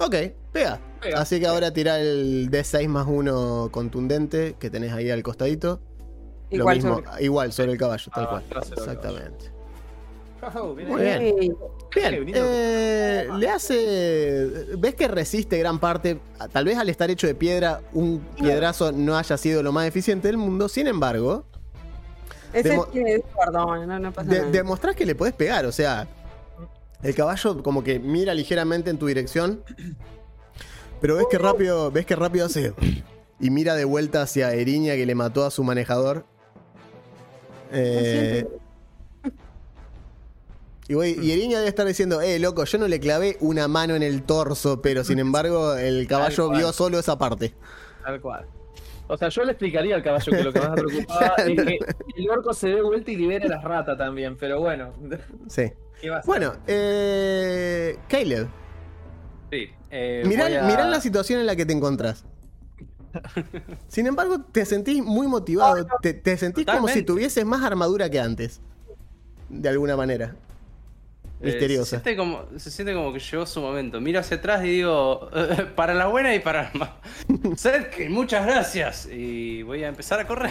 Ok, 0.00 0.14
pega. 0.52 0.80
Pega. 1.00 1.20
Así 1.20 1.40
que 1.40 1.46
ahora 1.46 1.72
tira 1.72 1.98
el 2.00 2.48
D6 2.50 2.88
más 2.88 3.06
1 3.08 3.68
contundente 3.70 4.56
que 4.58 4.70
tenés 4.70 4.92
ahí 4.92 5.10
al 5.10 5.22
costadito. 5.22 5.80
Lo 6.50 6.58
Igual 6.58 6.76
mismo, 6.76 6.94
sobre- 7.04 7.24
igual 7.24 7.52
sobre 7.52 7.72
el 7.72 7.78
caballo, 7.78 8.10
tal 8.14 8.24
Ah, 8.24 8.28
cual. 8.28 8.44
Exactamente. 8.76 9.50
Oh, 10.54 10.72
viene 10.74 10.90
Muy 10.92 11.02
bien. 11.02 11.56
Bien, 11.94 12.32
eh, 12.34 13.28
le 13.38 13.48
hace. 13.50 14.46
¿Ves 14.78 14.94
que 14.94 15.08
resiste 15.08 15.58
gran 15.58 15.78
parte? 15.80 16.20
Tal 16.52 16.64
vez 16.64 16.78
al 16.78 16.88
estar 16.88 17.10
hecho 17.10 17.26
de 17.26 17.34
piedra, 17.34 17.80
un 17.92 18.20
piedrazo 18.38 18.92
no 18.92 19.16
haya 19.16 19.36
sido 19.36 19.62
lo 19.64 19.72
más 19.72 19.86
eficiente 19.88 20.28
del 20.28 20.36
mundo. 20.36 20.68
Sin 20.68 20.86
embargo, 20.86 21.44
Ese 22.52 22.70
Demo- 22.70 22.86
tiene 22.86 23.22
perdón, 23.38 23.86
no, 23.88 23.98
no 23.98 24.12
pasa 24.12 24.30
de- 24.30 24.38
nada. 24.38 24.50
demostrás 24.50 24.94
que 24.96 25.04
le 25.04 25.14
podés 25.14 25.34
pegar. 25.34 25.66
O 25.66 25.72
sea, 25.72 26.06
el 27.02 27.14
caballo 27.14 27.62
como 27.62 27.84
que 27.84 27.98
mira 27.98 28.34
ligeramente 28.34 28.90
en 28.90 28.98
tu 28.98 29.06
dirección. 29.06 29.62
Pero 31.00 31.16
ves 31.16 31.26
que 31.30 31.38
rápido, 31.38 31.90
ves 31.90 32.06
que 32.06 32.16
rápido 32.16 32.46
hace. 32.46 32.72
Y 33.40 33.50
mira 33.50 33.76
de 33.76 33.84
vuelta 33.84 34.22
hacia 34.22 34.52
Eriña 34.52 34.94
que 34.96 35.06
le 35.06 35.14
mató 35.14 35.44
a 35.44 35.50
su 35.50 35.62
manejador. 35.62 36.26
Eh, 37.70 38.46
y, 40.88 40.94
y 40.94 41.32
Eriña 41.32 41.58
debe 41.58 41.68
estar 41.68 41.86
diciendo, 41.86 42.20
eh, 42.20 42.38
loco, 42.38 42.64
yo 42.64 42.78
no 42.78 42.88
le 42.88 42.98
clavé 42.98 43.36
una 43.40 43.68
mano 43.68 43.94
en 43.94 44.02
el 44.02 44.22
torso, 44.22 44.80
pero 44.82 45.04
sin 45.04 45.18
embargo 45.18 45.74
el 45.76 46.06
caballo 46.08 46.50
vio 46.50 46.72
solo 46.72 46.98
esa 46.98 47.16
parte. 47.18 47.54
Tal 48.02 48.20
cual. 48.20 48.46
O 49.06 49.16
sea, 49.16 49.28
yo 49.28 49.44
le 49.44 49.52
explicaría 49.52 49.94
al 49.94 50.02
caballo 50.02 50.32
que 50.32 50.42
lo 50.42 50.52
que 50.52 50.60
más 50.60 50.70
me 50.70 50.82
preocupaba 50.82 51.34
es 51.38 51.62
que 51.62 51.78
el 52.16 52.30
orco 52.30 52.52
se 52.52 52.68
dé 52.68 52.82
vuelta 52.82 53.10
y 53.10 53.16
libere 53.16 53.48
las 53.48 53.62
ratas 53.62 53.96
también, 53.96 54.36
pero 54.36 54.60
bueno. 54.60 54.92
Sí. 55.46 55.72
Bueno, 56.26 56.54
eh, 56.66 57.98
Caleb, 58.08 58.48
Sí. 59.50 59.68
eh, 59.90 60.22
mirá, 60.26 60.44
voy 60.46 60.54
a- 60.56 60.62
mirá 60.62 60.86
la 60.88 61.00
situación 61.00 61.40
en 61.40 61.46
la 61.46 61.56
que 61.56 61.66
te 61.66 61.72
encontrás. 61.72 62.24
Sin 63.88 64.06
embargo, 64.06 64.40
te 64.40 64.64
sentís 64.66 65.02
muy 65.02 65.26
motivado. 65.26 65.86
Te, 66.02 66.12
te 66.14 66.36
sentís 66.36 66.66
como 66.66 66.88
si 66.88 67.02
tuvieses 67.02 67.44
más 67.44 67.62
armadura 67.64 68.10
que 68.10 68.20
antes. 68.20 68.60
De 69.48 69.68
alguna 69.68 69.96
manera. 69.96 70.36
eh, 71.40 71.46
Misteriosa. 71.46 71.84
se, 71.98 72.02
siente 72.02 72.16
como, 72.16 72.44
se 72.58 72.70
siente 72.70 72.92
como 72.94 73.12
que 73.12 73.20
llegó 73.20 73.46
su 73.46 73.60
momento. 73.60 74.00
Miro 74.00 74.20
hacia 74.20 74.36
atrás 74.38 74.62
y 74.64 74.68
digo, 74.68 75.30
para 75.76 75.94
la 75.94 76.06
buena 76.08 76.34
y 76.34 76.40
para 76.40 76.64
la 76.64 76.70
mala. 76.74 76.96
Muchas 78.10 78.44
gracias. 78.46 79.06
Y 79.10 79.62
voy 79.62 79.84
a 79.84 79.88
empezar 79.88 80.20
a 80.20 80.26
correr. 80.26 80.50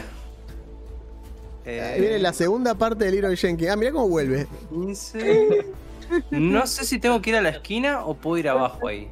Eh, 1.68 1.82
Ahí 1.82 2.00
viene 2.02 2.18
la 2.20 2.32
segunda 2.34 2.74
parte 2.76 3.04
del 3.06 3.16
Leroy 3.16 3.36
Jenkins. 3.38 3.70
Ah, 3.70 3.76
mirá 3.76 3.92
cómo 3.92 4.08
vuelve. 4.10 4.48
15. 4.72 5.66
No 6.32 6.66
sé 6.68 6.86
si 6.86 7.00
tengo 7.00 7.22
que 7.22 7.32
ir 7.32 7.36
a 7.36 7.42
la 7.42 7.50
esquina 7.50 8.06
o 8.06 8.14
puedo 8.16 8.38
ir 8.38 8.48
abajo 8.48 8.88
ahí. 8.88 9.10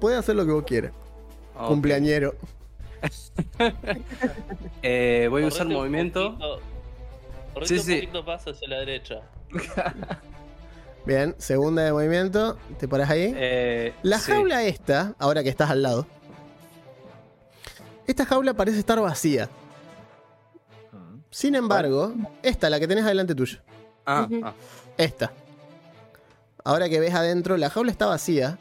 Puede 0.00 0.16
hacer 0.16 0.36
lo 0.36 0.46
que 0.46 0.52
vos 0.52 0.62
quieras. 0.64 0.92
Cumpleañero. 1.66 2.34
Eh, 4.82 5.26
voy 5.30 5.42
a 5.44 5.46
usar 5.48 5.66
un 5.66 5.72
movimiento. 5.74 6.36
poquito- 6.38 7.66
Sí, 7.66 7.74
un 7.74 7.80
sí. 7.80 7.94
poquito 7.94 8.22
más 8.22 8.46
hacia 8.46 8.68
la 8.68 8.78
derecha. 8.78 9.22
Bien, 11.06 11.34
segunda 11.38 11.82
de 11.82 11.92
movimiento. 11.92 12.56
Te 12.78 12.86
paras 12.86 13.10
ahí. 13.10 13.32
Eh, 13.36 13.94
La 14.02 14.18
sí. 14.20 14.30
jaula 14.30 14.62
esta, 14.62 15.14
ahora 15.18 15.42
que 15.42 15.48
estás 15.48 15.70
al 15.70 15.82
lado. 15.82 16.06
Esta 18.06 18.24
jaula 18.26 18.54
parece 18.54 18.78
estar 18.78 19.00
vacía. 19.00 19.48
Sin 21.30 21.54
embargo, 21.54 22.14
esta, 22.42 22.70
la 22.70 22.80
que 22.80 22.88
tenés 22.88 23.04
adelante 23.04 23.34
tuyo. 23.34 23.58
Ah, 24.06 24.28
ah. 24.42 24.54
Esta. 24.96 25.32
Ahora 26.64 26.88
que 26.88 27.00
ves 27.00 27.14
adentro, 27.14 27.56
la 27.56 27.70
jaula 27.70 27.90
está 27.90 28.06
vacía. 28.06 28.58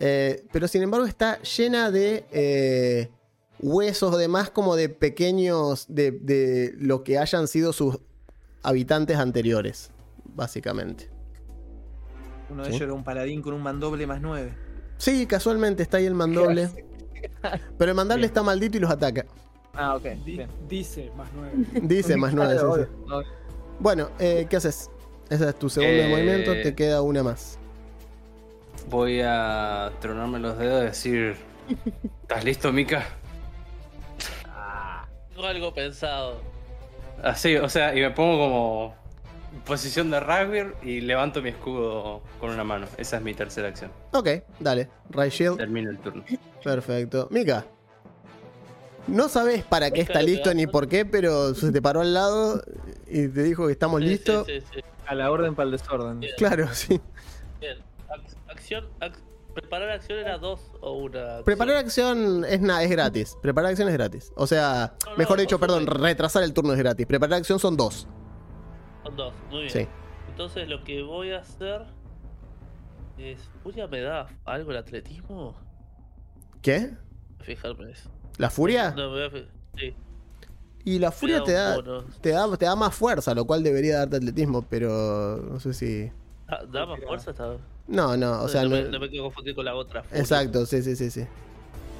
eh, 0.00 0.44
pero 0.52 0.66
sin 0.66 0.82
embargo 0.82 1.06
está 1.06 1.40
llena 1.42 1.90
de 1.90 2.24
eh, 2.32 3.10
huesos 3.60 4.14
o 4.14 4.16
demás 4.18 4.50
como 4.50 4.76
de 4.76 4.88
pequeños. 4.88 5.86
De, 5.88 6.10
de 6.10 6.74
lo 6.78 7.04
que 7.04 7.18
hayan 7.18 7.46
sido 7.48 7.72
sus 7.72 7.98
habitantes 8.62 9.16
anteriores. 9.18 9.90
Básicamente. 10.24 11.08
Uno 12.50 12.62
de 12.64 12.70
Sí. 12.70 12.76
ellos 12.76 12.82
era 12.86 12.94
un 12.94 13.04
paladín 13.04 13.42
con 13.42 13.54
un 13.54 13.62
mandoble 13.62 14.06
más 14.06 14.20
9. 14.20 14.52
Sí, 14.98 15.26
casualmente 15.26 15.82
está 15.82 15.98
ahí 15.98 16.06
el 16.06 16.14
mandoble. 16.14 16.68
Pero 17.78 17.90
el 17.90 17.96
mandoble 17.96 18.22
Bien. 18.22 18.30
está 18.30 18.42
maldito 18.42 18.76
y 18.76 18.80
los 18.80 18.90
ataca. 18.90 19.24
Ah, 19.74 19.94
ok. 19.96 20.02
Di- 20.24 20.36
bien. 20.36 20.48
dice 20.68 21.10
más 21.16 21.28
9. 21.34 21.52
Dice 21.82 22.16
más 22.16 22.34
nueve. 22.34 22.58
Sí, 22.58 22.64
sí. 23.06 23.14
Bueno, 23.78 24.10
eh, 24.18 24.46
¿qué 24.50 24.56
haces? 24.56 24.90
Esa 25.30 25.48
es 25.50 25.58
tu 25.58 25.68
segunda 25.70 25.94
de 25.96 26.06
Eh, 26.06 26.10
movimiento, 26.10 26.52
te 26.52 26.74
queda 26.74 27.02
una 27.02 27.22
más. 27.22 27.58
Voy 28.88 29.20
a 29.24 29.92
tronarme 30.00 30.38
los 30.40 30.58
dedos 30.58 30.82
y 30.82 30.86
decir: 30.86 31.36
¿Estás 32.22 32.44
listo, 32.44 32.72
Mika? 32.72 33.06
Tengo 35.32 35.46
algo 35.46 35.72
pensado. 35.74 36.40
Así, 37.22 37.56
o 37.56 37.68
sea, 37.68 37.94
y 37.94 38.00
me 38.00 38.10
pongo 38.10 38.38
como 38.38 38.94
en 39.54 39.60
posición 39.62 40.10
de 40.10 40.20
rugby 40.20 40.72
y 40.82 41.00
levanto 41.00 41.40
mi 41.42 41.50
escudo 41.50 42.22
con 42.40 42.50
una 42.50 42.64
mano. 42.64 42.86
Esa 42.96 43.18
es 43.18 43.22
mi 43.22 43.34
tercera 43.34 43.68
acción. 43.68 43.90
Ok, 44.12 44.28
dale. 44.58 44.88
Right 45.10 45.32
Shield. 45.32 45.58
Termino 45.58 45.90
el 45.90 45.98
turno. 45.98 46.24
Perfecto. 46.64 47.28
Mika. 47.30 47.64
No 49.06 49.28
sabes 49.28 49.64
para 49.64 49.90
qué 49.90 50.00
está 50.02 50.22
listo 50.22 50.52
ni 50.54 50.66
por 50.66 50.88
qué, 50.88 51.04
pero 51.04 51.54
se 51.54 51.72
te 51.72 51.82
paró 51.82 52.00
al 52.02 52.14
lado 52.14 52.62
y 53.08 53.28
te 53.28 53.42
dijo 53.42 53.66
que 53.66 53.72
estamos 53.72 54.00
Sí, 54.02 54.06
listos. 54.08 54.46
sí, 54.46 54.60
sí. 54.72 54.80
A 55.06 55.14
la 55.14 55.30
orden 55.30 55.54
para 55.54 55.64
el 55.66 55.72
desorden. 55.72 56.20
Bien, 56.20 56.32
Claro, 56.36 56.68
sí. 56.72 57.00
bien. 57.60 57.78
Ac- 58.08 58.36
acción, 58.48 58.88
ac- 59.00 59.18
preparar 59.54 59.90
acción 59.90 60.18
era 60.20 60.38
dos 60.38 60.60
o 60.80 60.92
una. 60.92 61.20
acción? 61.22 61.44
Preparar 61.44 61.76
acción 61.76 62.44
es, 62.44 62.60
na- 62.60 62.82
es 62.84 62.90
gratis. 62.90 63.36
Preparar 63.42 63.70
acción 63.70 63.88
es 63.88 63.94
gratis. 63.94 64.32
O 64.36 64.46
sea, 64.46 64.94
No, 65.06 65.10
no, 65.12 65.16
mejor 65.16 65.36
no, 65.38 65.40
dicho, 65.40 65.58
por 65.58 65.66
perdón, 65.68 65.84
supuesto. 65.84 66.04
retrasar 66.04 66.42
el 66.44 66.52
turno 66.54 66.72
es 66.72 66.78
gratis. 66.78 67.06
Preparar 67.06 67.38
acción 67.38 67.58
son 67.58 67.76
dos. 67.76 68.06
Son 69.02 69.16
dos, 69.16 69.34
muy 69.50 69.60
bien. 69.62 69.70
Sí. 69.70 69.88
Entonces 70.28 70.68
lo 70.68 70.84
que 70.84 71.02
voy 71.02 71.32
a 71.32 71.38
hacer 71.40 71.82
es. 73.18 73.40
¿Furia 73.64 73.88
me 73.88 74.00
da 74.02 74.28
algo 74.44 74.70
el 74.70 74.76
atletismo? 74.76 75.56
¿Qué? 76.62 76.92
Fijarme 77.40 77.90
eso. 77.90 78.08
¿La 78.40 78.50
furia? 78.50 78.90
No, 78.96 79.10
me 79.10 79.16
voy 79.18 79.22
a 79.24 79.30
fi- 79.30 79.48
Sí. 79.78 79.94
Y 80.84 80.98
la 80.98 81.12
furia 81.12 81.42
te 81.44 81.52
da, 81.52 81.76
te 82.22 82.30
da, 82.30 82.56
te 82.56 82.64
da 82.64 82.74
más 82.74 82.94
fuerza, 82.94 83.34
lo 83.34 83.44
cual 83.44 83.62
debería 83.62 83.98
darte 83.98 84.16
atletismo, 84.16 84.62
pero 84.62 85.36
no 85.50 85.60
sé 85.60 85.74
si. 85.74 86.10
¿Da 86.72 86.86
más 86.86 86.98
fuerza 87.00 87.30
esta? 87.32 87.56
No, 87.86 88.16
no, 88.16 88.42
o 88.42 88.48
sea, 88.48 88.62
no, 88.62 88.70
no- 88.70 88.76
me, 88.76 88.82
no 88.88 88.98
me 89.00 89.08
quiero 89.10 89.24
confundir 89.24 89.54
con 89.54 89.64
la 89.66 89.74
otra. 89.74 90.02
furia. 90.02 90.20
Exacto, 90.20 90.64
sí, 90.64 90.82
sí, 90.82 90.96
sí, 90.96 91.10
sí. 91.10 91.26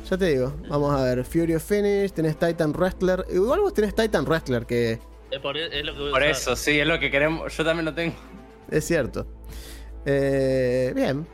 Ya 0.09 0.17
te 0.17 0.25
digo, 0.31 0.55
vamos 0.69 0.99
a 0.99 1.05
ver. 1.05 1.25
Fury 1.25 1.55
of 1.55 1.63
Finish, 1.63 2.13
tenés 2.13 2.39
Titan 2.39 2.73
Wrestler. 2.73 3.25
Igual 3.31 3.61
vos 3.61 3.75
tenés 3.75 3.95
Titan 3.95 4.25
Wrestler, 4.25 4.65
que 4.65 4.99
Es, 5.31 5.39
por- 5.41 5.57
es 5.59 5.85
lo 5.85 5.93
que 5.93 5.99
voy 6.01 6.09
a 6.09 6.13
Por 6.13 6.21
usar. 6.23 6.31
eso, 6.31 6.57
sí, 6.57 6.81
es 6.81 6.87
lo 6.87 6.99
que 6.99 7.11
queremos. 7.11 7.55
Yo 7.55 7.65
también 7.65 7.85
lo 7.85 7.93
tengo. 7.95 8.15
es 8.71 8.85
cierto. 8.87 9.27
Eh, 10.07 10.93
bien. 10.97 11.27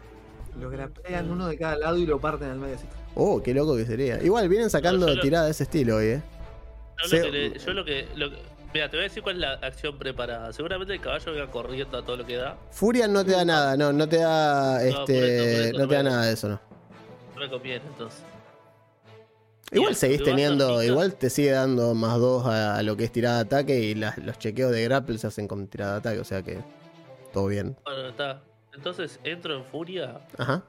Lo 0.60 0.68
grapean 0.68 1.30
uno 1.30 1.46
de 1.46 1.56
cada 1.56 1.76
lado 1.76 1.96
y 1.96 2.06
lo 2.06 2.20
parten 2.20 2.48
al 2.50 2.58
medio 2.58 2.74
así. 2.74 2.86
Oh, 3.16 3.42
qué 3.42 3.52
loco 3.54 3.76
que 3.76 3.84
sería. 3.86 4.22
Igual 4.22 4.48
vienen 4.48 4.68
sacando 4.70 5.06
No, 5.06 5.20
tiradas 5.20 5.46
de 5.46 5.50
ese 5.52 5.62
estilo 5.64 5.96
hoy, 5.96 6.06
eh. 6.06 6.22
Yo 7.02 7.08
Se- 7.08 7.16
lo 7.18 7.24
que, 7.24 7.30
le- 7.32 7.58
yo 7.58 7.72
lo 7.72 7.84
que, 7.84 8.08
lo 8.14 8.30
que- 8.30 8.36
Mira, 8.74 8.90
te 8.90 8.96
voy 8.98 9.04
a 9.06 9.08
decir 9.08 9.22
cuál 9.22 9.36
es 9.36 9.40
la 9.40 9.52
acción 9.54 9.98
preparada. 9.98 10.52
Seguramente 10.52 10.92
el 10.92 11.00
caballo 11.00 11.32
venga 11.32 11.50
corriendo 11.50 11.96
a 11.96 12.04
todo 12.04 12.18
lo 12.18 12.26
que 12.26 12.36
da. 12.36 12.58
Furia 12.70 13.08
no 13.08 13.24
te 13.24 13.30
da 13.32 13.42
nada, 13.44 13.74
no, 13.76 13.90
no 13.92 14.06
te 14.06 14.18
da. 14.18 14.74
No, 14.74 14.78
por 14.80 14.86
Este. 14.86 15.36
eso, 15.36 15.42
por 15.42 15.64
eso 15.66 15.78
no 15.78 15.88
te 15.88 15.94
da 15.94 16.02
nada 16.02 16.24
de 16.26 16.32
eso, 16.34 16.48
no. 16.50 16.60
Me 17.38 17.48
conviene, 17.48 17.82
entonces. 17.86 18.22
Igual 19.72 19.96
seguís 19.96 20.22
teniendo, 20.22 20.82
igual 20.82 21.14
te 21.16 21.28
sigue 21.30 21.50
dando 21.52 21.94
más 21.94 22.18
dos 22.20 22.46
a, 22.46 22.76
a 22.76 22.82
lo 22.82 22.96
que 22.96 23.04
es 23.04 23.12
tirada 23.12 23.36
de 23.36 23.42
ataque 23.42 23.78
y 23.80 23.94
los 23.94 24.38
chequeos 24.38 24.70
de 24.72 24.84
grapple 24.84 25.16
se 25.18 25.26
hacen 25.26 25.48
con 25.48 25.66
tirada 25.68 25.92
de 25.94 25.98
ataque, 25.98 26.20
o 26.20 26.24
sea 26.24 26.42
que 26.42 26.58
todo 27.32 27.46
bien. 27.46 27.76
Bueno, 27.84 28.08
está. 28.10 28.42
Entonces 28.74 29.18
entro 29.24 29.56
en 29.56 29.64
furia 29.64 30.20
Ajá. 30.38 30.62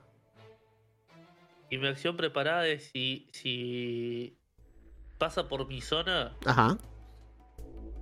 Y 1.70 1.78
mi 1.78 1.88
acción 1.88 2.15
preparada 2.18 2.68
es 2.68 2.89
si, 2.93 3.28
si 3.32 4.38
pasa 5.18 5.47
por 5.47 5.68
mi 5.68 5.82
zona, 5.82 6.34
Ajá. 6.45 6.78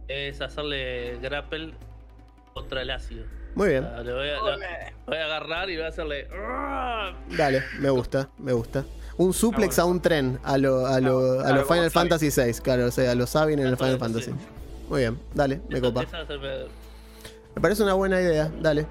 es 0.07 0.41
hacerle 0.41 1.17
grapple 1.21 1.73
contra 2.53 2.81
el 2.81 2.91
ácido. 2.91 3.25
Muy 3.55 3.69
bien. 3.69 3.85
Ah, 3.85 4.01
le 4.03 4.13
voy, 4.13 4.29
a, 4.29 4.39
voy 5.05 5.17
a 5.17 5.25
agarrar 5.25 5.69
y 5.69 5.75
voy 5.77 5.85
a 5.85 5.87
hacerle. 5.87 6.27
Dale, 7.37 7.63
me 7.79 7.89
gusta, 7.89 8.29
me 8.37 8.51
gusta. 8.53 8.83
Un 9.17 9.33
suplex 9.33 9.79
Ah, 9.79 9.83
a 9.83 9.85
un 9.85 10.01
tren, 10.01 10.39
a 10.43 10.57
lo, 10.57 10.85
a 10.85 10.99
lo, 10.99 11.39
a 11.39 11.49
como 11.49 11.63
Final. 11.63 11.91
Fantasy 11.91 12.29
VI, 12.29 12.53
claro, 12.61 12.87
o 12.87 12.91
sea, 12.91 13.11
a 13.11 13.15
los 13.15 13.29
Sabin 13.29 13.59
en 13.59 13.67
el 13.67 13.77
Final 13.77 13.97
Fantasy. 13.97 14.31
sí. 14.31 14.37
Muy 14.89 15.01
bien, 15.01 15.17
dale, 15.33 15.61
me 15.69 15.77
Esa- 15.77 15.87
copa. 15.87 16.03
esa 16.03 16.27
se 16.27 16.37
me- 16.37 16.65
Me 17.55 17.61
parece 17.61 17.81
una 17.83 17.93
buena 17.93 18.19
idea, 18.21 18.51
dale. 18.61 18.85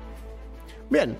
Bien, 0.88 1.16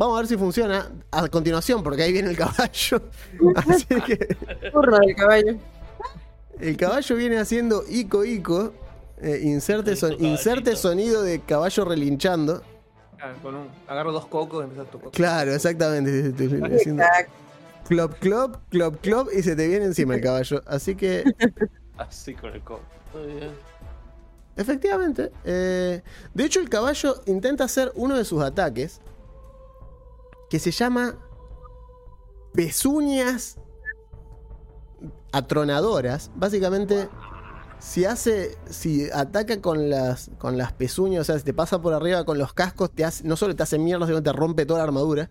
vamos 0.00 0.16
a 0.16 0.20
ver 0.22 0.28
si 0.28 0.36
funciona 0.38 0.90
a 1.10 1.28
continuación, 1.28 1.82
porque 1.82 2.02
ahí 2.02 2.12
viene 2.12 2.30
el 2.30 2.36
caballo. 2.38 3.02
Así 3.56 3.84
que 3.84 4.16
del 4.16 5.14
caballo. 5.14 5.56
el 6.58 6.76
caballo 6.78 7.16
viene 7.16 7.38
haciendo 7.38 7.84
ico 7.88 8.24
ico. 8.24 8.72
eh, 9.22 9.40
inserte, 9.44 9.96
son- 9.96 10.16
inserte 10.24 10.74
sonido 10.76 11.22
de 11.22 11.40
caballo 11.40 11.84
relinchando. 11.84 12.62
Ah, 13.22 13.34
con 13.42 13.54
un, 13.54 13.68
agarro 13.86 14.12
dos 14.12 14.26
cocos 14.26 14.62
y 14.62 14.64
empiezo 14.64 14.82
a 14.88 14.90
tocar. 14.90 15.10
Claro, 15.10 15.52
exactamente. 15.54 16.32
Haciendo. 16.74 17.04
Clop, 17.86 18.14
clop, 18.20 18.56
clop, 18.70 18.96
clop, 19.02 19.28
y 19.36 19.42
se 19.42 19.54
te 19.54 19.68
viene 19.68 19.84
encima 19.84 20.14
el 20.14 20.22
caballo. 20.22 20.62
Así 20.66 20.94
que, 20.94 21.24
Así 21.98 22.32
con 22.34 22.54
el 22.54 22.62
codo. 22.62 22.80
Muy 23.12 23.34
bien. 23.34 23.50
efectivamente. 24.56 25.30
eh, 25.44 26.00
de 26.32 26.44
hecho, 26.44 26.60
el 26.60 26.70
caballo 26.70 27.20
intenta 27.26 27.64
hacer 27.64 27.92
uno 27.96 28.16
de 28.16 28.24
sus 28.24 28.42
ataques. 28.42 29.00
Que 30.50 30.58
se 30.58 30.72
llama. 30.72 31.16
Pezuñas 32.52 33.56
atronadoras. 35.32 36.30
Básicamente, 36.34 37.08
si 37.78 38.04
hace. 38.04 38.58
Si 38.68 39.08
ataca 39.10 39.60
con 39.62 39.88
las. 39.88 40.30
con 40.38 40.58
las 40.58 40.72
pezuñas, 40.72 41.22
o 41.22 41.24
sea, 41.24 41.38
si 41.38 41.44
te 41.44 41.54
pasa 41.54 41.80
por 41.80 41.94
arriba 41.94 42.24
con 42.24 42.36
los 42.36 42.52
cascos, 42.52 42.90
te 42.90 43.06
no 43.24 43.36
solo 43.36 43.56
te 43.56 43.62
hace 43.62 43.78
mierda, 43.78 44.06
sino 44.06 44.22
te 44.22 44.32
rompe 44.32 44.66
toda 44.66 44.80
la 44.80 44.84
armadura. 44.84 45.30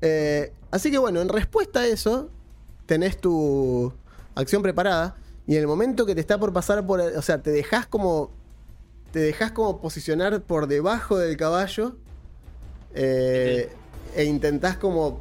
Eh, 0.00 0.52
así 0.70 0.90
que 0.90 0.98
bueno, 0.98 1.20
en 1.20 1.28
respuesta 1.28 1.80
a 1.80 1.86
eso, 1.86 2.30
tenés 2.86 3.20
tu 3.20 3.92
acción 4.34 4.62
preparada. 4.62 5.16
Y 5.46 5.56
en 5.56 5.62
el 5.62 5.66
momento 5.66 6.06
que 6.06 6.14
te 6.14 6.20
está 6.20 6.38
por 6.38 6.52
pasar 6.52 6.86
por. 6.86 7.00
O 7.00 7.22
sea, 7.22 7.42
te 7.42 7.50
dejas 7.50 7.86
como. 7.86 8.30
Te 9.10 9.18
dejas 9.18 9.52
como 9.52 9.80
posicionar 9.80 10.40
por 10.40 10.68
debajo 10.68 11.18
del 11.18 11.36
caballo. 11.36 11.96
eh, 12.94 13.70
e 14.14 14.24
intentás 14.24 14.76
como 14.76 15.20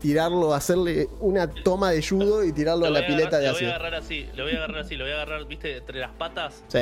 tirarlo, 0.00 0.52
hacerle 0.54 1.08
una 1.20 1.46
toma 1.48 1.90
de 1.90 2.02
judo 2.06 2.44
y 2.44 2.52
tirarlo 2.52 2.86
a 2.86 2.90
la 2.90 3.06
pileta 3.06 3.38
agarrar- 3.38 3.40
de 3.40 3.46
Lo 3.46 3.52
voy 3.52 3.52
a 3.52 3.56
ácido. 3.56 3.70
agarrar 3.70 3.94
así, 3.94 4.28
lo 4.34 4.44
voy 4.44 4.52
a 4.52 4.56
agarrar 4.56 4.78
así, 4.78 4.96
lo 4.96 5.04
voy 5.04 5.12
a 5.12 5.16
agarrar, 5.16 5.44
viste, 5.46 5.76
entre 5.78 6.00
las 6.00 6.10
patas. 6.12 6.62
Sí. 6.68 6.78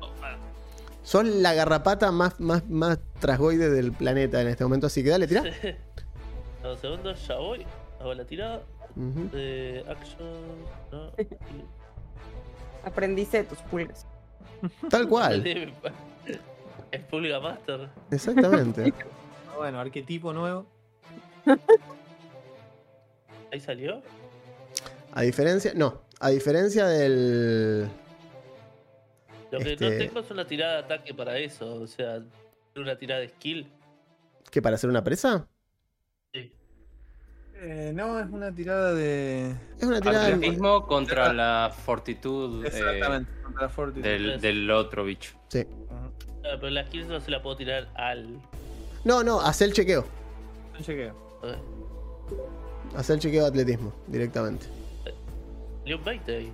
Oh, 0.00 0.06
ah. 0.22 0.36
Sos 1.02 1.24
la 1.24 1.54
garrapata 1.54 2.10
más, 2.10 2.40
más, 2.40 2.68
más 2.68 2.98
trasgoide 3.20 3.70
del 3.70 3.92
planeta 3.92 4.40
en 4.40 4.48
este 4.48 4.64
momento, 4.64 4.86
así 4.88 5.04
que 5.04 5.10
dale, 5.10 5.26
tira. 5.28 5.44
Dos 6.62 6.80
segundos, 6.80 7.26
ya 7.28 7.36
voy. 7.36 7.64
Hago 8.00 8.14
la 8.14 8.24
tirada. 8.24 8.62
Ujú. 8.96 9.28
De 9.30 9.84
action. 9.88 10.28
No. 10.90 11.10
Aprendice 12.84 13.38
de 13.38 13.44
tus 13.44 13.58
pulgas. 13.58 14.06
Tal 14.90 15.08
cual, 15.08 15.44
Es 16.90 17.00
Pulga 17.10 17.40
Master. 17.40 17.88
exactamente. 18.10 18.92
Bueno, 19.56 19.80
arquetipo 19.80 20.32
nuevo. 20.32 20.66
Ahí 23.52 23.60
salió. 23.60 24.02
A 25.12 25.22
diferencia, 25.22 25.72
no, 25.74 26.02
a 26.20 26.30
diferencia 26.30 26.86
del... 26.86 27.88
Lo 29.52 29.58
que 29.60 29.72
Este- 29.74 29.90
no 29.90 29.98
tengo 29.98 30.20
es 30.20 30.30
una 30.30 30.46
tirada 30.46 30.72
de 30.74 30.78
ataque 30.80 31.14
para 31.14 31.38
eso. 31.38 31.76
O 31.76 31.86
sea, 31.86 32.20
una 32.74 32.98
tirada 32.98 33.20
de 33.20 33.28
skill. 33.28 33.70
¿Qué, 34.50 34.60
para 34.60 34.74
hacer 34.74 34.90
una 34.90 35.04
presa? 35.04 35.46
Sí. 36.32 36.52
Eh, 37.54 37.92
no, 37.94 38.18
es 38.18 38.28
una 38.30 38.52
tirada 38.52 38.92
de. 38.94 39.54
Es 39.78 39.84
una 39.84 40.00
tirada... 40.00 40.36
de- 40.36 40.58
contra 40.88 41.32
la 41.32 41.72
fortitud 41.84 42.64
eh, 42.64 42.68
Exactamente, 42.68 43.30
contra 43.44 43.62
la 43.62 43.68
Fortitude. 43.68 44.08
del, 44.10 44.40
del 44.40 44.70
otro 44.72 45.04
bicho. 45.04 45.36
Sí. 45.48 45.64
Ah, 45.90 46.10
pero 46.58 46.70
la 46.70 46.84
skill 46.86 47.06
no 47.06 47.20
se 47.20 47.30
la 47.30 47.40
puedo 47.40 47.56
tirar 47.56 47.88
al. 47.94 48.40
No, 49.04 49.22
no, 49.22 49.40
hacer 49.40 49.68
el 49.68 49.74
chequeo. 49.74 50.04
Llegué. 50.86 51.06
eh, 51.42 51.58
Hacer 52.96 53.14
el 53.14 53.20
chequeo 53.20 53.42
de 53.42 53.48
atletismo, 53.48 53.92
directamente. 54.06 54.66
Salió 55.80 55.98
un 55.98 56.04
20 56.04 56.36
ahí. 56.36 56.52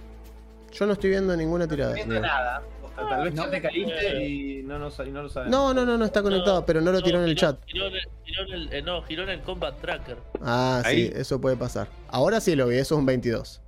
Yo 0.73 0.87
no 0.87 0.93
estoy 0.95 1.11
viendo 1.11 1.37
ninguna 1.37 1.67
tirada. 1.69 1.91
No 1.91 1.95
viendo 1.97 2.15
señor. 2.15 2.27
nada. 2.29 2.63
O 2.85 2.89
sea, 2.95 3.09
tal 3.09 3.25
vez 3.25 3.35
No. 3.35 3.45
ya 3.45 3.51
te 3.51 3.63
caíste 3.63 4.25
y 4.27 4.63
no, 4.63 4.79
nos- 4.79 4.99
y 4.99 5.11
no 5.11 5.23
lo 5.23 5.29
sabemos. 5.29 5.51
No, 5.57 5.73
no, 5.75 5.85
no, 5.87 5.97
no 5.99 6.05
está 6.05 6.23
conectado, 6.23 6.65
pero 6.67 6.81
no 6.81 6.91
lo 6.93 7.01
tiró 7.03 7.19
en 7.19 7.25
el 7.25 7.31
giró- 7.37 7.41
chat. 7.53 7.59
giró 7.67 7.87
en 7.87 7.95
el- 7.95 8.09
giró 8.25 8.43
en 8.47 8.53
el- 8.53 8.73
eh, 8.73 8.83
no, 8.83 9.03
giró 9.03 9.23
en 9.25 9.29
el 9.31 9.41
Combat 9.43 9.81
Tracker. 9.81 10.17
Ah, 10.43 10.83
Ahí. 10.85 11.07
sí, 11.09 11.13
eso 11.15 11.41
puede 11.41 11.57
pasar. 11.57 11.89
Ahora 12.09 12.41
sí 12.41 12.55
lo 12.57 12.67
vi, 12.67 12.77
eso 12.77 12.95
es 12.95 12.99
un 12.99 13.07
22. 13.07 13.61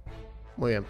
Muy 0.56 0.70
bien. 0.72 0.84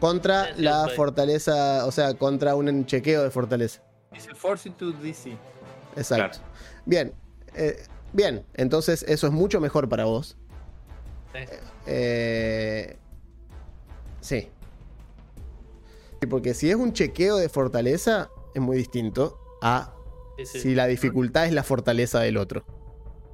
Contra 0.00 0.46
Sí, 0.46 0.52
sí, 0.56 0.62
la 0.62 0.88
fortaleza, 0.94 1.84
o 1.86 1.90
sea, 1.90 2.14
contra 2.14 2.54
un 2.54 2.86
chequeo 2.86 3.22
de 3.24 3.30
fortaleza. 3.30 3.82
Dice 4.12 4.34
Fortitude 4.34 4.96
DC. 5.02 5.36
Exacto. 5.96 6.38
Bien, 6.88 7.12
eh, 7.54 7.76
bien, 8.14 8.46
entonces 8.54 9.02
eso 9.06 9.26
es 9.26 9.32
mucho 9.32 9.60
mejor 9.60 9.90
para 9.90 10.06
vos. 10.06 10.38
Sí. 11.34 11.40
Eh, 11.86 12.96
sí. 14.20 14.48
Porque 16.30 16.54
si 16.54 16.70
es 16.70 16.76
un 16.76 16.94
chequeo 16.94 17.36
de 17.36 17.50
fortaleza, 17.50 18.30
es 18.54 18.62
muy 18.62 18.78
distinto 18.78 19.38
a 19.60 19.92
Sí, 20.38 20.46
sí. 20.46 20.60
si 20.60 20.74
la 20.74 20.86
dificultad 20.86 21.44
es 21.44 21.52
la 21.52 21.62
fortaleza 21.62 22.20
del 22.20 22.38
otro. 22.38 22.64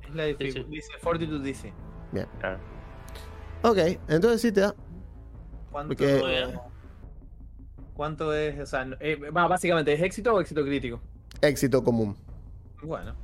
Es 0.02 0.12
la 0.16 0.24
dificultad. 0.24 0.68
Dice 0.70 0.92
Fortitude 1.00 1.44
DC. 1.44 1.72
Bien. 2.10 2.26
Claro. 2.40 2.58
Ok, 3.62 3.78
entonces 4.08 4.40
sí 4.42 4.50
te 4.50 4.62
da. 4.62 4.74
¿Cuánto, 5.70 5.94
Porque-. 5.94 6.58
¿Cuánto 7.94 8.34
es? 8.34 8.58
O 8.58 8.66
sea, 8.66 8.84
eh, 8.98 9.16
básicamente, 9.30 9.92
¿es 9.92 10.02
éxito 10.02 10.34
o 10.34 10.40
éxito 10.40 10.64
crítico? 10.64 11.00
Éxito 11.40 11.84
común. 11.84 12.16
Bueno. 12.82 13.14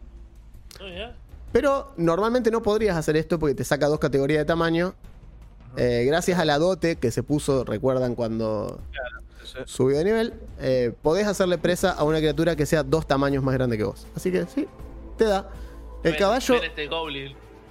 Pero 1.52 1.92
normalmente 1.96 2.50
no 2.50 2.62
podrías 2.62 2.96
hacer 2.96 3.16
esto 3.16 3.38
porque 3.38 3.54
te 3.54 3.64
saca 3.64 3.86
dos 3.88 3.98
categorías 3.98 4.40
de 4.40 4.44
tamaño. 4.44 4.94
Eh, 5.76 6.04
gracias 6.06 6.38
a 6.38 6.44
la 6.44 6.58
dote 6.58 6.96
que 6.96 7.10
se 7.10 7.22
puso, 7.22 7.64
recuerdan 7.64 8.14
cuando 8.14 8.80
subió 9.66 9.98
de 9.98 10.04
nivel, 10.04 10.34
eh, 10.60 10.92
podés 11.02 11.26
hacerle 11.26 11.58
presa 11.58 11.90
a 11.92 12.04
una 12.04 12.18
criatura 12.18 12.54
que 12.56 12.66
sea 12.66 12.82
dos 12.82 13.06
tamaños 13.06 13.42
más 13.42 13.54
grande 13.54 13.76
que 13.76 13.84
vos. 13.84 14.06
Así 14.14 14.30
que 14.30 14.46
sí, 14.46 14.66
te 15.16 15.24
da. 15.24 15.48
El 16.02 16.12
Ven- 16.12 16.18
caballo, 16.20 16.54
ven 16.54 16.64
este 16.64 16.88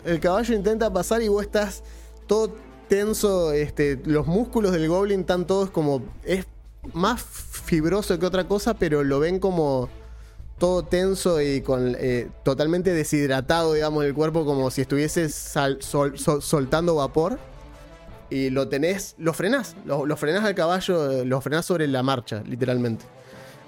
el 0.05 0.20
caballo 0.20 0.55
intenta 0.55 0.91
pasar 0.91 1.22
y 1.22 1.28
vos 1.28 1.41
estás 1.43 1.84
todo 2.28 2.53
tenso. 2.88 3.51
Este, 3.53 3.99
los 4.05 4.28
músculos 4.28 4.72
del 4.72 4.88
goblin 4.88 5.22
están 5.22 5.45
todos 5.47 5.70
como. 5.70 6.03
Es 6.24 6.45
más 6.93 7.22
fibroso 7.22 8.18
que 8.20 8.26
otra 8.26 8.45
cosa, 8.47 8.74
pero 8.76 9.03
lo 9.03 9.20
ven 9.20 9.39
como 9.39 9.89
todo 10.60 10.84
tenso 10.84 11.41
y 11.41 11.62
con 11.62 11.95
eh, 11.97 12.30
totalmente 12.43 12.93
deshidratado, 12.93 13.74
digamos, 13.74 14.05
el 14.05 14.14
cuerpo, 14.14 14.45
como 14.45 14.70
si 14.70 14.82
estuviese 14.82 15.30
sal- 15.30 15.82
sol- 15.82 16.20
sol- 16.20 16.41
soltando 16.41 16.95
vapor. 16.95 17.39
Y 18.30 18.51
lo 18.51 18.70
tenés, 18.70 19.16
lo 19.18 19.34
frenás, 19.34 19.76
lo, 19.86 20.05
lo 20.05 20.16
frenás 20.16 20.43
al 20.45 20.53
caballo, 20.53 21.26
lo 21.26 21.41
frenás 21.41 21.66
sobre 21.66 21.88
la 21.88 22.03
marcha, 22.03 22.43
literalmente. 22.45 23.03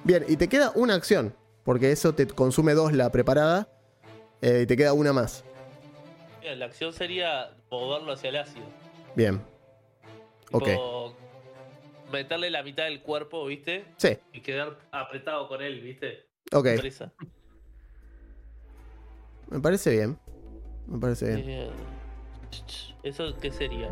Bien, 0.04 0.24
y 0.28 0.38
te 0.38 0.48
queda 0.48 0.72
una 0.76 0.94
acción, 0.94 1.34
porque 1.64 1.92
eso 1.92 2.14
te 2.14 2.28
consume 2.28 2.74
dos 2.76 2.94
la 2.94 3.12
preparada, 3.12 3.68
eh, 4.42 4.62
y 4.64 4.66
te 4.68 4.78
queda 4.78 4.94
una 4.94 5.14
más. 5.14 5.44
Bien, 6.42 6.60
la 6.60 6.66
acción 6.66 6.94
sería 6.94 7.56
moverlo 7.72 8.12
hacia 8.12 8.30
el 8.30 8.36
ácido. 8.36 8.66
Bien, 9.16 9.42
ok. 10.52 10.64
Tipo, 10.66 11.16
Meterle 12.12 12.50
la 12.52 12.62
mitad 12.62 12.84
del 12.84 13.02
cuerpo, 13.02 13.46
¿viste? 13.46 13.86
Sí, 13.98 14.18
Y 14.34 14.42
quedar 14.42 14.78
apretado 14.92 15.48
con 15.48 15.62
él, 15.62 15.80
¿viste? 15.80 16.26
Ok. 16.54 16.68
Me 19.50 19.60
parece 19.60 19.92
bien. 19.92 20.18
Me 20.88 21.00
parece 21.00 21.36
bien. 21.36 21.46
Bien. 21.46 21.70
¿Eso 23.04 23.36
qué 23.42 23.52
sería? 23.52 23.90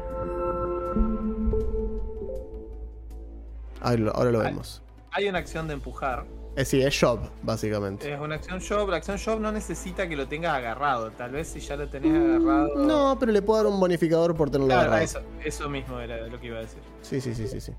Ahora 3.82 3.98
lo, 3.98 4.12
ahora 4.16 4.32
lo 4.32 4.42
Ay. 4.42 4.48
vemos. 4.48 4.82
Hay 5.12 5.28
una 5.28 5.40
acción 5.40 5.68
de 5.68 5.74
empujar. 5.74 6.26
Eh, 6.56 6.66
sí, 6.66 6.82
es 6.82 6.94
shop, 6.94 7.20
básicamente. 7.44 8.12
Es 8.14 8.20
una 8.20 8.36
acción 8.36 8.60
job. 8.60 8.90
La 8.90 8.98
acción 8.98 9.18
job 9.24 9.40
no 9.40 9.52
necesita 9.52 10.08
que 10.10 10.16
lo 10.16 10.28
tengas 10.28 10.54
agarrado. 10.56 11.12
Tal 11.12 11.32
vez 11.32 11.48
si 11.48 11.60
ya 11.60 11.76
lo 11.78 11.88
tenés 11.90 12.12
agarrado. 12.14 12.76
No, 12.76 13.18
pero 13.20 13.32
le 13.32 13.42
puedo 13.42 13.64
dar 13.64 13.72
un 13.72 13.80
bonificador 13.80 14.36
por 14.36 14.50
tenerlo 14.50 14.68
Claro, 14.68 14.82
agarrado. 14.92 15.04
eso, 15.06 15.22
eso 15.44 15.70
mismo 15.70 16.00
era 16.00 16.28
lo 16.28 16.40
que 16.40 16.48
iba 16.48 16.58
a 16.58 16.62
decir. 16.62 16.82
Sí, 17.02 17.22
sí, 17.22 17.34
sí, 17.34 17.48
sí, 17.48 17.62
sí. 17.62 17.74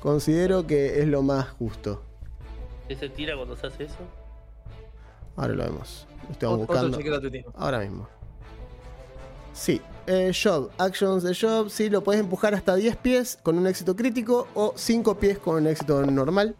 Considero 0.00 0.66
que 0.66 1.00
es 1.00 1.06
lo 1.06 1.22
más 1.22 1.48
justo. 1.50 2.02
¿Qué 2.88 2.96
se 2.96 3.08
tira 3.08 3.36
cuando 3.36 3.56
se 3.56 3.66
hace 3.66 3.84
eso? 3.84 3.96
Ahora 5.36 5.54
lo 5.54 5.64
vemos. 5.64 6.06
Lo 6.26 6.32
estamos 6.32 6.58
buscando. 6.58 6.98
Ahora 7.56 7.80
mismo. 7.80 8.08
Sí. 9.52 9.80
Eh, 10.06 10.32
job. 10.34 10.70
Actions 10.78 11.22
de 11.22 11.34
job. 11.34 11.70
Sí, 11.70 11.88
lo 11.88 12.04
puedes 12.04 12.20
empujar 12.20 12.54
hasta 12.54 12.74
10 12.74 12.96
pies 12.98 13.38
con 13.42 13.56
un 13.56 13.66
éxito 13.66 13.96
crítico 13.96 14.48
o 14.54 14.74
5 14.76 15.18
pies 15.18 15.38
con 15.38 15.56
un 15.56 15.66
éxito 15.66 16.04
normal. 16.04 16.56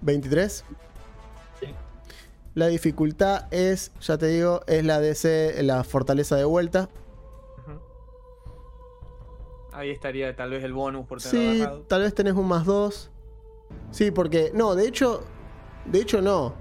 23. 0.00 0.64
Sí. 1.60 1.66
La 2.54 2.68
dificultad 2.68 3.46
es, 3.52 3.92
ya 4.00 4.16
te 4.16 4.26
digo, 4.26 4.62
es 4.66 4.84
la 4.84 5.00
DC, 5.00 5.62
la 5.62 5.84
fortaleza 5.84 6.36
de 6.36 6.44
vuelta. 6.44 6.88
Ahí 9.74 9.90
estaría 9.90 10.36
tal 10.36 10.50
vez 10.50 10.62
el 10.62 10.72
bonus 10.72 11.04
por 11.04 11.20
tener 11.20 11.66
Sí, 11.66 11.72
tal 11.88 12.02
vez 12.02 12.14
tenés 12.14 12.34
un 12.34 12.46
más 12.46 12.64
2. 12.64 13.10
Sí, 13.90 14.12
porque. 14.12 14.52
No, 14.54 14.76
de 14.76 14.86
hecho. 14.86 15.24
De 15.84 16.00
hecho, 16.00 16.22
no. 16.22 16.54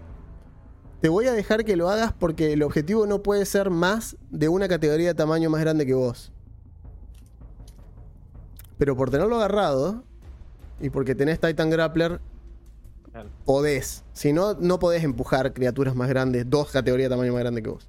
Te 1.00 1.10
voy 1.10 1.28
a 1.28 1.34
dejar 1.34 1.64
que 1.64 1.76
lo 1.76 1.90
hagas 1.90 2.12
porque 2.12 2.54
el 2.54 2.64
objetivo 2.64 3.06
no 3.06 3.22
puede 3.22 3.46
ser 3.46 3.70
más 3.70 4.18
de 4.32 4.50
una 4.50 4.68
categoría 4.68 5.10
de 5.10 5.14
tamaño 5.14 5.52
más 5.52 5.62
grande 5.62 5.86
que 5.86 5.94
vos. 5.94 6.32
Pero 8.80 8.98
por 8.98 9.12
tenerlo 9.12 9.36
agarrado. 9.36 10.04
Y 10.80 10.90
porque 10.90 11.14
tenés 11.14 11.40
Titan 11.40 11.70
Grappler. 11.70 12.20
Claro. 13.12 13.30
Podés. 13.46 14.04
Si 14.14 14.34
no, 14.34 14.56
no 14.56 14.80
podés 14.80 15.04
empujar 15.04 15.54
criaturas 15.54 15.94
más 15.94 16.10
grandes. 16.10 16.50
Dos 16.50 16.72
categorías 16.72 17.12
de 17.12 17.16
tamaño 17.16 17.34
más 17.34 17.42
grande 17.42 17.62
que 17.62 17.70
vos. 17.70 17.88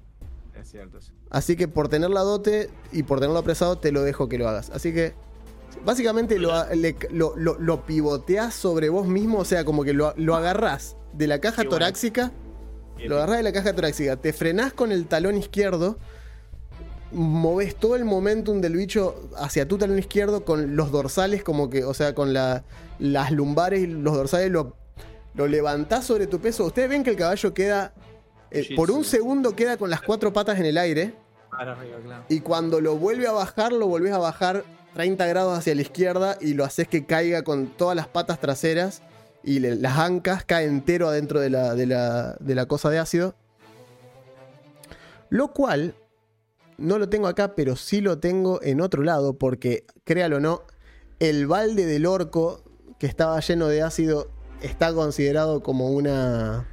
Es 0.53 0.69
cierto. 0.69 1.01
sí. 1.01 1.11
Así 1.35 1.57
que 1.57 1.67
por 1.67 1.89
tener 1.89 2.11
la 2.11 2.21
dote 2.21 2.69
y 2.93 3.03
por 3.03 3.19
tenerlo 3.19 3.39
apresado, 3.39 3.77
te 3.77 3.91
lo 3.91 4.03
dejo 4.03 4.29
que 4.29 4.37
lo 4.37 4.47
hagas. 4.47 4.69
Así 4.69 4.93
que, 4.93 5.13
básicamente 5.83 6.39
lo, 6.39 6.53
le- 6.73 6.95
lo, 7.11 7.33
lo- 7.35 7.59
lo 7.59 7.85
pivoteás 7.85 8.53
sobre 8.55 8.87
vos 8.87 9.05
mismo, 9.05 9.39
o 9.39 9.45
sea, 9.45 9.65
como 9.65 9.83
que 9.83 9.91
lo, 9.91 10.13
lo 10.15 10.35
agarrás 10.35 10.95
de 11.11 11.27
la 11.27 11.39
caja 11.41 11.57
bueno. 11.57 11.71
torácica, 11.71 12.31
Bien. 12.95 13.09
lo 13.09 13.17
agarrás 13.17 13.37
de 13.37 13.43
la 13.43 13.51
caja 13.51 13.73
torácica, 13.75 14.15
te 14.15 14.31
frenás 14.31 14.71
con 14.71 14.93
el 14.93 15.07
talón 15.07 15.35
izquierdo, 15.35 15.97
movés 17.11 17.75
todo 17.75 17.97
el 17.97 18.05
momentum 18.05 18.61
del 18.61 18.77
bicho 18.77 19.29
hacia 19.37 19.67
tu 19.67 19.77
talón 19.77 19.99
izquierdo 19.99 20.45
con 20.45 20.77
los 20.77 20.89
dorsales, 20.91 21.43
como 21.43 21.69
que, 21.69 21.83
o 21.83 21.93
sea, 21.93 22.15
con 22.15 22.33
la- 22.33 22.63
las 22.97 23.31
lumbares 23.31 23.81
y 23.81 23.87
los 23.87 24.13
dorsales, 24.15 24.51
lo, 24.51 24.77
lo 25.33 25.47
levantás 25.47 26.05
sobre 26.05 26.27
tu 26.27 26.39
peso. 26.39 26.63
Ustedes 26.65 26.87
ven 26.89 27.03
que 27.03 27.09
el 27.09 27.17
caballo 27.17 27.53
queda, 27.53 27.93
eh, 28.51 28.73
por 28.77 28.89
un 28.91 29.03
segundo 29.03 29.53
queda 29.53 29.75
con 29.75 29.89
las 29.89 30.01
cuatro 30.01 30.31
patas 30.31 30.57
en 30.59 30.65
el 30.65 30.77
aire. 30.77 31.13
Y 32.29 32.41
cuando 32.41 32.81
lo 32.81 32.97
vuelve 32.97 33.27
a 33.27 33.31
bajar, 33.31 33.73
lo 33.73 33.87
volvés 33.87 34.13
a 34.13 34.17
bajar 34.17 34.63
30 34.93 35.25
grados 35.27 35.57
hacia 35.57 35.75
la 35.75 35.81
izquierda 35.81 36.37
y 36.39 36.53
lo 36.53 36.63
haces 36.63 36.87
que 36.87 37.05
caiga 37.05 37.43
con 37.43 37.67
todas 37.67 37.95
las 37.95 38.07
patas 38.07 38.39
traseras 38.39 39.01
y 39.43 39.59
las 39.59 39.97
ancas 39.97 40.43
cae 40.43 40.65
entero 40.65 41.07
adentro 41.07 41.39
de 41.39 41.49
la, 41.49 41.75
de, 41.75 41.85
la, 41.85 42.35
de 42.39 42.55
la 42.55 42.65
cosa 42.65 42.89
de 42.89 42.97
ácido. 42.97 43.35
Lo 45.29 45.51
cual, 45.53 45.95
no 46.77 46.97
lo 46.97 47.09
tengo 47.09 47.27
acá, 47.27 47.55
pero 47.55 47.75
sí 47.75 48.01
lo 48.01 48.19
tengo 48.19 48.61
en 48.63 48.81
otro 48.81 49.03
lado 49.03 49.37
porque, 49.37 49.85
créalo 50.03 50.37
o 50.37 50.39
no, 50.39 50.63
el 51.19 51.47
balde 51.47 51.85
del 51.85 52.05
orco 52.05 52.63
que 52.99 53.07
estaba 53.07 53.39
lleno 53.39 53.67
de 53.67 53.81
ácido 53.81 54.29
está 54.61 54.93
considerado 54.93 55.61
como 55.61 55.89
una... 55.91 56.67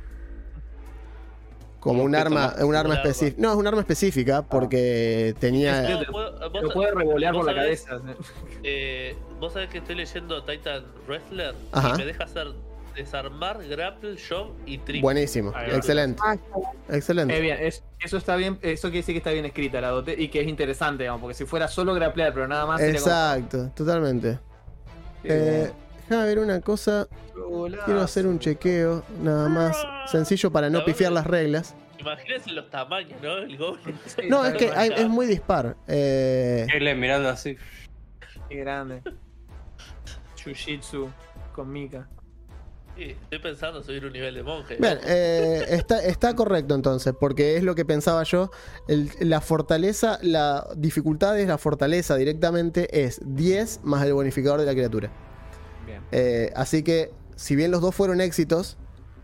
Como 1.83 2.05
un 2.05 2.15
arma, 2.15 2.55
un 2.65 2.77
arma 2.77 2.95
específica. 2.95 3.43
No, 3.43 3.51
es 3.51 3.57
un 3.57 3.67
arma 3.67 3.81
específica 3.81 4.43
porque 4.43 5.35
tenía... 5.41 5.83
No, 5.83 6.13
puedo- 6.13 6.51
vos- 6.51 6.63
Lo 6.63 6.71
puede 6.73 6.93
revolear 6.95 7.35
por 7.35 7.45
la 7.45 7.55
sabés, 7.55 7.83
cabeza. 7.83 8.15
eh, 8.63 9.17
vos 9.41 9.53
sabés 9.53 9.69
que 9.69 9.79
estoy 9.79 9.97
leyendo 9.97 10.45
Titan 10.45 10.85
Wrestler 11.09 11.55
Ajá. 11.73 11.95
y 11.95 11.99
me 11.99 12.05
deja 12.07 12.23
hacer 12.25 12.53
desarmar, 12.95 13.67
grapple, 13.67 14.15
shove 14.17 14.53
y 14.65 14.79
trip. 14.79 15.03
Buenísimo, 15.03 15.51
va. 15.51 15.67
excelente, 15.67 16.21
Ah, 16.25 16.37
excelente. 16.91 17.37
Eh, 17.37 17.41
bien, 17.41 17.57
es- 17.61 17.83
eso 17.99 18.17
está 18.17 18.37
bien, 18.37 18.59
eso 18.63 18.83
quiere 18.89 18.99
decir 18.99 19.15
que 19.15 19.19
está 19.19 19.31
bien 19.33 19.45
escrita 19.47 19.81
la 19.81 19.89
dote 19.89 20.15
y 20.17 20.29
que 20.29 20.41
es 20.43 20.47
interesante, 20.47 21.03
digamos, 21.03 21.21
porque 21.21 21.35
si 21.35 21.47
fuera 21.47 21.67
solo 21.67 21.95
grapplear, 21.95 22.33
pero 22.33 22.47
nada 22.47 22.65
más 22.67 22.81
como- 22.81 22.93
Exacto, 22.93 23.71
totalmente. 23.75 24.39
Eh, 25.25 25.71
déjame 26.17 26.27
ver 26.29 26.39
una 26.39 26.61
cosa. 26.61 27.09
Quiero 27.85 28.01
hacer 28.01 28.27
un 28.27 28.39
chequeo, 28.39 29.03
nada 29.23 29.49
más. 29.49 29.77
Sencillo 30.11 30.51
para 30.51 30.71
no 30.71 30.85
pifiar 30.85 31.13
las 31.13 31.27
reglas. 31.27 31.75
Imagínense 31.99 32.51
los 32.51 32.69
tamaños, 32.71 33.21
¿no? 33.23 33.37
El 33.39 33.57
goblin. 33.57 33.97
No, 34.29 34.45
es 34.45 34.55
que 34.55 34.71
hay- 34.71 34.91
es 34.97 35.09
muy 35.09 35.27
dispar. 35.27 35.77
Eh, 35.87 36.67
Él 36.75 36.97
mirando 36.97 37.29
así. 37.29 37.57
Qué 38.49 38.57
grande. 38.57 39.03
Chujitsu 40.37 41.09
con 41.55 41.71
Mika. 41.71 42.09
Sí, 42.97 43.05
estoy 43.23 43.39
pensando 43.39 43.83
subir 43.83 44.05
un 44.05 44.13
nivel 44.13 44.35
de 44.35 44.43
monje. 44.43 44.77
Bien, 44.79 44.99
eh, 45.07 45.65
está, 45.71 46.03
está 46.05 46.35
correcto 46.37 46.75
entonces, 46.75 47.15
porque 47.19 47.57
es 47.57 47.63
lo 47.63 47.75
que 47.75 47.85
pensaba 47.87 48.23
yo. 48.25 48.51
El- 48.87 49.11
la 49.21 49.41
fortaleza, 49.41 50.19
la 50.23 50.67
dificultad 50.77 51.35
de 51.35 51.47
la 51.47 51.57
fortaleza 51.57 52.17
directamente 52.17 53.05
es 53.05 53.21
10 53.25 53.81
más 53.85 54.05
el 54.05 54.13
bonificador 54.13 54.61
de 54.61 54.67
la 54.67 54.73
criatura. 54.73 55.11
Eh, 56.11 56.53
así 56.55 56.83
que, 56.83 57.11
si 57.37 57.57
bien 57.57 57.71
los 57.71 57.81
dos 57.81 57.95
fueron 57.95 58.21
éxitos, 58.21 58.77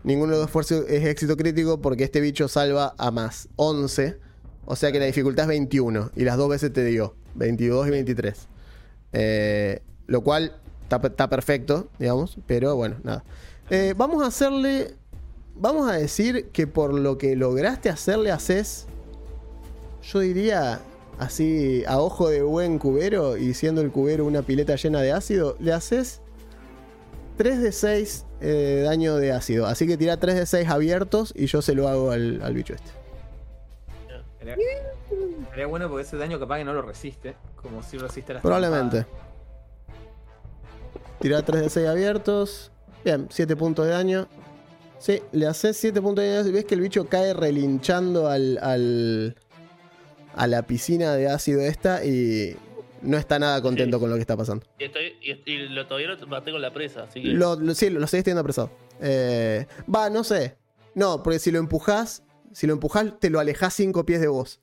ninguno 0.03 0.33
de 0.33 0.39
los 0.43 0.51
dos 0.51 0.71
es 0.71 1.05
éxito 1.05 1.37
crítico 1.37 1.81
porque 1.81 2.03
este 2.03 2.21
bicho 2.21 2.47
salva 2.47 2.95
a 2.97 3.11
más 3.11 3.49
11. 3.55 4.17
O 4.65 4.75
sea 4.75 4.91
que 4.91 4.99
la 4.99 5.05
dificultad 5.05 5.45
es 5.45 5.49
21 5.49 6.11
y 6.15 6.23
las 6.23 6.37
dos 6.37 6.49
veces 6.49 6.71
te 6.71 6.83
dio 6.85 7.15
22 7.35 7.87
y 7.87 7.91
23. 7.91 8.47
Eh, 9.13 9.81
lo 10.07 10.21
cual 10.21 10.55
está, 10.83 10.99
está 11.07 11.29
perfecto, 11.29 11.89
digamos, 11.99 12.37
pero 12.45 12.75
bueno, 12.75 12.97
nada. 13.03 13.23
Eh, 13.69 13.93
vamos 13.95 14.23
a 14.23 14.27
hacerle. 14.27 14.95
Vamos 15.55 15.89
a 15.89 15.93
decir 15.93 16.49
que 16.51 16.67
por 16.67 16.93
lo 16.93 17.17
que 17.17 17.35
lograste 17.35 17.89
hacerle 17.89 18.31
haces. 18.31 18.87
Yo 20.01 20.19
diría 20.19 20.79
así 21.19 21.83
a 21.85 21.99
ojo 21.99 22.29
de 22.29 22.41
buen 22.41 22.79
cubero 22.79 23.37
y 23.37 23.53
siendo 23.53 23.81
el 23.81 23.91
cubero 23.91 24.25
una 24.25 24.41
pileta 24.41 24.75
llena 24.75 25.01
de 25.01 25.11
ácido, 25.11 25.57
le 25.59 25.73
haces 25.73 26.21
3 27.39 27.61
de 27.61 27.71
6 27.71 28.25
eh, 28.41 28.81
daño 28.85 29.15
de 29.15 29.31
ácido. 29.31 29.65
Así 29.65 29.87
que 29.87 29.95
tira 29.95 30.17
3 30.17 30.35
de 30.35 30.45
6 30.45 30.67
abiertos 30.69 31.31
y 31.37 31.45
yo 31.45 31.61
se 31.61 31.73
lo 31.73 31.87
hago 31.87 32.11
al, 32.11 32.41
al 32.43 32.53
bicho 32.53 32.73
este. 32.73 32.91
Sería, 34.39 34.55
sería 35.49 35.65
bueno 35.67 35.87
porque 35.87 36.03
ese 36.03 36.17
daño 36.17 36.37
capaz 36.37 36.57
que 36.57 36.65
no 36.65 36.73
lo 36.73 36.81
resiste, 36.81 37.35
como 37.55 37.81
si 37.81 37.97
resiste 37.97 38.33
las 38.33 38.41
Probablemente. 38.41 39.05
Tira 41.21 41.41
3 41.43 41.61
de 41.61 41.69
6 41.69 41.87
abiertos. 41.87 42.71
Bien, 43.05 43.27
7 43.29 43.55
puntos 43.55 43.85
de 43.85 43.93
daño. 43.93 44.27
Sí, 44.99 45.21
le 45.31 45.47
haces 45.47 45.77
7 45.77 46.01
puntos 46.01 46.23
de 46.25 46.33
daño 46.35 46.49
y 46.49 46.51
ves 46.51 46.65
que 46.65 46.75
el 46.75 46.81
bicho 46.81 47.07
cae 47.07 47.33
relinchando 47.33 48.27
al, 48.27 48.57
al- 48.61 49.35
a 50.35 50.45
la 50.47 50.61
piscina 50.63 51.13
de 51.13 51.29
ácido 51.29 51.61
esta 51.61 52.03
y 52.03 52.57
no 53.01 53.17
está 53.17 53.39
nada 53.39 53.61
contento 53.61 53.97
Sí. 53.97 54.01
con 54.01 54.09
lo 54.09 54.15
que 54.15 54.21
está 54.21 54.35
pasando. 54.37 54.65
Y, 54.79 54.83
estoy, 54.85 55.13
y, 55.21 55.51
y 55.51 55.67
lo, 55.69 55.85
todavía 55.87 56.09
lo 56.09 56.27
maté 56.27 56.51
con 56.51 56.61
la 56.61 56.71
presa, 56.73 57.03
así 57.03 57.21
que. 57.21 57.29
Lo, 57.29 57.55
lo- 57.55 57.73
sí, 57.75 57.89
lo, 57.89 57.99
lo 57.99 58.07
seguís 58.07 58.23
teniendo 58.25 58.41
apresado. 58.41 58.71
Eh, 59.01 59.65
va, 59.93 60.09
no 60.09 60.23
sé. 60.23 60.57
No, 60.95 61.21
porque 61.23 61.39
si 61.39 61.51
lo 61.51 61.59
empujás, 61.59 62.23
si 62.51 62.67
lo 62.67 62.73
empujás, 62.73 63.19
te 63.19 63.29
lo 63.29 63.39
alejás 63.39 63.73
5 63.73 64.05
pies 64.05 64.21
de 64.21 64.27
vos. 64.27 64.59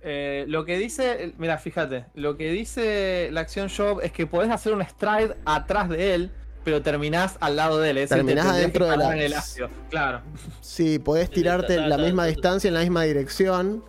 Eh, 0.00 0.44
lo 0.48 0.64
que 0.64 0.78
dice, 0.78 1.34
mira, 1.38 1.58
fíjate, 1.58 2.06
lo 2.14 2.36
que 2.36 2.50
dice 2.52 3.30
la 3.32 3.40
acción 3.40 3.66
shop 3.68 4.00
es 4.02 4.12
que 4.12 4.26
podés 4.26 4.50
hacer 4.50 4.72
un 4.72 4.84
stride 4.84 5.34
atrás 5.44 5.88
de 5.88 6.14
él, 6.14 6.30
pero 6.64 6.82
terminás 6.82 7.36
al 7.40 7.56
lado 7.56 7.80
de 7.80 7.90
él. 7.90 7.98
Es 7.98 8.10
Terminás 8.10 8.46
adentro 8.46 8.86
de 8.86 8.96
la- 8.96 9.12
en 9.16 9.22
el 9.22 9.34
ácido. 9.34 9.68
Claro. 9.90 10.20
Sí, 10.60 10.98
podés 11.00 11.30
tirarte 11.30 11.76
la 11.78 11.98
misma 11.98 12.26
distancia 12.26 12.68
en 12.68 12.74
la 12.74 12.80
misma 12.80 13.02
dirección. 13.04 13.82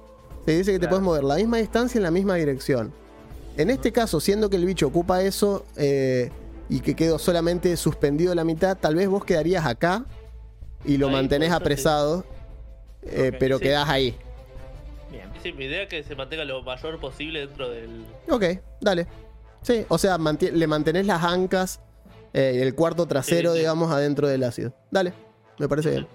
Te 0.45 0.57
dice 0.57 0.71
que 0.71 0.79
te 0.79 0.87
puedes 0.87 1.03
mover 1.03 1.23
la 1.23 1.35
misma 1.35 1.57
distancia 1.57 1.99
en 1.99 2.03
la 2.03 2.11
misma 2.11 2.35
dirección. 2.35 2.91
En 3.59 3.69
este 3.69 3.91
caso, 3.91 4.21
siendo 4.21 4.49
que 4.49 4.55
el 4.55 4.65
bicho 4.65 4.87
ocupa 4.87 5.21
eso 5.21 5.65
eh, 5.75 6.31
y 6.69 6.79
que 6.79 6.95
quedó 6.95 7.19
solamente 7.19 7.75
suspendido 7.75 8.33
la 8.33 8.45
mitad, 8.45 8.77
tal 8.77 8.95
vez 8.95 9.09
vos 9.09 9.25
quedarías 9.25 9.65
acá 9.65 10.05
y 10.85 10.95
lo 10.95 11.07
Ahí, 11.07 11.13
mantenés 11.13 11.49
sí. 11.49 11.55
apresado, 11.55 12.23
eh, 13.03 13.33
pero 13.37 13.57
sí. 13.57 13.63
quedás 13.65 13.89
ahí. 13.89 14.17
Bien. 15.11 15.29
Sí, 15.43 15.51
mi 15.51 15.65
idea 15.65 15.83
es 15.83 15.89
que 15.89 16.03
se 16.03 16.15
mantenga 16.15 16.45
lo 16.45 16.61
mayor 16.63 17.01
posible 17.01 17.41
dentro 17.41 17.69
del. 17.69 18.05
Ok, 18.29 18.45
dale. 18.79 19.07
Sí, 19.61 19.85
o 19.89 19.97
sea, 19.97 20.17
le 20.17 20.67
mantenés 20.67 21.05
las 21.05 21.21
ancas, 21.21 21.81
eh, 22.31 22.61
el 22.61 22.73
cuarto 22.75 23.07
trasero, 23.07 23.51
sí. 23.51 23.59
digamos, 23.59 23.91
adentro 23.91 24.29
del 24.29 24.45
ácido. 24.45 24.73
Dale, 24.89 25.11
me 25.57 25.67
parece 25.67 25.89
bien. 25.89 26.07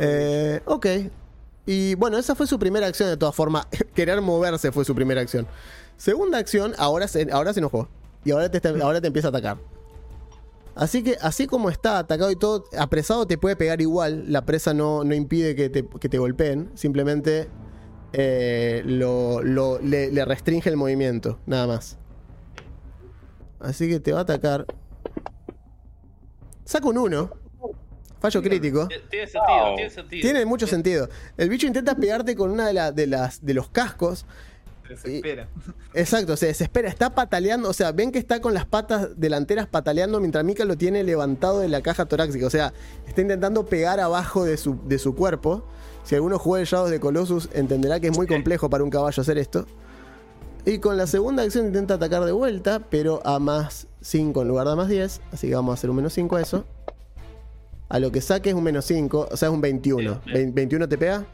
Eh, 0.00 0.62
ok. 0.64 0.86
Y 1.72 1.94
bueno, 1.94 2.18
esa 2.18 2.34
fue 2.34 2.48
su 2.48 2.58
primera 2.58 2.88
acción 2.88 3.08
de 3.08 3.16
todas 3.16 3.32
formas. 3.32 3.64
Querer 3.94 4.20
moverse 4.20 4.72
fue 4.72 4.84
su 4.84 4.92
primera 4.92 5.20
acción. 5.20 5.46
Segunda 5.96 6.38
acción, 6.38 6.74
ahora 6.78 7.06
se, 7.06 7.28
ahora 7.30 7.52
se 7.52 7.60
enojó. 7.60 7.88
Y 8.24 8.32
ahora 8.32 8.50
te, 8.50 8.66
ahora 8.82 9.00
te 9.00 9.06
empieza 9.06 9.28
a 9.28 9.30
atacar. 9.30 9.56
Así 10.74 11.04
que, 11.04 11.16
así 11.20 11.46
como 11.46 11.70
está 11.70 11.98
atacado 12.00 12.32
y 12.32 12.36
todo, 12.36 12.64
apresado 12.76 13.24
te 13.28 13.38
puede 13.38 13.54
pegar 13.54 13.80
igual. 13.80 14.24
La 14.32 14.44
presa 14.44 14.74
no, 14.74 15.04
no 15.04 15.14
impide 15.14 15.54
que 15.54 15.70
te, 15.70 15.86
que 15.86 16.08
te 16.08 16.18
golpeen. 16.18 16.72
Simplemente 16.74 17.48
eh, 18.14 18.82
lo, 18.84 19.40
lo- 19.40 19.78
le, 19.78 20.10
le 20.10 20.24
restringe 20.24 20.68
el 20.70 20.76
movimiento, 20.76 21.38
nada 21.46 21.68
más. 21.68 21.98
Así 23.60 23.88
que 23.88 24.00
te 24.00 24.10
va 24.10 24.18
a 24.18 24.22
atacar. 24.22 24.66
Saca 26.64 26.88
un 26.88 26.98
1. 26.98 27.30
Fallo 28.20 28.42
crítico. 28.42 28.86
Tiene 29.08 29.26
sentido, 29.26 29.64
Wow. 29.66 29.76
tiene 29.76 29.90
sentido. 29.90 30.20
Tiene 30.22 30.44
mucho 30.44 30.66
sentido. 30.66 31.08
El 31.36 31.48
bicho 31.48 31.66
intenta 31.66 31.94
pegarte 31.96 32.36
con 32.36 32.50
una 32.50 32.66
de, 32.66 32.72
la- 32.74 32.92
de 32.92 33.06
las, 33.06 33.44
de 33.44 33.54
los 33.54 33.68
cascos. 33.70 34.26
Se 34.86 34.94
desespera. 35.08 35.48
Exacto, 35.94 36.36
se 36.36 36.46
desespera, 36.46 36.88
está 36.88 37.10
pataleando, 37.14 37.68
o 37.68 37.72
sea, 37.72 37.92
ven 37.92 38.10
que 38.10 38.18
está 38.18 38.40
con 38.40 38.54
las 38.54 38.66
patas 38.66 39.10
delanteras 39.16 39.68
pataleando 39.68 40.18
mientras 40.18 40.44
Mika 40.44 40.64
lo 40.64 40.76
tiene 40.76 41.04
levantado 41.04 41.60
de 41.60 41.68
la 41.68 41.80
caja 41.80 42.06
torácica, 42.06 42.44
o 42.46 42.50
sea, 42.50 42.72
está 43.06 43.20
intentando 43.20 43.64
pegar 43.66 44.00
abajo 44.00 44.44
de 44.44 44.56
su, 44.56 44.76
de 44.88 44.98
su 44.98 45.14
cuerpo. 45.14 45.64
Si 46.02 46.16
alguno 46.16 46.40
juega 46.40 46.62
el 46.62 46.66
Shadows 46.66 46.90
de 46.90 46.98
Colossus 46.98 47.48
entenderá 47.52 48.00
que 48.00 48.08
es 48.08 48.16
muy 48.16 48.26
complejo 48.26 48.68
para 48.68 48.82
un 48.82 48.90
caballo 48.90 49.20
hacer 49.20 49.38
esto. 49.38 49.64
Y 50.66 50.78
con 50.78 50.96
la 50.96 51.06
segunda 51.06 51.44
acción 51.44 51.66
intenta 51.66 51.94
atacar 51.94 52.24
de 52.24 52.32
vuelta, 52.32 52.80
pero 52.90 53.24
a 53.24 53.38
más 53.38 53.86
5 54.00 54.42
en 54.42 54.48
lugar 54.48 54.66
de 54.66 54.72
a 54.72 54.76
más 54.76 54.88
10, 54.88 55.20
así 55.32 55.48
que 55.48 55.54
vamos 55.54 55.70
a 55.70 55.74
hacer 55.74 55.88
un 55.88 55.96
menos 55.96 56.12
5 56.14 56.34
a 56.36 56.40
eso. 56.42 56.64
A 57.90 57.98
lo 57.98 58.10
que 58.10 58.20
saque 58.22 58.48
es 58.50 58.54
un 58.54 58.62
menos 58.62 58.84
5, 58.86 59.28
o 59.30 59.36
sea, 59.36 59.48
es 59.48 59.54
un 59.54 59.60
21. 59.60 60.20
Bien, 60.24 60.54
bien. 60.54 60.68
¿21 60.70 60.88
te 60.88 60.96
pega? 60.96 61.26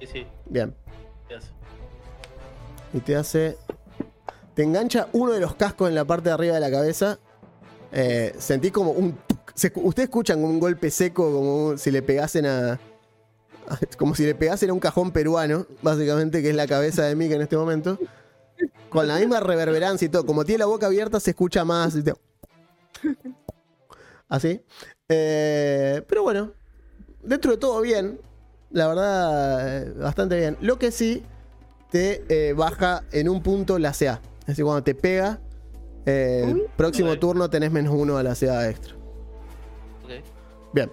Sí, 0.00 0.06
sí. 0.06 0.26
Bien. 0.46 0.74
Y 2.92 2.98
te 3.00 3.14
hace. 3.14 3.56
Te 4.54 4.62
engancha 4.64 5.06
uno 5.12 5.32
de 5.32 5.38
los 5.40 5.54
cascos 5.54 5.88
en 5.88 5.94
la 5.94 6.04
parte 6.04 6.28
de 6.30 6.34
arriba 6.34 6.54
de 6.54 6.60
la 6.60 6.70
cabeza. 6.70 7.18
Eh, 7.92 8.34
sentís 8.38 8.72
como 8.72 8.90
un. 8.90 9.16
Se 9.54 9.70
Ustedes 9.76 10.08
escuchan 10.08 10.42
un 10.42 10.58
golpe 10.58 10.90
seco, 10.90 11.30
como 11.30 11.66
un- 11.68 11.78
si 11.78 11.90
le 11.92 12.02
pegasen 12.02 12.46
a. 12.46 12.72
a- 12.72 12.78
Como 13.98 14.14
si 14.16 14.24
le 14.24 14.34
pegasen 14.34 14.70
a 14.70 14.72
un 14.72 14.80
cajón 14.80 15.12
peruano, 15.12 15.66
básicamente, 15.82 16.42
que 16.42 16.50
es 16.50 16.56
la 16.56 16.66
cabeza 16.66 17.04
de 17.04 17.14
Mika 17.14 17.36
en 17.36 17.42
este 17.42 17.56
momento. 17.56 17.98
Con 18.88 19.06
la 19.06 19.18
misma 19.18 19.38
reverberancia 19.38 20.06
y 20.06 20.08
todo. 20.08 20.26
Como 20.26 20.44
tiene 20.44 20.58
la 20.60 20.66
boca 20.66 20.86
abierta, 20.86 21.20
se 21.20 21.30
escucha 21.30 21.64
más. 21.64 21.94
y 21.94 22.02
te- 22.02 22.14
Así. 24.28 24.62
Eh, 25.10 26.02
pero 26.08 26.22
bueno, 26.22 26.52
dentro 27.22 27.50
de 27.50 27.58
todo 27.58 27.80
bien. 27.82 28.18
La 28.70 28.86
verdad, 28.86 29.82
eh, 29.82 29.92
bastante 29.94 30.36
bien. 30.36 30.56
Lo 30.60 30.78
que 30.78 30.92
sí, 30.92 31.24
te 31.90 32.24
eh, 32.28 32.52
baja 32.52 33.02
en 33.10 33.28
un 33.28 33.42
punto 33.42 33.78
la 33.78 33.92
CA. 33.92 34.20
Es 34.42 34.46
decir, 34.46 34.64
cuando 34.64 34.84
te 34.84 34.94
pega, 34.94 35.40
eh, 36.06 36.44
el 36.46 36.66
próximo 36.76 37.18
turno 37.18 37.50
tenés 37.50 37.72
menos 37.72 37.92
uno 37.94 38.16
a 38.16 38.22
la 38.22 38.34
CA 38.34 38.70
extra. 38.70 38.94
Ok. 40.04 40.10
Bien. 40.72 40.90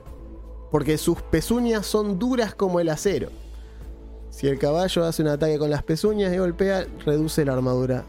Porque 0.71 0.97
sus 0.97 1.21
pezuñas 1.21 1.85
son 1.85 2.17
duras 2.17 2.55
como 2.55 2.79
el 2.79 2.89
acero. 2.89 3.29
Si 4.31 4.47
el 4.47 4.59
caballo 4.59 5.05
hace 5.05 5.21
un 5.21 5.29
ataque 5.29 5.57
con 5.57 5.69
las 5.69 5.83
pezuñas 5.83 6.33
y 6.33 6.37
golpea, 6.37 6.85
reduce 7.05 7.45
la 7.45 7.53
armadura 7.53 8.03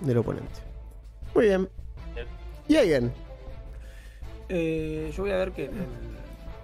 del 0.00 0.18
oponente. 0.18 0.60
Muy 1.34 1.46
bien. 1.46 1.68
Bien. 2.14 2.26
Y 2.68 2.76
alguien. 2.76 3.27
Eh, 4.48 5.12
yo 5.16 5.22
voy 5.22 5.32
a 5.32 5.36
ver 5.36 5.52
que 5.52 5.66
el- 5.66 5.72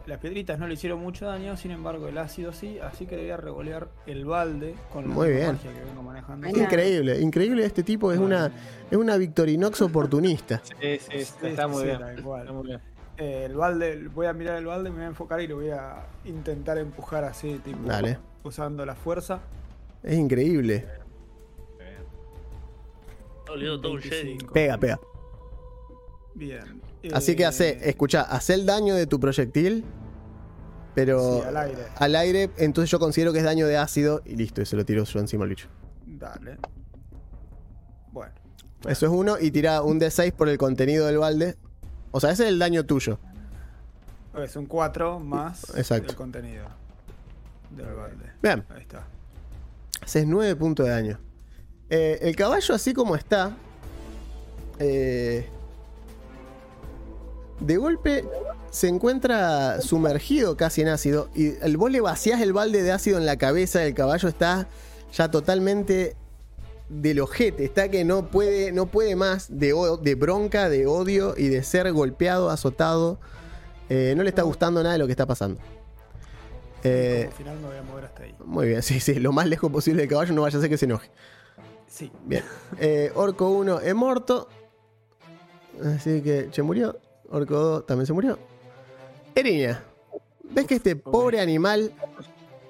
las 0.06 0.18
piedritas 0.18 0.58
no 0.58 0.66
le 0.66 0.74
hicieron 0.74 1.00
mucho 1.00 1.24
daño, 1.26 1.56
sin 1.56 1.70
embargo 1.70 2.08
el 2.08 2.18
ácido 2.18 2.52
sí, 2.52 2.78
así 2.78 3.06
que 3.06 3.16
le 3.16 3.22
voy 3.22 3.30
a 3.30 3.36
revolear 3.38 3.88
el 4.06 4.24
balde 4.26 4.74
con 4.92 5.08
la 5.08 5.14
Muy 5.14 5.30
bien. 5.30 5.56
que 5.58 5.68
vengo 5.70 6.02
manejando. 6.02 6.46
Increíble, 6.48 7.20
increíble. 7.20 7.64
Este 7.64 7.82
tipo 7.82 8.12
es 8.12 8.18
una, 8.18 8.50
es 8.90 8.96
una 8.98 9.16
Victorinox 9.16 9.80
oportunista. 9.82 10.60
Sí, 10.80 10.98
sí, 10.98 11.46
está 11.46 11.66
muy 11.68 11.80
sí, 11.82 11.86
bien. 11.86 12.02
Está 12.02 12.52
muy 12.52 12.66
bien. 12.66 12.80
Eh, 13.16 13.44
el 13.46 13.54
balde, 13.54 14.08
voy 14.12 14.26
a 14.26 14.32
mirar 14.32 14.58
el 14.58 14.66
balde, 14.66 14.90
me 14.90 14.96
voy 14.96 15.04
a 15.04 15.08
enfocar 15.08 15.40
y 15.40 15.46
lo 15.46 15.56
voy 15.56 15.70
a 15.70 16.04
intentar 16.24 16.76
empujar 16.78 17.24
así, 17.24 17.60
tipo, 17.64 17.78
Dale. 17.86 18.18
usando 18.42 18.84
la 18.84 18.94
fuerza. 18.94 19.40
Es 20.02 20.18
increíble. 20.18 20.84
Olido 23.48 23.80
todo 23.80 23.92
un 23.92 24.00
Jedi. 24.02 24.24
25. 24.24 24.52
Pega, 24.52 24.76
pega. 24.78 24.98
Bien. 26.34 26.80
Así 27.12 27.36
que 27.36 27.42
Eh, 27.42 27.46
hace, 27.46 27.88
escucha, 27.88 28.22
hace 28.22 28.54
el 28.54 28.66
daño 28.66 28.94
de 28.94 29.06
tu 29.06 29.20
proyectil, 29.20 29.84
pero 30.94 31.40
Sí, 31.40 31.46
al 31.48 31.56
aire. 31.56 31.82
al 31.96 32.16
aire, 32.16 32.50
entonces 32.58 32.90
yo 32.90 32.98
considero 32.98 33.32
que 33.32 33.38
es 33.38 33.44
daño 33.44 33.66
de 33.66 33.76
ácido 33.76 34.22
y 34.24 34.36
listo, 34.36 34.62
y 34.62 34.66
se 34.66 34.76
lo 34.76 34.84
tiro 34.84 35.04
yo 35.04 35.20
encima 35.20 35.44
al 35.44 35.50
bicho. 35.50 35.68
Dale. 36.06 36.56
Bueno. 38.12 38.32
Eso 38.86 39.06
es 39.06 39.12
uno 39.12 39.36
y 39.40 39.50
tira 39.50 39.82
un 39.82 39.98
D6 40.00 40.32
por 40.32 40.48
el 40.48 40.58
contenido 40.58 41.06
del 41.06 41.18
balde. 41.18 41.56
O 42.12 42.20
sea, 42.20 42.30
ese 42.30 42.44
es 42.44 42.48
el 42.50 42.58
daño 42.58 42.84
tuyo. 42.84 43.18
Es 44.38 44.56
un 44.56 44.66
4 44.66 45.20
más 45.20 45.64
Exacto. 45.76 46.10
el 46.10 46.16
contenido 46.16 46.66
del 47.70 47.86
balde. 47.94 48.24
Bien, 48.42 48.64
Ahí 48.70 48.82
está. 48.82 49.04
haces 50.02 50.26
9 50.26 50.54
puntos 50.56 50.86
de 50.86 50.92
daño. 50.92 51.18
Eh, 51.90 52.18
el 52.22 52.34
caballo, 52.36 52.74
así 52.74 52.92
como 52.94 53.14
está, 53.16 53.56
eh, 54.78 55.48
de 57.60 57.76
golpe 57.76 58.24
se 58.70 58.88
encuentra 58.88 59.80
sumergido 59.80 60.56
casi 60.56 60.82
en 60.82 60.88
ácido. 60.88 61.28
Y 61.34 61.54
el, 61.62 61.76
vos 61.76 61.90
le 61.90 62.00
vaciás 62.00 62.40
el 62.40 62.52
balde 62.52 62.82
de 62.82 62.92
ácido 62.92 63.18
en 63.18 63.26
la 63.26 63.36
cabeza 63.36 63.80
del 63.80 63.94
caballo, 63.94 64.28
está 64.28 64.68
ya 65.12 65.30
totalmente 65.30 66.16
del 66.88 67.20
ojete. 67.20 67.64
Está 67.64 67.88
que 67.88 68.04
no 68.04 68.30
puede, 68.30 68.72
no 68.72 68.86
puede 68.86 69.16
más 69.16 69.46
de, 69.48 70.14
bronca, 70.16 70.68
de 70.68 70.86
odio 70.86 71.34
y 71.36 71.48
de 71.48 71.62
ser 71.62 71.90
golpeado, 71.92 72.50
azotado. 72.50 73.18
Eh, 73.88 74.14
no 74.16 74.22
le 74.22 74.30
está 74.30 74.42
gustando 74.42 74.82
nada 74.82 74.94
de 74.94 74.98
lo 74.98 75.06
que 75.06 75.12
está 75.12 75.26
pasando. 75.26 75.60
Eh, 76.82 77.24
Como 77.26 77.36
final 77.36 77.58
me 77.60 77.66
voy 77.68 77.76
a 77.76 77.82
mover 77.82 78.04
hasta 78.04 78.22
ahí. 78.24 78.34
muy 78.44 78.66
bien, 78.66 78.82
sí, 78.82 79.00
sí, 79.00 79.14
lo 79.14 79.32
más 79.32 79.46
lejos 79.46 79.70
posible 79.72 80.02
del 80.02 80.10
caballo, 80.10 80.34
no 80.34 80.42
vaya 80.42 80.58
a 80.58 80.60
ser 80.60 80.68
que 80.68 80.76
se 80.76 80.84
enoje. 80.84 81.10
Sí. 81.86 82.10
Bien. 82.26 82.42
Eh, 82.78 83.12
Orco 83.14 83.50
1 83.50 83.80
es 83.80 83.94
muerto. 83.94 84.48
Así 85.82 86.22
que 86.22 86.48
se 86.52 86.62
murió. 86.62 86.98
Orco 87.34 87.54
2 87.58 87.86
también 87.86 88.06
se 88.06 88.12
murió. 88.12 88.38
Eriña, 89.34 89.82
¿ves 90.44 90.66
que 90.66 90.76
este 90.76 90.94
pobre 90.96 91.40
animal 91.40 91.92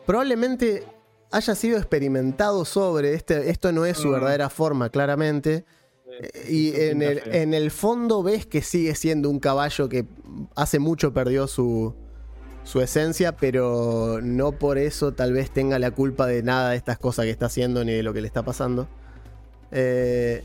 probablemente 0.07 0.85
haya 1.31 1.55
sido 1.55 1.77
experimentado 1.77 2.65
sobre 2.65 3.15
este? 3.15 3.51
Esto 3.51 3.73
no 3.73 3.85
es 3.85 3.99
su 3.99 4.09
Mm. 4.09 4.13
verdadera 4.13 4.49
forma, 4.51 4.89
claramente. 4.89 5.65
Y 6.49 6.75
en 6.81 7.03
el, 7.03 7.21
en 7.27 7.55
el 7.55 7.71
fondo 7.71 8.23
ves 8.23 8.47
que 8.47 8.63
sigue 8.63 8.95
siendo 8.95 9.29
un 9.29 9.41
caballo 9.41 9.89
que 9.89 10.07
hace 10.55 10.79
mucho 10.79 11.13
perdió 11.13 11.49
su, 11.49 11.93
su 12.63 12.81
esencia, 12.81 13.37
pero 13.37 14.21
no 14.23 14.53
por 14.53 14.79
eso 14.79 15.13
tal 15.13 15.33
vez 15.33 15.51
tenga 15.51 15.79
la 15.81 15.91
culpa 15.91 16.27
de 16.27 16.43
nada 16.45 16.71
de 16.71 16.77
estas 16.77 16.99
cosas 16.99 17.25
que 17.25 17.33
está 17.33 17.47
haciendo 17.47 17.85
ni 17.85 17.93
de 17.93 18.03
lo 18.05 18.13
que 18.15 18.21
le 18.21 18.29
está 18.29 18.45
pasando. 18.45 18.87
Eh, 19.73 20.45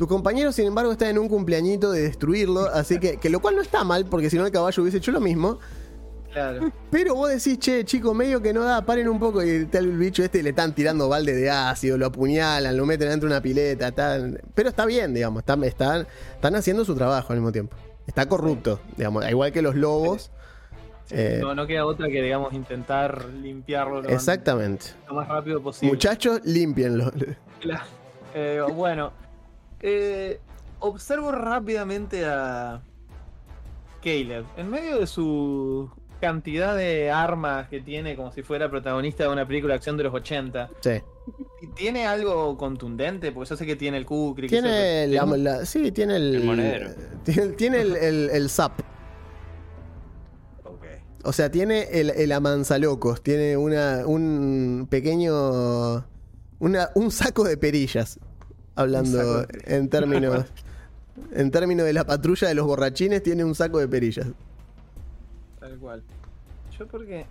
tu 0.00 0.08
compañero, 0.08 0.50
sin 0.50 0.64
embargo, 0.66 0.92
está 0.92 1.10
en 1.10 1.18
un 1.18 1.28
cumpleañito 1.28 1.92
de 1.92 2.00
destruirlo, 2.00 2.62
así 2.72 2.98
que, 2.98 3.18
que 3.18 3.28
lo 3.28 3.40
cual 3.40 3.56
no 3.56 3.60
está 3.60 3.84
mal, 3.84 4.06
porque 4.06 4.30
si 4.30 4.38
no 4.38 4.46
el 4.46 4.50
caballo 4.50 4.82
hubiese 4.82 4.96
hecho 4.96 5.12
lo 5.12 5.20
mismo. 5.20 5.58
Claro. 6.32 6.72
Pero 6.90 7.14
vos 7.14 7.28
decís, 7.28 7.58
che, 7.58 7.84
chico, 7.84 8.14
medio 8.14 8.40
que 8.40 8.54
no 8.54 8.64
da, 8.64 8.80
paren 8.86 9.08
un 9.10 9.18
poco. 9.20 9.44
Y 9.44 9.50
está 9.50 9.76
el 9.78 9.98
bicho 9.98 10.22
este 10.24 10.38
y 10.38 10.42
le 10.42 10.50
están 10.50 10.74
tirando 10.74 11.06
balde 11.10 11.34
de 11.34 11.50
ácido, 11.50 11.98
lo 11.98 12.06
apuñalan, 12.06 12.78
lo 12.78 12.86
meten 12.86 13.10
dentro 13.10 13.28
de 13.28 13.34
una 13.34 13.42
pileta. 13.42 13.88
está- 13.88 14.18
Pero 14.54 14.70
está 14.70 14.86
bien, 14.86 15.12
digamos, 15.12 15.40
están, 15.40 15.62
están, 15.64 16.06
están 16.34 16.54
haciendo 16.56 16.86
su 16.86 16.94
trabajo 16.94 17.34
al 17.34 17.40
mismo 17.40 17.52
tiempo. 17.52 17.76
Está 18.06 18.26
corrupto, 18.26 18.80
digamos, 18.96 19.28
igual 19.28 19.52
que 19.52 19.60
los 19.60 19.74
lobos. 19.74 20.30
Eh, 21.10 21.40
No, 21.42 21.54
no 21.54 21.66
queda 21.66 21.84
otra 21.84 22.06
que, 22.08 22.22
digamos, 22.22 22.54
intentar 22.54 23.26
limpiarlo 23.42 24.00
lo, 24.00 24.08
exactamente. 24.08 24.86
lo 25.08 25.14
más 25.16 25.28
rápido 25.28 25.60
posible. 25.62 25.92
Muchachos, 25.92 26.40
límpienlo. 26.44 27.12
Claro. 27.60 27.84
Eh, 28.34 28.62
bueno, 28.74 29.12
eh, 29.82 30.40
observo 30.80 31.32
rápidamente 31.32 32.24
a 32.26 32.82
Caleb. 34.02 34.44
En 34.56 34.70
medio 34.70 34.98
de 35.00 35.06
su 35.06 35.90
cantidad 36.20 36.76
de 36.76 37.10
armas 37.10 37.68
que 37.68 37.80
tiene, 37.80 38.14
como 38.16 38.30
si 38.32 38.42
fuera 38.42 38.68
protagonista 38.70 39.24
de 39.24 39.30
una 39.30 39.46
película 39.46 39.72
de 39.74 39.76
acción 39.76 39.96
de 39.96 40.04
los 40.04 40.12
80, 40.14 40.68
Sí. 40.80 41.00
¿tiene 41.74 42.06
algo 42.06 42.56
contundente? 42.58 43.32
Porque 43.32 43.48
yo 43.50 43.56
sé 43.56 43.64
que 43.66 43.76
tiene 43.76 43.96
el 43.96 44.04
Kukri. 44.06 44.46
que 44.48 44.56
Tiene 44.56 44.68
se- 44.70 45.06
la, 45.08 45.24
la- 45.24 45.64
sí, 45.66 45.92
tiene 45.92 46.16
el. 46.16 46.34
El 46.36 46.44
monedero. 46.44 46.90
Tiene, 47.24 47.46
tiene 47.52 47.80
el, 47.80 47.96
el, 47.96 48.30
el 48.30 48.50
zap. 48.50 48.80
Ok. 50.64 50.84
O 51.24 51.32
sea, 51.32 51.50
tiene 51.50 51.84
el, 51.92 52.10
el 52.10 52.32
amanzalocos. 52.32 53.22
Tiene 53.22 53.56
una, 53.56 54.02
un 54.06 54.86
pequeño. 54.90 56.04
Una, 56.58 56.90
un 56.94 57.10
saco 57.10 57.44
de 57.44 57.56
perillas. 57.56 58.18
Hablando 58.80 59.46
en 59.64 59.88
términos. 59.88 60.46
En 61.32 61.50
términos 61.50 61.86
de 61.86 61.92
la 61.92 62.04
patrulla 62.04 62.48
de 62.48 62.54
los 62.54 62.66
borrachines, 62.66 63.22
tiene 63.22 63.44
un 63.44 63.54
saco 63.54 63.78
de 63.78 63.86
perillas. 63.86 64.26
Tal 65.58 65.76
cual. 65.78 66.02
Yo 66.78 66.86
porque 66.86 67.26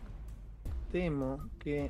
temo 0.91 1.39
que... 1.59 1.89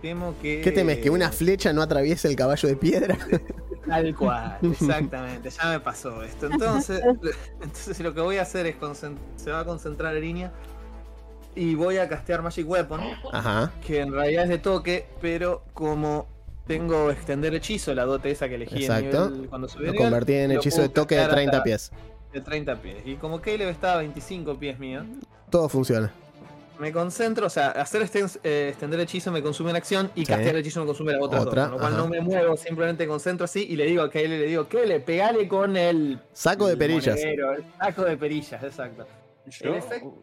Temo 0.00 0.34
que... 0.40 0.62
¿Qué 0.62 0.72
temes? 0.72 0.98
¿Que 0.98 1.10
una 1.10 1.30
flecha 1.30 1.72
no 1.72 1.82
atraviese 1.82 2.26
el 2.26 2.36
caballo 2.36 2.68
de 2.68 2.76
piedra? 2.76 3.18
Tal 3.86 4.14
cual, 4.14 4.58
exactamente, 4.62 5.50
ya 5.50 5.68
me 5.70 5.80
pasó 5.80 6.22
esto. 6.22 6.46
Entonces, 6.46 7.02
entonces 7.60 8.00
lo 8.00 8.14
que 8.14 8.20
voy 8.20 8.36
a 8.36 8.42
hacer 8.42 8.66
es 8.66 8.76
se 9.36 9.50
va 9.50 9.60
a 9.60 9.64
concentrar 9.64 10.14
en 10.16 10.22
línea 10.22 10.52
y 11.54 11.74
voy 11.74 11.96
a 11.96 12.08
castear 12.08 12.42
Magic 12.42 12.68
Weapon, 12.68 13.00
Ajá. 13.32 13.72
que 13.84 14.00
en 14.00 14.12
realidad 14.12 14.44
es 14.44 14.50
de 14.50 14.58
toque, 14.58 15.06
pero 15.20 15.64
como 15.74 16.28
tengo 16.66 17.10
extender 17.10 17.54
hechizo, 17.54 17.94
la 17.94 18.04
dote 18.04 18.30
esa 18.30 18.48
que 18.48 18.54
elegí 18.56 18.76
en 18.76 18.82
Exacto. 18.82 19.30
nivel 19.30 19.48
cuando 19.48 19.68
subí 19.68 19.86
Lo 19.86 19.94
convertí 19.94 20.34
en 20.34 20.52
hechizo 20.52 20.82
de 20.82 20.88
toque 20.88 21.14
de 21.16 21.20
castear 21.22 21.34
30 21.36 21.56
hasta 21.56 21.64
pies. 21.64 21.92
De 22.32 22.40
30 22.40 22.76
pies. 22.76 22.96
Y 23.04 23.14
como 23.16 23.40
Caleb 23.40 23.68
está 23.68 23.94
a 23.94 23.98
25 23.98 24.56
pies 24.58 24.78
mío, 24.78 25.04
Todo 25.50 25.68
funciona. 25.68 26.12
me 26.78 26.92
concentro, 26.92 27.46
o 27.46 27.50
sea, 27.50 27.70
hacer 27.72 28.02
este, 28.02 28.24
eh, 28.44 28.68
extender 28.70 29.00
hechizo 29.00 29.32
me 29.32 29.42
consume 29.42 29.70
una 29.70 29.78
acción 29.78 30.10
y 30.14 30.20
Sí. 30.20 30.26
castear 30.26 30.54
el 30.54 30.60
hechizo 30.60 30.80
me 30.80 30.86
consume 30.86 31.16
otras 31.16 31.42
Otra, 31.42 31.62
dos. 31.62 31.70
Con 31.70 31.72
lo 31.72 31.78
cual 31.80 31.92
ajá. 31.94 32.02
no 32.02 32.08
me 32.08 32.20
muevo, 32.20 32.56
simplemente 32.56 33.06
concentro 33.08 33.44
así 33.44 33.66
y 33.68 33.76
le 33.76 33.86
digo 33.86 34.02
a 34.02 34.10
Kyle, 34.10 34.28
le 34.28 34.46
digo. 34.46 34.66
Le 34.86 35.00
pegale 35.00 35.48
con 35.48 35.76
el. 35.76 36.20
Saco 36.32 36.66
de 36.66 36.72
el 36.72 36.78
perillas. 36.78 37.16
monedero, 37.16 37.52
el 37.54 37.64
saco 37.78 38.04
de 38.04 38.16
perillas, 38.16 38.62
exacto. 38.62 39.06
Yo- 39.46 39.70
El 39.72 39.74
efecto- 39.78 40.22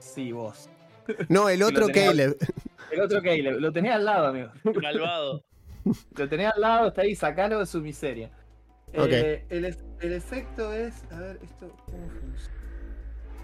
Sí, 0.00 0.32
vos. 0.32 0.68
No, 1.28 1.48
el 1.48 1.62
otro 1.62 1.88
Caleb. 1.88 2.36
El 2.90 3.00
otro 3.00 3.20
Caleb, 3.22 3.58
lo 3.60 3.72
tenés 3.72 3.92
al 3.92 4.04
lado, 4.04 4.26
amigo. 4.28 4.48
Malvado. 4.82 5.42
Lo 6.16 6.28
tenés 6.30 6.50
al 6.54 6.60
lado, 6.62 6.88
está 6.88 7.02
ahí, 7.02 7.14
sacalo 7.14 7.58
de 7.58 7.66
su 7.66 7.80
miseria. 7.82 8.30
Ok. 8.96 9.08
Eh, 9.10 9.44
el, 9.50 9.66
ef- 9.66 9.82
el 10.00 10.14
efecto 10.14 10.72
es. 10.72 11.04
A 11.12 11.18
ver, 11.20 11.38
esto. 11.42 11.68
¿Cómo 11.84 12.08
funciona? 12.08 12.54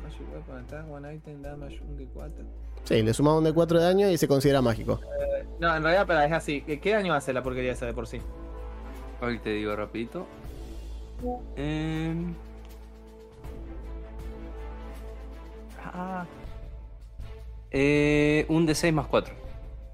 Magic 0.02 0.32
weapon 0.32 0.56
attack, 0.58 0.90
one 0.90 1.14
item, 1.14 1.42
damage, 1.42 1.80
un 1.82 1.98
D4. 1.98 2.30
Sí, 2.84 3.02
le 3.02 3.12
sumamos 3.12 3.40
un 3.40 3.44
de 3.44 3.52
4 3.52 3.78
de 3.78 3.84
daño 3.84 4.08
y 4.11 4.16
se 4.16 4.26
considera 4.26 4.62
mágico. 4.62 5.00
No, 5.58 5.76
en 5.76 5.82
realidad, 5.82 6.06
para 6.06 6.24
es 6.24 6.32
así. 6.32 6.62
¿Qué 6.62 6.92
daño 6.92 7.12
hace 7.12 7.34
la 7.34 7.42
porquería 7.42 7.72
esa 7.72 7.84
de 7.84 7.92
por 7.92 8.06
sí? 8.06 8.22
Hoy 9.20 9.38
te 9.38 9.50
digo 9.50 9.76
rapidito. 9.76 10.26
Em, 11.56 12.32
ah. 15.92 16.24
Eh, 17.70 18.46
un 18.48 18.66
D6 18.66 18.92
más 18.92 19.06
4. 19.06 19.34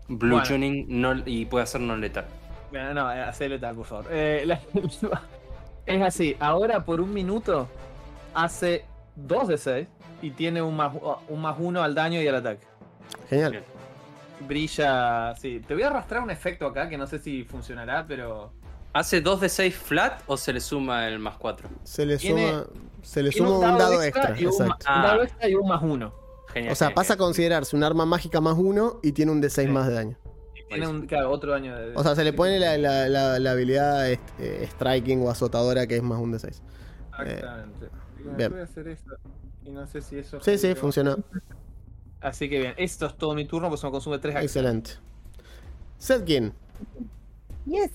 Blue 0.09 0.31
Bueno. 0.37 0.47
tuning 0.47 0.87
no, 0.89 1.15
y 1.27 1.45
puede 1.47 1.65
hacer 1.65 1.81
non 1.81 2.01
letal. 2.01 2.25
Bueno, 2.71 2.95
no, 2.95 3.13
eh, 3.13 3.21
hacelo 3.23 3.59
tal, 3.59 3.75
por 3.77 3.87
favor. 3.87 4.07
Eh, 4.11 4.45
la- 4.47 4.61
es 5.87 6.03
así, 6.03 6.37
ahora 6.41 6.85
por 6.85 7.01
un 7.01 7.13
minuto 7.13 7.69
hace 8.35 8.85
2 9.17 9.49
de 9.49 9.59
6 9.59 9.89
y 10.23 10.31
tiene 10.31 10.63
un 10.63 10.77
más, 10.77 10.93
un 11.29 11.41
más 11.43 11.57
1 11.59 11.83
al 11.83 11.95
daño 11.95 12.21
y 12.21 12.27
al 12.29 12.37
ataque. 12.37 12.67
Genial. 13.29 13.51
Bien. 13.53 13.65
Brilla, 14.41 15.35
sí. 15.37 15.61
Te 15.67 15.75
voy 15.75 15.83
a 15.83 15.87
arrastrar 15.89 16.23
un 16.23 16.31
efecto 16.31 16.67
acá 16.67 16.89
que 16.89 16.99
no 16.99 17.07
sé 17.07 17.19
si 17.19 17.45
funcionará, 17.45 18.05
pero... 18.07 18.53
¿Hace 18.93 19.21
2 19.21 19.41
de 19.43 19.49
6 19.49 19.77
flat 19.77 20.23
o 20.27 20.37
se 20.37 20.53
le 20.53 20.61
suma 20.61 21.07
el 21.09 21.19
más 21.19 21.37
4? 21.37 21.69
Se 21.85 22.07
le 22.07 22.19
suma, 22.19 22.65
se 23.03 23.23
le 23.23 23.31
suma 23.33 23.51
un 23.71 23.79
dado 23.79 24.03
extra. 24.03 24.35
y 24.39 24.47
un, 24.47 24.53
Exacto. 24.53 24.87
un 24.95 25.03
dado 25.03 25.23
extra 25.23 25.49
y 25.49 25.55
un 25.55 25.69
más 25.69 25.83
1. 25.83 26.13
Genial. 26.57 26.73
O 26.73 26.75
sea, 26.77 26.89
genial, 26.89 26.95
pasa 26.95 27.13
a 27.13 27.17
genial. 27.17 27.27
considerarse 27.29 27.77
un 27.77 27.85
arma 27.85 28.07
mágica 28.07 28.41
más 28.41 28.57
1 28.59 29.01
y 29.03 29.13
tiene 29.13 29.33
un 29.33 29.43
D6 29.43 29.63
Sí. 29.67 29.67
más 29.69 29.87
de 29.87 29.95
daño. 29.95 30.17
Tiene 30.69 30.89
un, 30.89 31.07
claro, 31.07 31.31
otro 31.31 31.53
daño 31.53 31.77
de... 31.77 31.95
O 31.95 32.03
sea, 32.03 32.17
se 32.17 32.25
le 32.25 32.33
pone 32.33 32.59
la, 32.59 32.77
la- 32.77 33.09
la- 33.09 33.39
la 33.39 33.51
habilidad 33.53 34.11
est- 34.11 34.21
eh, 34.41 34.67
striking 34.73 35.23
o 35.23 35.31
azotadora 35.31 35.87
que 35.87 35.97
es 35.97 36.03
más 36.03 36.19
un 36.19 36.33
D6. 36.33 36.61
Exactamente. 37.21 37.89
Digo, 38.19 38.33
bien. 38.37 38.51
Voy 38.51 38.61
a 38.61 38.65
hacer 38.65 38.89
esto. 38.89 39.17
Y 39.65 39.71
no 39.71 39.87
sé 39.87 40.01
si 40.03 40.19
eso... 40.19 40.41
Sí, 40.41 40.59
sí, 40.59 40.75
funcionó. 40.75 41.19
Así 42.21 42.49
que 42.49 42.59
bien, 42.59 42.75
esto 42.79 43.07
es 43.07 43.17
todo 43.17 43.35
mi 43.35 43.45
turno, 43.47 43.69
pues 43.69 43.85
me 43.85 43.91
consume 43.93 44.19
3 44.19 44.35
acciones. 44.37 44.51
Excelente. 44.57 44.91
Setkin. 45.99 46.53
Yes. 47.67 47.91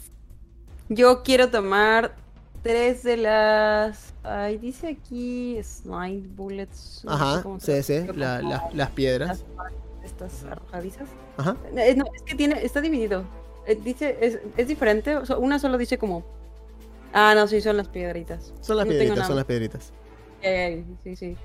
Yo 0.87 1.23
quiero 1.23 1.49
tomar 1.49 2.15
tres 2.63 3.03
de 3.03 3.17
las. 3.17 4.13
Ay, 4.23 4.57
dice 4.57 4.87
aquí 4.89 5.59
Slide 5.63 6.27
Bullets. 6.35 7.01
no 7.03 7.11
Ajá, 7.11 7.43
sí, 7.59 7.81
sí. 7.83 8.05
la- 8.15 8.41
la- 8.41 8.69
las 8.73 8.89
piedras. 8.91 9.43
Estas 10.03 10.43
arrojadizas. 10.45 11.07
Ajá. 11.37 11.55
Eh, 11.75 11.95
no, 11.95 12.05
es 12.15 12.21
que 12.23 12.35
tiene, 12.35 12.63
está 12.63 12.81
dividido. 12.81 13.23
Eh, 13.67 13.79
dice, 13.83 14.17
es, 14.21 14.39
es 14.57 14.67
diferente. 14.67 15.15
una 15.37 15.59
solo 15.59 15.77
dice 15.77 15.97
como. 15.97 16.23
Ah, 17.13 17.33
no, 17.35 17.45
sí, 17.47 17.61
son 17.61 17.77
las 17.77 17.87
piedritas. 17.87 18.53
Son 18.61 18.77
las 18.77 18.85
No 18.85 18.91
piedritas, 18.91 19.27
son 19.27 19.35
las 19.35 19.45
piedritas. 19.45 19.91
Eh, 20.41 20.83
sí, 21.03 21.15
sí. 21.15 21.37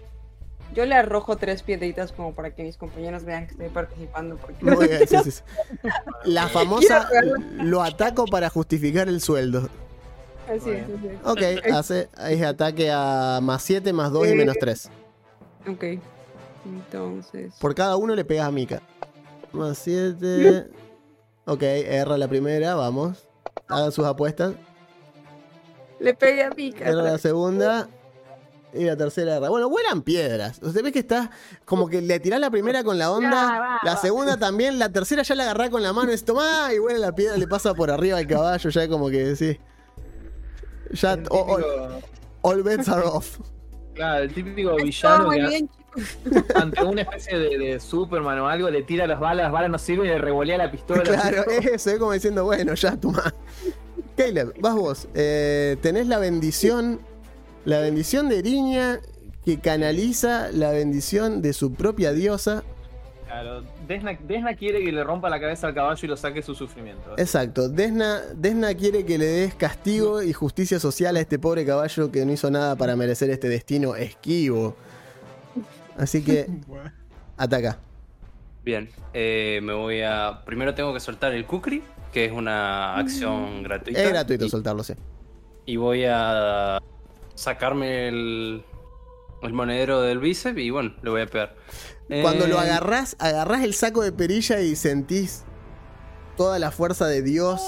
Yo 0.75 0.85
le 0.87 0.95
arrojo 0.95 1.37
tres 1.37 1.63
piedritas 1.63 2.13
como 2.13 2.35
para 2.35 2.55
que 2.55 2.63
mis 2.63 2.77
compañeros 2.77 3.25
vean 3.25 3.47
que 3.47 3.53
estoy 3.53 3.69
participando. 3.69 4.37
Porque 4.37 4.65
Muy 4.65 4.87
bien, 4.89 5.07
sí, 5.09 5.17
sí, 5.25 5.31
sí. 5.31 5.43
La 6.25 6.49
famosa 6.49 7.09
lo 7.59 7.83
ataco 7.83 8.25
para 8.27 8.49
justificar 8.49 9.09
el 9.09 9.21
sueldo. 9.21 9.69
Así 10.49 10.71
es, 10.71 10.85
así 10.85 11.07
es. 11.09 11.19
Ok, 11.25 11.41
hace 11.75 12.09
es 12.29 12.43
ataque 12.43 12.91
a 12.93 13.41
más 13.43 13.63
7, 13.63 13.93
más 13.93 14.13
2 14.13 14.27
y 14.29 14.31
Eh. 14.31 14.35
menos 14.35 14.57
3. 14.61 14.91
Ok. 15.69 15.85
Entonces. 16.65 17.55
Por 17.61 17.75
cada 17.75 17.97
uno 17.97 18.15
le 18.15 18.25
pegas 18.25 18.47
a 18.49 18.51
Mika. 18.51 18.83
Más 19.53 19.79
7. 19.79 20.69
Ok, 21.49 21.63
erra 21.63 22.19
la 22.19 22.27
primera, 22.27 22.75
vamos. 22.75 23.29
Hagan 23.69 23.93
sus 23.93 24.05
apuestas. 24.05 24.55
Le 26.01 26.13
pegué 26.13 26.43
a 26.43 26.51
Mika. 26.51 26.85
Erra 26.85 27.03
la 27.03 27.19
segunda. 27.19 27.87
Y 28.75 28.83
la 28.83 28.97
tercera 28.97 29.37
erra. 29.37 29.49
Bueno, 29.49 29.69
vuelan 29.71 30.03
piedras. 30.03 30.59
Usted 30.61 30.83
ve 30.83 30.91
que 30.91 30.99
está 30.99 31.31
como 31.65 31.87
que 31.89 32.03
le 32.03 32.19
tirás 32.19 32.41
la 32.41 32.51
primera 32.51 32.83
con 32.83 32.99
la 32.99 33.05
Ya, 33.05 33.11
onda. 33.13 33.31
va, 33.31 33.79
La 33.85 33.95
va. 33.95 33.97
segunda 33.97 34.37
también. 34.37 34.81
La 34.81 34.89
tercera 34.89 35.23
ya 35.23 35.37
la 35.37 35.45
agarrás 35.45 35.71
con 35.71 35.85
la 35.85 35.93
mano. 35.93 36.11
Es 36.11 36.25
tomá. 36.25 36.71
Y 36.75 36.81
vuela 36.81 36.99
la 36.99 37.13
piedra, 37.15 37.37
le 37.37 37.47
pasa 37.47 37.75
por 37.75 37.93
arriba 37.93 38.19
al 38.19 38.27
caballo. 38.27 38.69
Ya 38.69 38.89
como 38.89 39.09
que 39.09 39.37
sí. 39.37 39.57
Ya. 40.93 41.17
Típico- 41.17 42.01
all 42.43 42.63
bets 42.63 42.89
are 42.89 43.03
off. 43.05 43.39
Claro, 43.97 44.25
el 44.25 44.35
típico 44.35 44.77
villano 44.77 45.31
que 45.31 45.41
bien, 45.47 45.71
ante 46.55 46.85
una 46.85 47.01
especie 47.01 47.39
de, 47.39 47.57
de 47.57 47.81
Superman 47.81 48.39
o 48.41 48.47
algo 48.47 48.69
le 48.69 48.83
tira 48.83 49.07
las 49.07 49.19
balas, 49.19 49.45
las 49.45 49.53
balas 49.53 49.71
no 49.71 49.79
sirven 49.79 50.05
y 50.05 50.09
le 50.11 50.19
revolea 50.19 50.59
la 50.59 50.71
pistola. 50.71 51.03
Claro, 51.05 51.51
es 51.51 51.65
eso, 51.65 51.91
es 51.93 51.99
como 51.99 52.13
diciendo, 52.13 52.45
bueno, 52.45 52.75
ya 52.75 52.95
toma. 53.01 53.33
Caleb, 54.15 54.53
vas 54.61 54.75
vos. 54.75 55.09
Eh, 55.15 55.79
tenés 55.81 56.09
la 56.09 56.19
bendición, 56.19 57.01
la 57.65 57.81
bendición 57.81 58.29
de 58.29 58.41
Eriña 58.41 59.01
que 59.47 59.61
canaliza 59.61 60.51
la 60.53 60.73
bendición 60.73 61.41
de 61.41 61.55
su 61.55 61.73
propia 61.73 62.13
diosa. 62.13 62.65
Claro, 63.25 63.65
Desna, 63.87 64.19
Desna 64.21 64.55
quiere 64.55 64.83
que 64.83 64.91
le 64.91 65.05
rompa 65.05 65.31
la 65.31 65.39
cabeza 65.39 65.69
al 65.69 65.75
caballo 65.75 66.01
y 66.03 66.09
lo 66.09 66.17
saque 66.17 66.43
su 66.43 66.55
sufrimiento. 66.55 67.15
Exacto, 67.17 67.69
Desna, 67.69 68.21
Desna 68.35 68.75
quiere 68.75 69.05
que 69.05 69.19
le 69.19 69.27
des 69.27 69.55
castigo 69.55 70.23
y 70.23 70.33
justicia 70.33 70.81
social 70.81 71.17
a 71.17 71.21
este 71.21 71.39
pobre 71.39 71.65
caballo 71.65 72.11
que 72.11 72.25
no 72.27 72.33
hizo 72.33 72.51
nada 72.51 72.77
para 72.77 72.97
merecer 72.97 73.31
este 73.31 73.49
destino 73.49 73.95
esquivo. 73.95 74.77
Así 75.97 76.23
que, 76.23 76.47
ataca. 77.37 77.79
Bien, 78.65 78.89
eh, 79.15 79.61
me 79.63 79.73
voy 79.73 80.03
a. 80.03 80.43
Primero 80.45 80.75
tengo 80.75 80.93
que 80.93 81.01
soltar 81.01 81.33
el 81.33 81.47
Kukri, 81.47 81.83
que 82.13 82.25
es 82.25 82.33
una 82.33 82.97
acción 82.97 83.63
gratuita. 83.63 84.03
Es 84.03 84.09
gratuito 84.09 84.47
y, 84.47 84.51
soltarlo, 84.51 84.83
sí. 84.83 84.95
y 85.65 85.77
voy 85.77 86.05
a 86.09 86.81
sacarme 87.37 88.09
el, 88.09 88.65
el 89.43 89.53
monedero 89.53 90.01
del 90.03 90.19
bíceps 90.19 90.59
y 90.59 90.71
bueno, 90.71 90.95
le 91.03 91.11
voy 91.11 91.23
a 91.23 91.27
pegar. 91.27 91.55
Cuando 92.23 92.47
lo 92.47 92.57
Eh, 92.57 92.61
agarrás, 92.61 93.17
agarrás 93.19 93.63
el 93.65 93.75
saco 93.75 94.03
de 94.03 94.13
perilla 94.13 94.61
y 94.61 94.77
sentís 94.77 95.45
toda 96.37 96.59
la 96.59 96.71
fuerza 96.71 97.07
de 97.07 97.23
Dios 97.23 97.61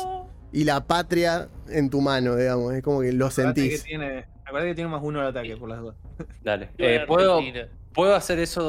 y 0.52 0.64
la 0.64 0.86
patria 0.86 1.48
en 1.68 1.90
tu 1.90 2.00
mano, 2.00 2.36
digamos. 2.36 2.72
Es 2.74 2.82
como 2.82 3.00
que 3.00 3.12
lo 3.12 3.26
Acuérdate 3.26 3.62
que 3.62 3.68
sentís. 3.70 3.84
tiene, 3.84 4.26
acuérdate 4.44 4.70
que 4.70 4.74
tiene 4.76 4.90
más 4.90 5.00
uno 5.02 5.20
al 5.20 5.28
ataque 5.28 5.56
por 5.56 5.68
las 5.68 5.80
dos. 5.80 5.94
Dale. 6.42 6.70
Eh, 6.78 7.04
¿puedo. 7.06 7.40
¿Puedo 7.94 8.14
hacer 8.14 8.38
eso? 8.38 8.62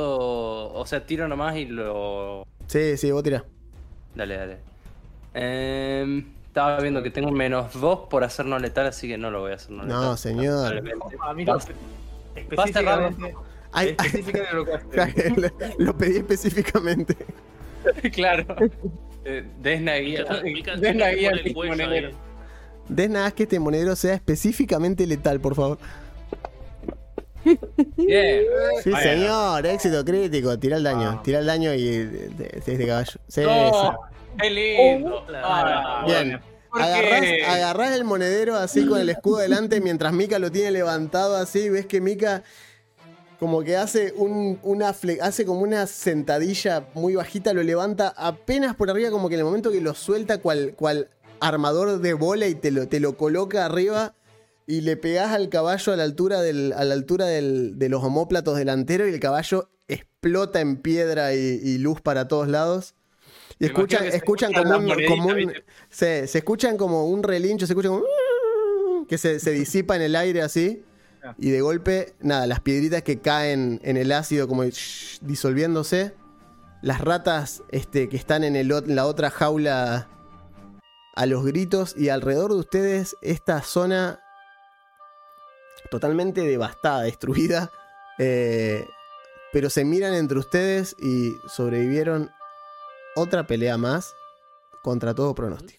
O 0.73 0.85
sea, 0.87 1.05
tiro 1.05 1.27
nomás 1.27 1.55
y 1.55 1.65
lo. 1.65 2.47
Sí, 2.67 2.97
sí, 2.97 3.11
vos 3.11 3.21
tirás. 3.23 3.43
Dale, 4.15 4.37
dale. 4.37 4.57
Em, 5.35 6.25
estaba 6.47 6.79
viendo 6.79 7.03
que 7.03 7.11
tengo 7.11 7.29
menos 7.31 7.79
2 7.79 8.07
por 8.09 8.23
hacer 8.23 8.45
no 8.47 8.57
letal, 8.57 8.87
así 8.87 9.07
que 9.07 9.17
no 9.19 9.29
lo 9.29 9.41
voy 9.41 9.51
a 9.51 9.55
hacer 9.55 9.71
no 9.71 9.83
letal. 9.83 10.01
No, 10.01 10.17
señor. 10.17 10.81
A 11.21 11.33
mí 11.33 11.45
basta, 11.45 11.73
específicamente, 12.39 13.35
Ay, 13.71 13.89
específicamente 13.99 15.51
lo 15.77 15.97
pedí 15.97 16.17
específicamente. 16.17 17.15
claro. 18.13 18.45
Eh, 19.25 19.43
Desna 19.61 19.95
guía. 19.95 20.25
Desna 20.79 21.09
guía. 21.11 21.31
Desna, 22.87 23.25
haz 23.27 23.33
que 23.33 23.43
este 23.43 23.59
monedero 23.59 23.95
sea 23.95 24.15
específicamente 24.15 25.05
letal, 25.05 25.39
por 25.39 25.53
favor. 25.55 25.77
Bien. 27.95 28.43
Sí, 28.83 28.91
señor, 29.01 29.65
éxito 29.65 30.03
crítico. 30.03 30.57
Tira 30.59 30.77
el 30.77 30.83
daño, 30.83 31.09
Ah. 31.17 31.21
tira 31.23 31.39
el 31.39 31.45
daño 31.45 31.73
y 31.73 31.87
eh, 31.87 32.05
de- 32.05 32.29
de 32.29 32.51
este 32.57 32.85
caballo. 32.87 33.11
Sí, 33.27 33.41
qué 34.41 34.49
lindo. 34.49 35.25
Ah, 35.35 36.03
Bien. 36.05 36.39
¿Por 36.69 36.81
Agarrás, 36.81 37.91
el 37.95 38.03
monedero 38.03 38.55
así 38.55 38.85
con 38.85 38.99
el 38.99 39.09
escudo 39.09 39.37
delante 39.37 39.81
mientras 39.81 40.13
Mika 40.13 40.39
lo 40.39 40.51
tiene 40.51 40.71
levantado 40.71 41.35
así. 41.35 41.69
Ves 41.69 41.85
que 41.85 42.01
Mika 42.01 42.43
como 43.39 43.63
que 43.63 43.77
hace 43.77 44.13
un, 44.17 44.59
una 44.63 44.89
hace 44.89 45.45
como 45.45 45.61
una 45.61 45.87
sentadilla 45.87 46.87
muy 46.93 47.15
bajita, 47.15 47.53
lo 47.53 47.63
levanta 47.63 48.13
apenas 48.17 48.75
por 48.75 48.89
arriba, 48.89 49.11
como 49.11 49.29
que 49.29 49.35
en 49.35 49.39
el 49.39 49.45
momento 49.45 49.71
que 49.71 49.79
lo 49.81 49.93
suelta 49.93 50.39
cual, 50.39 50.73
cual 50.75 51.09
armador 51.39 51.99
de 52.01 52.13
bola 52.13 52.47
y 52.47 52.55
te 52.55 52.69
lo, 52.71 52.87
te 52.89 52.99
lo 52.99 53.15
coloca 53.15 53.65
arriba 53.65 54.13
y 54.67 54.81
le 54.81 54.97
pegás 54.97 55.31
al 55.31 55.47
caballo 55.49 55.93
a 55.93 55.95
la 55.95 56.03
altura, 56.03 56.41
del, 56.41 56.73
a 56.73 56.83
la 56.83 56.93
altura 56.93 57.25
del- 57.27 57.79
de 57.79 57.87
los 57.89 58.03
homóplatos 58.03 58.57
delanteros 58.57 59.07
y 59.09 59.13
el 59.13 59.19
caballo 59.21 59.69
explota 59.87 60.59
en 60.59 60.75
piedra 60.77 61.33
y, 61.33 61.37
y 61.63 61.77
luz 61.77 62.01
para 62.01 62.27
todos 62.27 62.49
lados. 62.49 62.93
Y 63.57 63.65
escuchan, 63.65 64.05
escuchan 64.05 64.53
como, 64.53 64.77
un, 64.77 65.05
como 65.07 65.29
se, 65.89 66.27
se, 66.27 66.37
escuchan 66.37 66.77
como 66.77 67.07
un 67.07 67.23
relincho, 67.23 67.65
se 67.65 67.73
escuchan 67.73 67.93
como 67.93 68.05
que 69.07 69.17
se, 69.17 69.39
se 69.39 69.51
disipa 69.51 69.95
en 69.95 70.03
el 70.03 70.15
aire 70.15 70.41
así. 70.41 70.83
Y 71.37 71.49
de 71.49 71.61
golpe, 71.61 72.13
nada, 72.21 72.47
las 72.47 72.61
piedritas 72.61 73.03
que 73.03 73.19
caen 73.19 73.81
en 73.83 73.97
el 73.97 74.11
ácido 74.11 74.47
como 74.47 74.63
disolviéndose. 75.21 76.13
Las 76.81 77.01
ratas 77.01 77.61
este, 77.71 78.07
que 78.07 78.15
están 78.15 78.45
en, 78.45 78.55
el, 78.55 78.69
la 78.85 79.05
otra 79.05 79.29
jaula 79.29 80.07
a 81.15 81.25
los 81.25 81.45
gritos. 81.45 81.95
Y 81.97 82.09
alrededor 82.09 82.53
de 82.53 82.59
ustedes, 82.59 83.17
esta 83.21 83.61
zona 83.61 84.21
totalmente 85.91 86.41
devastada, 86.41 87.01
destruida. 87.01 87.71
Eh, 88.17 88.85
pero 89.51 89.69
se 89.69 89.83
miran 89.83 90.13
entre 90.13 90.37
ustedes 90.37 90.95
y 90.99 91.35
sobrevivieron 91.47 92.31
otra 93.19 93.45
pelea 93.45 93.77
más 93.77 94.15
contra 94.81 95.13
todo 95.13 95.35
pronóstico. 95.35 95.78